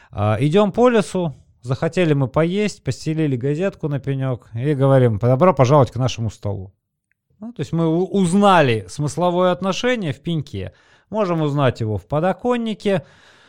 [0.10, 5.91] А, идем по лесу, захотели мы поесть, постелили газетку на пенек и говорим, добро пожаловать
[5.91, 6.73] к нашему столу.
[7.41, 10.73] Ну, то есть мы узнали смысловое отношение в пеньке.
[11.09, 13.03] Можем узнать его в подоконнике,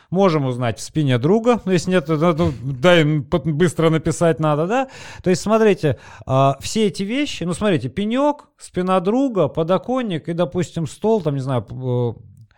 [0.09, 4.87] можем узнать в спине друга, но если нет, то, дай быстро написать надо, да?
[5.21, 10.87] То есть, смотрите, а, все эти вещи, ну, смотрите, пенек, спина друга, подоконник и, допустим,
[10.87, 12.13] стол, там, не знаю, э,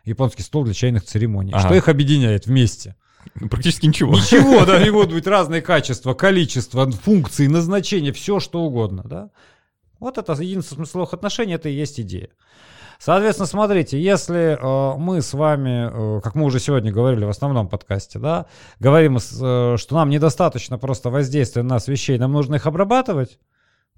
[0.05, 1.51] японский стол для чайных церемоний.
[1.51, 1.67] Ага.
[1.67, 2.95] Что их объединяет вместе?
[3.41, 4.13] Ну, практически ничего.
[4.13, 9.31] Ничего, да, они могут быть разные качества, количество, функции, назначения, все что угодно, да?
[10.05, 12.29] Вот это единство смысловых отношений, это и есть идея.
[12.99, 17.67] Соответственно, смотрите, если э, мы с вами, э, как мы уже сегодня говорили в основном
[17.67, 18.45] подкасте, да,
[18.79, 19.19] говорим, э,
[19.77, 23.39] что нам недостаточно просто воздействия на нас вещей, нам нужно их обрабатывать,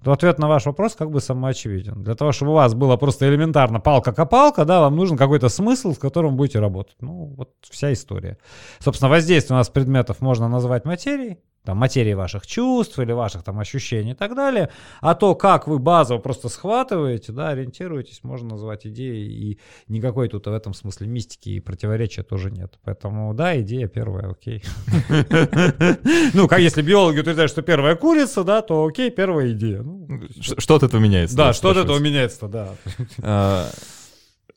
[0.02, 2.02] то ответ на ваш вопрос как бы самоочевиден.
[2.02, 5.98] Для того, чтобы у вас было просто элементарно палка-копалка, да, вам нужен какой-то смысл, в
[5.98, 6.96] котором будете работать.
[7.02, 8.38] Ну, вот вся история.
[8.78, 11.38] Собственно, воздействие у нас предметов можно назвать материей,
[11.68, 14.70] там, материи ваших чувств или ваших там ощущений и так далее,
[15.02, 20.46] а то, как вы базово просто схватываете, да, ориентируетесь, можно назвать идеей, и никакой тут
[20.46, 22.78] в этом смысле мистики и противоречия тоже нет.
[22.84, 24.64] Поэтому, да, идея первая, окей.
[26.32, 29.82] Ну, как если биологи утверждают, что первая курица, да, то окей, первая идея.
[29.82, 31.36] Ну, что от этого меняется?
[31.36, 32.74] Да, что от этого меняется, да.
[33.20, 33.68] А,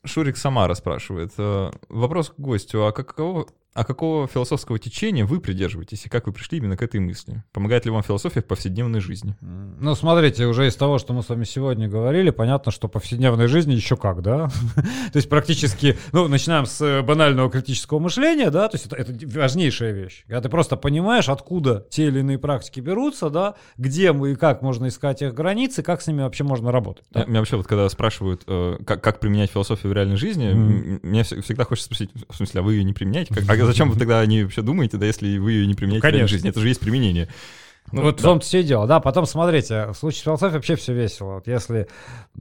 [0.04, 1.32] Шурик Самара спрашивает.
[1.38, 2.86] Э, вопрос к гостю.
[2.86, 7.00] А каково а какого философского течения вы придерживаетесь и как вы пришли именно к этой
[7.00, 7.42] мысли?
[7.52, 9.34] Помогает ли вам философия в повседневной жизни?
[9.40, 13.72] Ну, смотрите, уже из того, что мы с вами сегодня говорили, понятно, что повседневной жизни
[13.72, 14.48] еще как, да?
[15.12, 19.12] то есть практически, ну, начинаем с э, банального критического мышления, да, то есть это, это
[19.26, 20.24] важнейшая вещь.
[20.26, 24.60] Когда ты просто понимаешь, откуда те или иные практики берутся, да, где мы и как
[24.60, 27.04] можно искать их границы, как с ними вообще можно работать.
[27.10, 27.24] Да?
[27.24, 31.00] Меня вообще вот когда спрашивают, э, как, как применять философию в реальной жизни, mm-hmm.
[31.02, 33.34] мне всегда хочется спросить, в смысле, а вы ее не применяете?
[33.34, 36.18] Как, а зачем вы тогда о ней вообще думаете, да, если вы ее не применяете
[36.18, 36.50] ну, в жизни?
[36.50, 37.28] Это же есть применение.
[37.90, 38.20] Ну, вот да.
[38.20, 39.00] в том-то все и дело, да.
[39.00, 41.34] Потом смотрите, в случае философии вообще все весело.
[41.34, 41.88] Вот если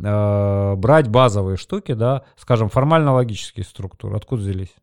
[0.02, 4.74] э, брать базовые штуки, да, скажем, формально-логические структуры, откуда взялись?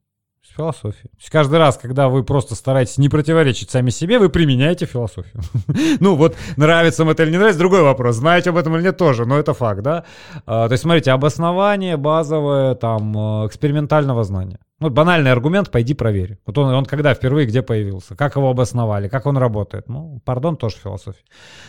[0.43, 1.09] С философии.
[1.09, 5.43] То есть каждый раз, когда вы просто стараетесь не противоречить сами себе, вы применяете философию.
[6.01, 8.17] ну вот, нравится вам это или не нравится, другой вопрос.
[8.17, 10.05] Знаете об этом или нет тоже, но это факт, да.
[10.47, 14.59] А, то есть смотрите, обоснование базовое там э, экспериментального знания.
[14.81, 16.39] Ну, банальный аргумент, пойди проверь.
[16.47, 19.89] Вот он, он когда впервые, где появился, как его обосновали, как он работает.
[19.89, 21.25] Ну, пардон, тоже философия.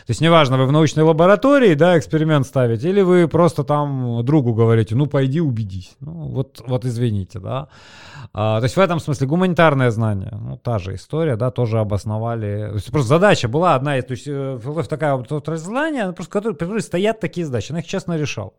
[0.06, 4.54] То есть неважно, вы в научной лаборатории, да, эксперимент ставите, или вы просто там другу
[4.54, 5.96] говорите, ну, пойди убедись.
[6.02, 7.70] Ну, вот, вот извините, да.
[8.32, 12.68] А, то есть в этом смысле гуманитарное знание, ну, та же история, да, тоже обосновали.
[12.70, 16.56] То есть просто задача была одна, то есть э, философия такая вот отраслание, просто, которые,
[16.56, 18.54] которые стоят такие задачи, она их честно решал.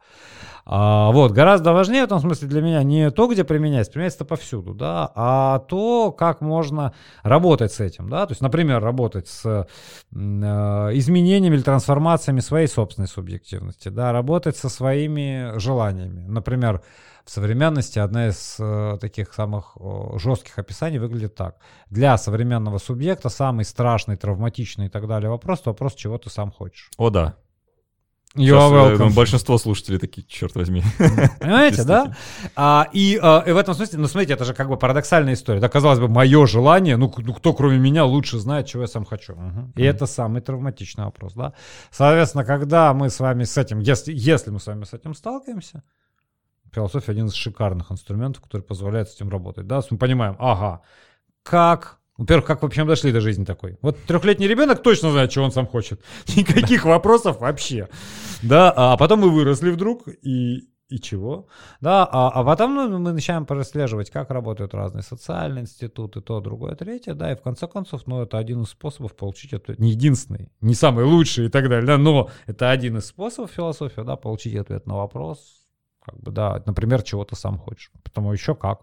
[0.65, 4.75] А, вот, гораздо важнее в том смысле для меня не то, где применяется, применяется повсюду,
[4.75, 6.93] да, а то, как можно
[7.23, 9.65] работать с этим, да, то есть, например, работать с э,
[10.13, 16.27] изменениями или трансформациями своей собственной субъективности, да, работать со своими желаниями.
[16.27, 16.83] Например,
[17.25, 21.57] в современности одна из э, таких самых э, жестких описаний выглядит так.
[21.89, 26.51] Для современного субъекта самый страшный, травматичный и так далее вопрос, это вопрос, чего ты сам
[26.51, 26.91] хочешь.
[26.97, 27.37] О, да.
[28.37, 30.85] Сейчас, э, большинство слушателей такие, черт возьми.
[31.41, 32.17] Понимаете, да?
[32.55, 35.59] А, и, а, и в этом смысле, ну смотрите, это же как бы парадоксальная история.
[35.59, 39.05] Да, казалось бы, мое желание, ну, ну кто кроме меня лучше знает, чего я сам
[39.05, 39.33] хочу.
[39.33, 39.73] Угу.
[39.75, 39.85] И mm-hmm.
[39.85, 41.55] это самый травматичный вопрос, да?
[41.91, 45.83] Соответственно, когда мы с вами с этим, если, если мы с вами с этим сталкиваемся,
[46.73, 49.81] философия один из шикарных инструментов, который позволяет с этим работать, да?
[49.91, 50.83] Мы понимаем, ага,
[51.43, 53.79] как во-первых, как вообще дошли до жизни такой?
[53.81, 56.03] Вот трехлетний ребенок точно знает, чего он сам хочет.
[56.37, 57.89] Никаких вопросов вообще.
[58.43, 61.47] Да, а потом мы выросли вдруг, и, и чего?
[61.81, 66.75] Да, а, а потом ну, мы начинаем прослеживать, как работают разные социальные институты, то, другое,
[66.75, 70.53] третье, да, и в конце концов, ну, это один из способов получить ответ, не единственный,
[70.61, 74.57] не самый лучший и так далее, да, но это один из способов философии, да, получить
[74.57, 75.60] ответ на вопрос,
[76.11, 77.91] как бы, да, например, чего ты сам хочешь.
[78.03, 78.81] Потому еще как.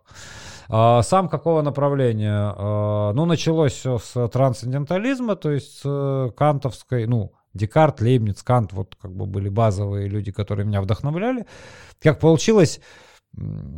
[0.70, 2.54] А, сам какого направления?
[2.56, 8.96] А, ну, началось все с трансцендентализма, то есть с кантовской, ну, Декарт, Лейбниц, Кант, вот
[9.02, 11.46] как бы были базовые люди, которые меня вдохновляли.
[12.02, 12.80] Как получилось,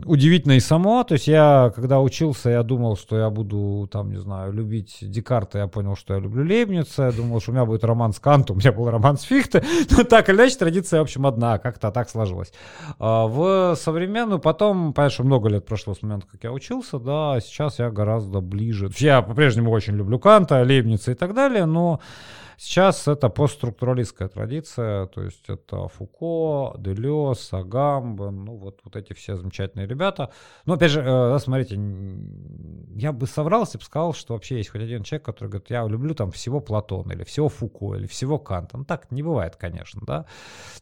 [0.05, 1.03] удивительно и само.
[1.03, 5.59] То есть я, когда учился, я думал, что я буду, там, не знаю, любить Декарта,
[5.59, 8.55] я понял, что я люблю Лейбница, я думал, что у меня будет роман с Кантом,
[8.57, 9.63] у меня был роман с Фихте.
[9.91, 12.53] Но так или иначе, традиция, в общем, одна, как-то так сложилось.
[12.99, 17.79] А в современную, потом, понятно, много лет прошло с момента, как я учился, да, сейчас
[17.79, 18.89] я гораздо ближе.
[18.97, 21.99] Я по-прежнему очень люблю Канта, Лейбница и так далее, но
[22.59, 29.37] Сейчас это постструктуралистская традиция, то есть это Фуко, Делес, Агамбен, ну вот, вот эти все
[29.37, 30.29] замечательные ребята.
[30.65, 31.79] Но опять же, э, смотрите,
[32.95, 35.87] я бы соврал, если бы сказал, что вообще есть хоть один человек, который говорит, я
[35.87, 38.77] люблю там всего Платона, или всего Фуко, или всего Канта.
[38.77, 40.25] Ну так не бывает, конечно, да.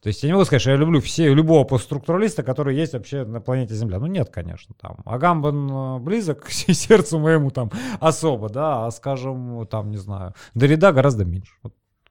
[0.02, 3.24] То есть я не могу сказать, что я люблю все, любого постструктуралиста, который есть вообще
[3.24, 4.00] на планете Земля.
[4.00, 4.98] Ну нет, конечно, там.
[5.06, 10.92] Агамбен э, близок к сердцу моему там особо, да, а скажем, там, не знаю, Дорида
[10.92, 11.54] гораздо меньше.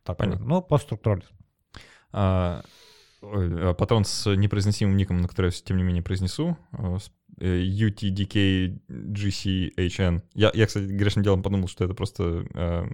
[0.07, 0.47] Так, Понятно.
[0.47, 1.35] Ну, постструктурализм.
[2.13, 2.63] А,
[3.21, 6.57] а потом с непроизносимым ником, на который я, тем не менее, произнесу.
[7.39, 10.17] UTDKGCHN.
[10.17, 12.87] Э, я, я, кстати, грешным делом подумал, что это просто э,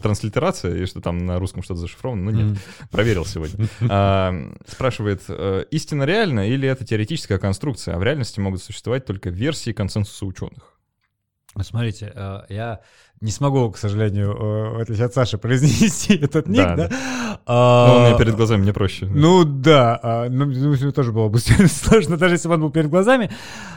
[0.00, 2.22] транслитерация, и что там на русском что-то зашифровано.
[2.22, 2.88] Ну нет, mm.
[2.90, 3.66] проверил сегодня.
[3.90, 4.32] А,
[4.66, 9.72] спрашивает, э, истина реальна или это теоретическая конструкция, а в реальности могут существовать только версии
[9.72, 10.78] консенсуса ученых?
[11.62, 12.80] Смотрите, э, я
[13.20, 16.76] не смогу, к сожалению, э, в отличие от Саши, произнести этот ник, да?
[16.76, 16.90] да?
[17.46, 19.06] А, ну, у меня перед глазами мне проще.
[19.06, 21.38] Ну, да, а, ну, ну тоже было бы
[21.68, 23.30] сложно, даже если бы он был перед глазами.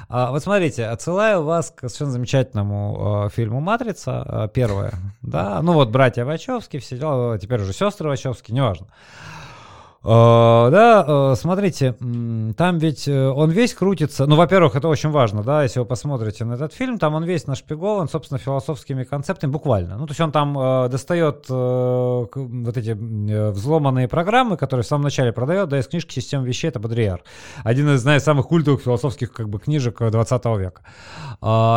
[0.09, 6.25] А, вот смотрите, отсылаю вас к совершенно замечательному фильму «Матрица», первое, да, ну вот «Братья
[6.25, 8.87] Вачовски», все дела, теперь уже «Сестры Вачовски», неважно.
[10.03, 11.95] Uh, да, uh, смотрите,
[12.57, 14.25] там ведь э, он весь крутится.
[14.25, 17.45] Ну, во-первых, это очень важно, да, если вы посмотрите на этот фильм, там он весь
[17.45, 19.97] нашпигован, собственно, философскими концептами, буквально.
[19.97, 22.97] Ну, то есть он там достает вот эти
[23.51, 27.21] взломанные программы, которые в самом начале продает, да, из книжки «Система вещей» это Бодрияр.
[27.63, 30.81] Один из, знаете, самых культовых философских как бы книжек 20 века.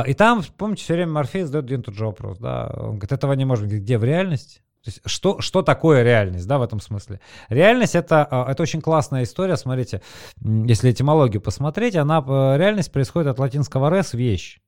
[0.09, 3.35] И там, помните, все время Морфей задает один тот же вопрос, да, он говорит, этого
[3.35, 4.64] не может быть, где в реальности?
[4.85, 7.21] То есть что, что такое реальность, да, в этом смысле?
[7.49, 10.03] Реальность это, а, это очень классная история, смотрите,
[10.43, 14.61] если этимологию посмотреть, она, э, реальность происходит от латинского res, вещь.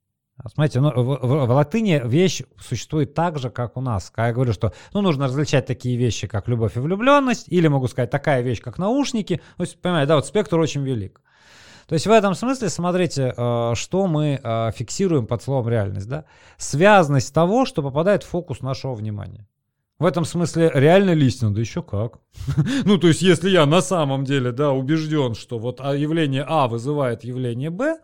[0.55, 4.11] Смотрите, ну, в, в, в латыни вещь существует так же, как у нас.
[4.11, 7.87] Когда я говорю, что ну, нужно различать такие вещи, как любовь и влюбленность, или могу
[7.89, 9.41] сказать такая вещь, как наушники.
[9.57, 11.21] То есть, понимаете, да, вот спектр очень велик.
[11.87, 16.09] То есть в этом смысле, смотрите, э, что мы э, фиксируем под словом реальность.
[16.09, 16.25] Да?
[16.59, 19.47] Связность того, что попадает в фокус нашего внимания.
[19.99, 21.55] В этом смысле реально ли истина?
[21.55, 22.19] Да еще как.
[22.85, 26.69] ну, то есть, если я на самом деле, да, убежден, что вот а, явление А
[26.69, 27.99] вызывает явление Б,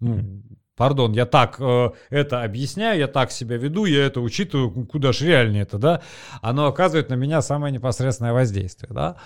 [0.00, 0.42] ну,
[0.80, 5.26] пардон, я так э, это объясняю, я так себя веду, я это учитываю, куда же
[5.26, 6.00] реальнее это, да,
[6.40, 9.16] оно оказывает на меня самое непосредственное воздействие, да.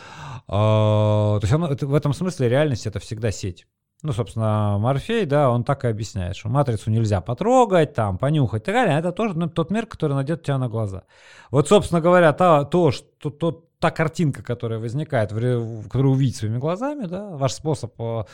[0.48, 3.66] Э, то есть оно, это, в этом смысле реальность это всегда сеть.
[4.04, 8.64] Ну, собственно, Морфей, да, он так и объясняет, что матрицу нельзя потрогать, там, понюхать и
[8.66, 8.98] так далее.
[8.98, 11.04] Это тоже ну, тот мир, который найдет тебя на глаза.
[11.50, 17.04] Вот, собственно говоря, то, то что тот та картинка, которая возникает, которую увидеть своими глазами,
[17.06, 18.24] да, ваш способ э,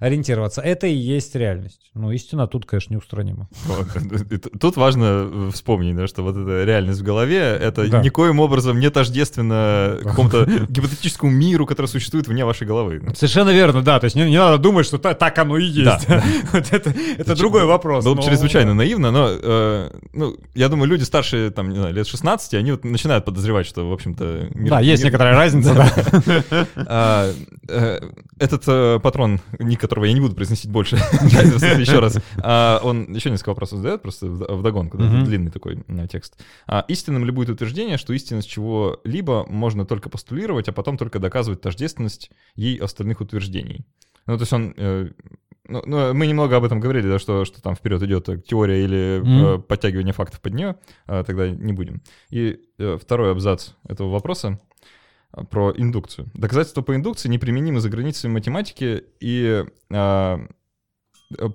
[0.00, 1.92] ориентироваться, это и есть реальность.
[1.94, 3.48] Ну, истина тут, конечно, неустранима.
[4.58, 8.02] Тут важно э, вспомнить, да, что вот эта реальность в голове, это да.
[8.02, 13.00] никоим образом не тождественно какому-то гипотетическому миру, который существует вне вашей головы.
[13.14, 14.00] Совершенно верно, да.
[14.00, 16.08] То есть не, не надо думать, что та, так оно и есть.
[16.08, 16.20] Да.
[16.52, 18.04] вот это это другой вопрос.
[18.04, 18.22] Было но...
[18.22, 22.72] чрезвычайно наивно, но э, ну, я думаю, люди старше там, не знаю, лет 16, они
[22.72, 26.66] вот начинают подозревать, что, в общем-то, мир, да, есть некоторая разница, да.
[26.88, 27.32] А,
[27.68, 28.00] э,
[28.38, 30.96] этот э, патрон, ник которого я не буду произносить больше,
[31.76, 36.38] еще раз, а, он еще несколько вопросов задает, просто в догонку, длинный такой э, текст.
[36.66, 41.60] А, истинным ли будет утверждение, что истинность чего-либо можно только постулировать, а потом только доказывать
[41.60, 43.86] тождественность ей остальных утверждений?
[44.26, 44.74] Ну, то есть он
[45.68, 49.20] ну, ну, мы немного об этом говорили, да, что, что там вперед идет теория или
[49.20, 49.56] mm.
[49.56, 52.02] э, подтягивание фактов под нее, э, тогда не будем.
[52.30, 54.60] И э, второй абзац этого вопроса
[55.50, 56.28] про индукцию.
[56.34, 60.38] Доказательства по индукции неприменимы за границами математики, и э,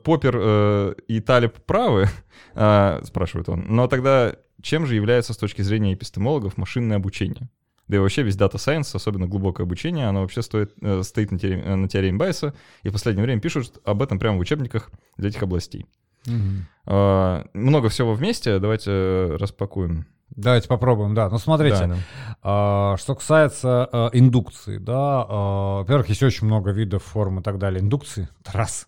[0.03, 2.07] Поппер э, и Талиб правы,
[2.55, 3.65] э, спрашивает он.
[3.67, 7.49] Но тогда чем же является с точки зрения эпистемологов машинное обучение?
[7.87, 11.39] Да и вообще весь Data Science, особенно глубокое обучение, оно вообще стоит, э, стоит на,
[11.39, 12.53] теореме, на теореме Байеса,
[12.83, 15.85] и в последнее время пишут об этом прямо в учебниках для этих областей.
[16.27, 16.93] Угу.
[16.93, 20.05] Э, много всего вместе, давайте распакуем.
[20.35, 21.29] Давайте попробуем, да.
[21.29, 21.97] Ну, смотрите, да,
[22.43, 22.93] да.
[22.93, 25.33] Э, что касается э, индукции, да, э,
[25.79, 27.81] во-первых, есть очень много видов форм и так далее.
[27.81, 28.87] Индукции— раз.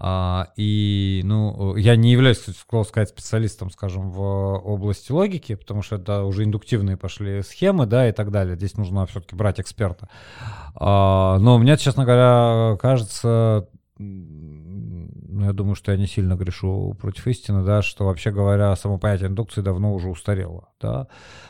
[0.00, 5.96] А, и, ну, я не являюсь, кстати, сказать, специалистом, скажем, в области логики, потому что
[5.96, 8.54] это уже индуктивные пошли схемы, да, и так далее.
[8.54, 10.08] Здесь нужно все-таки брать эксперта.
[10.76, 13.68] А, но мне, честно говоря, кажется,
[15.38, 18.98] ну, я думаю, что я не сильно грешу против истины, да, что, вообще говоря, само
[18.98, 21.06] понятие индукции давно уже устарело, да,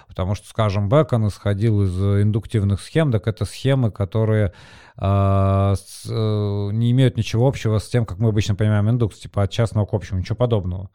[0.06, 4.52] потому что, скажем, Бекон исходил из индуктивных схем, так это схемы, которые
[4.98, 9.44] э, с, э, не имеют ничего общего с тем, как мы обычно понимаем индукцию, типа
[9.44, 10.90] от частного к общему, ничего подобного.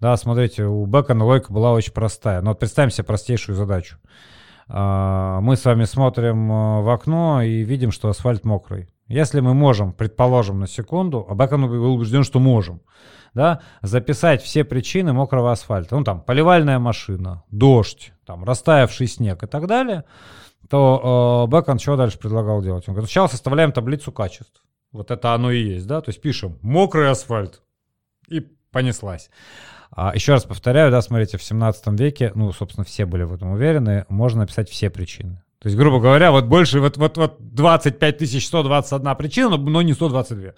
[0.00, 3.96] Да, смотрите, у Бекона логика была очень простая, но вот представим себе простейшую задачу.
[4.68, 8.90] Э, мы с вами смотрим э, в окно и видим, что асфальт мокрый.
[9.08, 12.80] Если мы можем, предположим, на секунду, а Бекон был убежден, что можем,
[13.34, 19.46] да, записать все причины мокрого асфальта, ну там поливальная машина, дождь, там растаявший снег и
[19.46, 20.04] так далее,
[20.70, 22.88] то э, Бекон что дальше предлагал делать?
[22.88, 24.62] Он говорит, сначала составляем таблицу качеств.
[24.90, 27.62] Вот это оно и есть, да, то есть пишем мокрый асфальт
[28.28, 28.40] и
[28.70, 29.28] понеслась.
[29.90, 33.50] А еще раз повторяю, да, смотрите, в 17 веке, ну, собственно, все были в этом
[33.50, 35.43] уверены, можно написать все причины.
[35.64, 40.50] То есть, грубо говоря, вот больше, вот, вот, вот 25 121 причина, но не 122.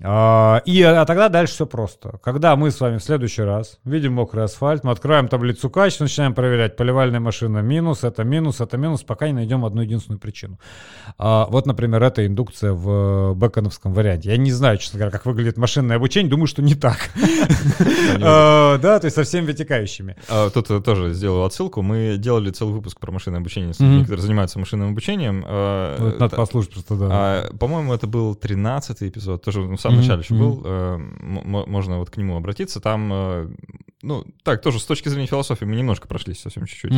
[0.00, 2.18] А, и а тогда дальше все просто.
[2.22, 6.34] Когда мы с вами в следующий раз видим мокрый асфальт, мы открываем таблицу качества, начинаем
[6.34, 10.58] проверять, поливальная машина минус, это минус, это минус, пока не найдем одну единственную причину.
[11.18, 14.30] А, вот, например, это индукция в бэконовском варианте.
[14.30, 17.10] Я не знаю, честно говоря, как выглядит машинное обучение, думаю, что не так.
[18.20, 20.16] А, да, то есть со всеми вытекающими.
[20.54, 21.82] Тут тоже сделаю отсылку.
[21.82, 25.40] Мы делали целый выпуск про машинное обучение с людьми, которые занимаются машинным обучением.
[25.40, 27.46] Надо послушать просто, да.
[27.58, 29.60] По-моему, это был 13 эпизод, тоже
[29.90, 30.62] самом начале еще был.
[30.64, 32.80] Э, можно вот к нему обратиться.
[32.80, 33.48] Там, э,
[34.02, 36.92] ну, так, тоже с точки зрения философии мы немножко прошлись совсем чуть-чуть.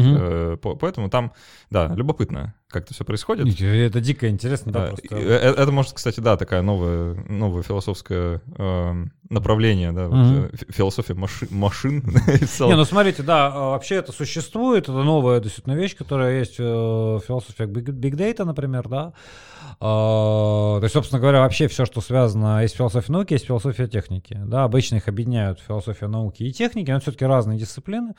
[0.81, 1.33] Поэтому там,
[1.71, 3.61] да, любопытно, как это все происходит.
[3.61, 5.17] Это дико интересно, да, просто.
[5.17, 8.41] Это, может, кстати, да, такая новая, новая философское
[9.31, 10.09] направление, да,
[10.69, 12.03] философия машин.
[12.61, 17.65] Не, ну смотрите, да, вообще это существует, это новая действительно вещь, которая есть в философии
[17.65, 19.13] Big Data, например, да.
[19.81, 24.39] А, то есть, собственно говоря, вообще все, что связано, есть философия науки, есть философия техники.
[24.45, 28.15] Да, обычно их объединяют философия науки и техники, но все-таки разные дисциплины.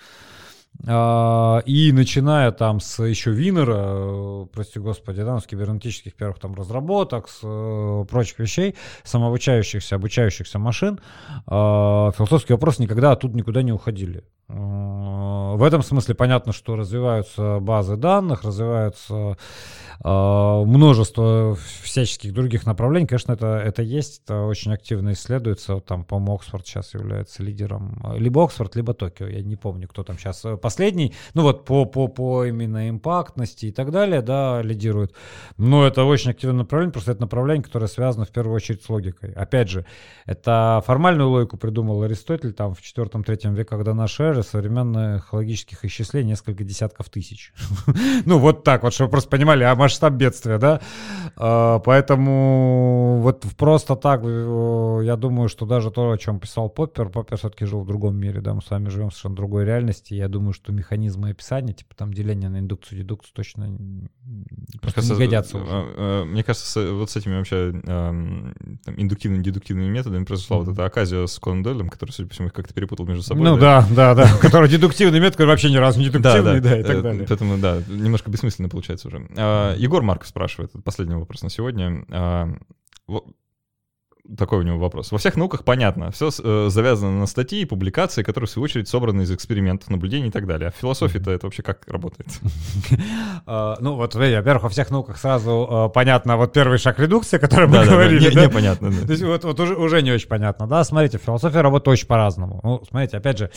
[0.88, 7.30] А, и начиная там с еще Винера, прости господи, да, с кибернетических первых там разработок,
[7.30, 11.00] с э, прочих вещей, самообучающихся, обучающихся машин,
[11.46, 14.24] а, философские вопросы никогда оттуда никуда не уходили.
[14.48, 19.38] А, в этом смысле понятно, что развиваются базы данных, развиваются
[20.04, 23.08] множество всяческих других направлений.
[23.08, 25.80] Конечно, это, это есть, это очень активно исследуется.
[25.80, 28.02] Там, по-моему, Оксфорд сейчас является лидером.
[28.18, 29.28] Либо Оксфорд, либо Токио.
[29.28, 31.14] Я не помню, кто там сейчас последний.
[31.34, 35.14] Ну вот по, по, по именно импактности и так далее, да, лидирует.
[35.58, 39.32] Но это очень активное направление, просто это направление, которое связано в первую очередь с логикой.
[39.34, 39.86] Опять же,
[40.26, 46.30] это формальную логику придумал Аристотель там в 4-3 веках до нашей эры, современных логических исчислений
[46.30, 47.54] несколько десятков тысяч.
[48.26, 50.82] Ну вот так вот, чтобы просто понимали, а масштаб бедствия, да.
[51.36, 57.10] А, поэтому вот просто так, э, я думаю, что даже то, о чем писал Поппер,
[57.10, 60.14] Поппер все-таки жил в другом мире, да, мы с вами живем в совершенно другой реальности.
[60.14, 63.78] Я думаю, что механизмы описания, типа там деление на индукцию, дедукцию точно
[64.82, 65.66] просто кажется, не годятся уже.
[65.70, 67.72] А, а, мне кажется, вот с этими вообще
[68.98, 72.54] индуктивными, дедуктивными методами произошла вот эта оказия с Конан Дойлем, который, судя по всему, их
[72.54, 73.44] как-то перепутал между собой.
[73.44, 76.84] Ну да, да, да, который дедуктивный метод, который вообще ни разу не дедуктивный, да, и
[76.84, 77.26] так э, далее.
[77.28, 79.28] Поэтому, да, немножко бессмысленно получается уже.
[79.78, 82.06] Егор Марков спрашивает, последний вопрос на сегодня.
[82.10, 82.50] А,
[84.38, 85.12] такой у него вопрос.
[85.12, 88.88] Во всех науках понятно, все э, завязано на статьи и публикации, которые, в свою очередь,
[88.88, 90.70] собраны из экспериментов, наблюдений и так далее.
[90.70, 92.30] А в философии-то это вообще как работает?
[93.48, 97.40] А, ну, вот, во-первых, во всех науках сразу а, понятно, вот первый шаг редукции, о
[97.40, 98.30] котором мы говорили.
[98.30, 98.92] Непонятно.
[98.92, 100.84] То есть вот уже не очень понятно, да?
[100.84, 102.60] Смотрите, философия работает очень по-разному.
[102.64, 103.52] Ну, смотрите, опять же,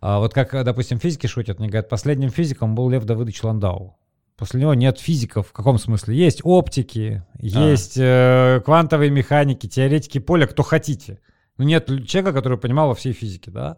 [0.00, 3.96] вот как, допустим, физики шутят, мне говорят, последним физиком был Лев Давыдович Ландау.
[4.36, 5.48] После него нет физиков.
[5.48, 6.16] В каком смысле?
[6.16, 7.46] Есть оптики, а.
[7.46, 11.20] есть э, квантовые механики, теоретики поля, кто хотите.
[11.56, 13.76] Но нет человека, который понимал во всей физике, да.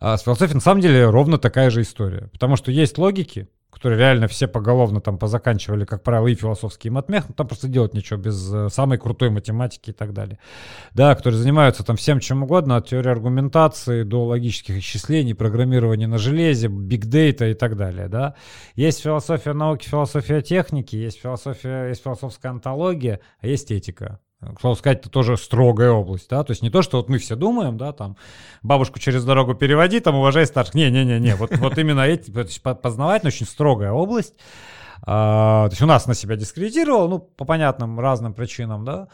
[0.00, 2.28] А с философией на самом деле ровно такая же история.
[2.32, 6.90] Потому что есть логики, которые реально все поголовно там позаканчивали, как правило, и философский, и
[6.90, 10.38] матмех, ну, там просто делать ничего без э, самой крутой математики и так далее.
[10.92, 16.18] Да, которые занимаются там всем чем угодно, от теории аргументации до логических исчислений, программирования на
[16.18, 18.34] железе, бигдейта и так далее, да.
[18.76, 24.20] Есть философия науки, философия техники, есть философия, есть философская антология, а есть этика.
[24.56, 27.18] К слову сказать, это тоже строгая область, да, то есть не то, что вот мы
[27.18, 28.16] все думаем, да, там,
[28.62, 33.92] бабушку через дорогу переводи, там, уважай старших, не-не-не-не, вот, вот именно эти, познавательная, очень строгая
[33.92, 34.34] область,
[35.02, 39.08] а, то есть у нас на себя дискредитировал, ну, по понятным разным причинам, да,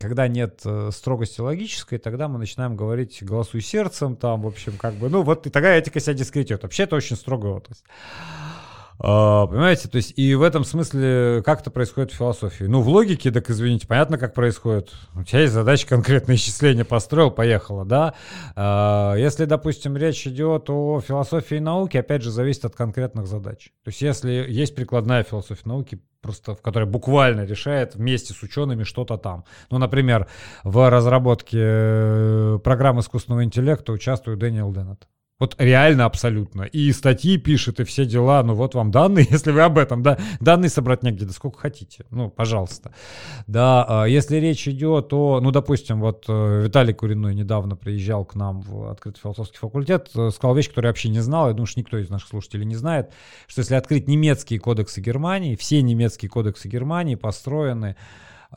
[0.00, 4.94] когда нет э, строгости логической, тогда мы начинаем говорить голосуй сердцем, там, в общем, как
[4.94, 6.64] бы, ну, вот и такая этика себя дискредитирует.
[6.64, 7.84] Вообще это очень строгая область.
[9.00, 12.64] А, понимаете, то есть и в этом смысле как это происходит в философии.
[12.64, 14.92] Ну, в логике, так извините, понятно, как происходит.
[15.14, 18.14] У тебя есть задача конкретное исчисление, построил, поехало, да.
[18.56, 23.70] А, если, допустим, речь идет о философии и науке, опять же, зависит от конкретных задач.
[23.84, 28.82] То есть если есть прикладная философия науки, просто в которой буквально решает вместе с учеными
[28.82, 29.44] что-то там.
[29.70, 30.26] Ну, например,
[30.64, 35.06] в разработке э, программ искусственного интеллекта участвует Дэниел Деннет.
[35.38, 36.62] Вот реально абсолютно.
[36.62, 38.42] И статьи пишет, и все дела.
[38.42, 40.18] Ну вот вам данные, если вы об этом, да.
[40.40, 42.04] Данные собрать негде, да сколько хотите.
[42.10, 42.92] Ну, пожалуйста.
[43.46, 48.34] Да, а если речь идет о, ну, допустим, вот э, Виталий Куриной недавно приезжал к
[48.34, 51.66] нам в открытый философский факультет, э, сказал вещь, которую я вообще не знал, я думаю,
[51.66, 53.12] что никто из наших слушателей не знает,
[53.46, 57.94] что если открыть немецкие кодексы Германии, все немецкие кодексы Германии построены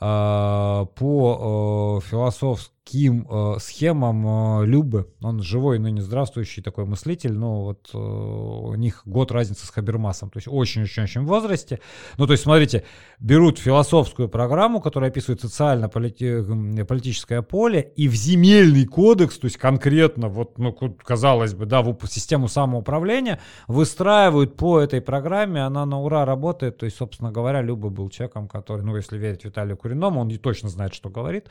[0.00, 5.06] по э, философски таким э, схемам э, Любы.
[5.22, 9.70] Он живой, но не здравствующий такой мыслитель, но вот э, у них год разницы с
[9.70, 11.80] Хабермасом, то есть очень-очень-очень в возрасте.
[12.18, 12.84] Ну, то есть, смотрите,
[13.18, 20.58] берут философскую программу, которая описывает социально-политическое поле, и в земельный кодекс, то есть конкретно, вот,
[20.58, 23.38] ну, казалось бы, да, в систему самоуправления,
[23.68, 28.48] выстраивают по этой программе, она на ура работает, то есть, собственно говоря, Люба был человеком,
[28.48, 31.48] который, ну, если верить Виталию Куриному, он не точно знает, что говорит,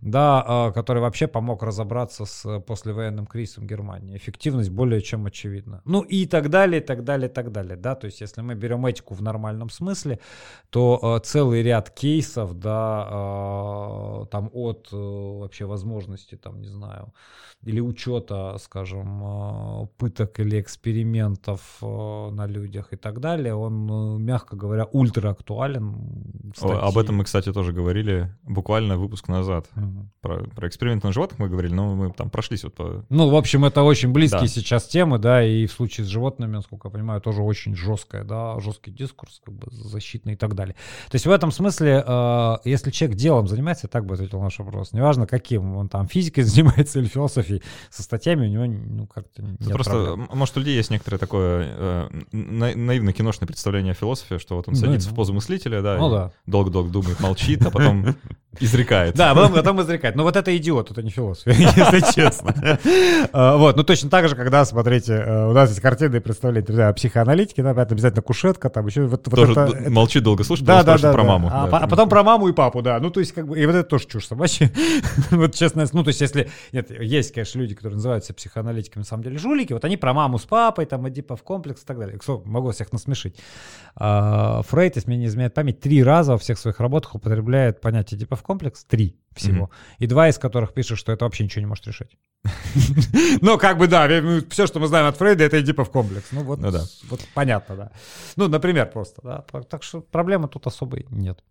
[0.00, 4.16] да, а, который вообще помог разобраться с послевоенным кризисом Германии.
[4.16, 5.80] Эффективность более чем очевидна.
[5.84, 8.54] Ну и так далее, и так далее, и так далее, да, то есть если мы
[8.54, 10.18] берем этику в нормальном смысле,
[10.70, 17.12] то э, целый ряд кейсов, да, э, там от э, вообще возможности, там, не знаю,
[17.62, 24.18] или учета, скажем, э, пыток или экспериментов э, на людях и так далее, он, э,
[24.18, 26.52] мягко говоря, ультра актуален.
[26.60, 29.68] Об этом мы, кстати, тоже говорили буквально выпуск назад.
[29.76, 30.08] Угу.
[30.20, 33.04] Про, про эксперименты на животных мы говорили, но мы там прошлись вот по...
[33.08, 34.46] Ну, в общем, это очень близкие да.
[34.48, 38.58] сейчас темы, да, и в случае с животными, насколько я понимаю, тоже очень жесткая, да,
[38.60, 40.74] жесткий дискурс, как бы защитный и так далее.
[41.10, 42.04] То есть в этом смысле,
[42.64, 46.08] если человек делом занимается, я так бы ответил на наш вопрос, неважно каким, он там
[46.08, 50.28] физикой занимается или философией, со статьями, у него ну, как-то нет Просто, проблем.
[50.32, 55.08] может, у людей есть некоторое такое э, наивно-киношное представление о философе, что вот он садится
[55.08, 56.32] ну, в позу мыслителя, да, ну, да.
[56.46, 58.16] долго-долго думает, молчит, а потом
[58.60, 59.14] изрекает.
[59.14, 60.16] Да, потом изрекает.
[60.16, 62.78] Но вот это идиот, это не философ, если честно.
[63.32, 66.92] А, вот, ну точно так же, когда, смотрите, э, у нас есть картины представления о
[66.92, 71.24] психоаналитике, да, обязательно кушетка, там еще вот Тоже молчит долго, слушает, да, да, да, про
[71.24, 71.48] маму.
[71.52, 72.98] А, а потом про маму и папу, да.
[73.00, 74.70] Ну, то есть, как бы, и вот это тоже чушь собачья.
[75.30, 79.22] Вот честно, ну, то есть, если, нет, есть, конечно, люди, которые называются психоаналитиками, на самом
[79.22, 82.18] деле жулики, вот они про маму с папой, там, Эдипов комплекс и так далее.
[82.44, 83.36] Могу всех насмешить.
[83.96, 88.18] А, Фрейд, если мне не изменяет память, три раза во всех своих работах употребляет понятие
[88.18, 89.66] Эдипов комплекс, три всего.
[89.66, 89.96] Mm-hmm.
[89.98, 92.16] И два из которых пишет, что это вообще ничего не может решить.
[93.42, 94.08] Ну, как бы, да,
[94.50, 96.28] все, что мы знаем от Фрейда, это Эдипов комплекс.
[96.32, 96.84] Ну, вот, ну, да.
[97.08, 97.92] вот понятно, да.
[98.36, 99.62] Ну, например, просто, да.
[99.62, 101.42] Так что проблемы тут особой нет.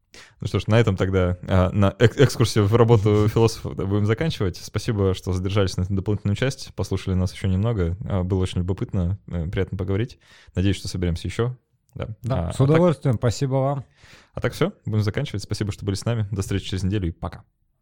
[0.41, 4.57] Ну что ж, на этом тогда а, на экскурсию в работу философов будем заканчивать.
[4.57, 7.95] Спасибо, что задержались на дополнительную часть, послушали нас еще немного.
[8.05, 10.17] А, было очень любопытно, э, приятно поговорить.
[10.55, 11.55] Надеюсь, что соберемся еще.
[11.95, 13.15] Да, да а, с удовольствием.
[13.15, 13.31] А так...
[13.31, 13.85] Спасибо вам.
[14.33, 15.43] А так все, будем заканчивать.
[15.43, 16.27] Спасибо, что были с нами.
[16.31, 17.43] До встречи через неделю и пока.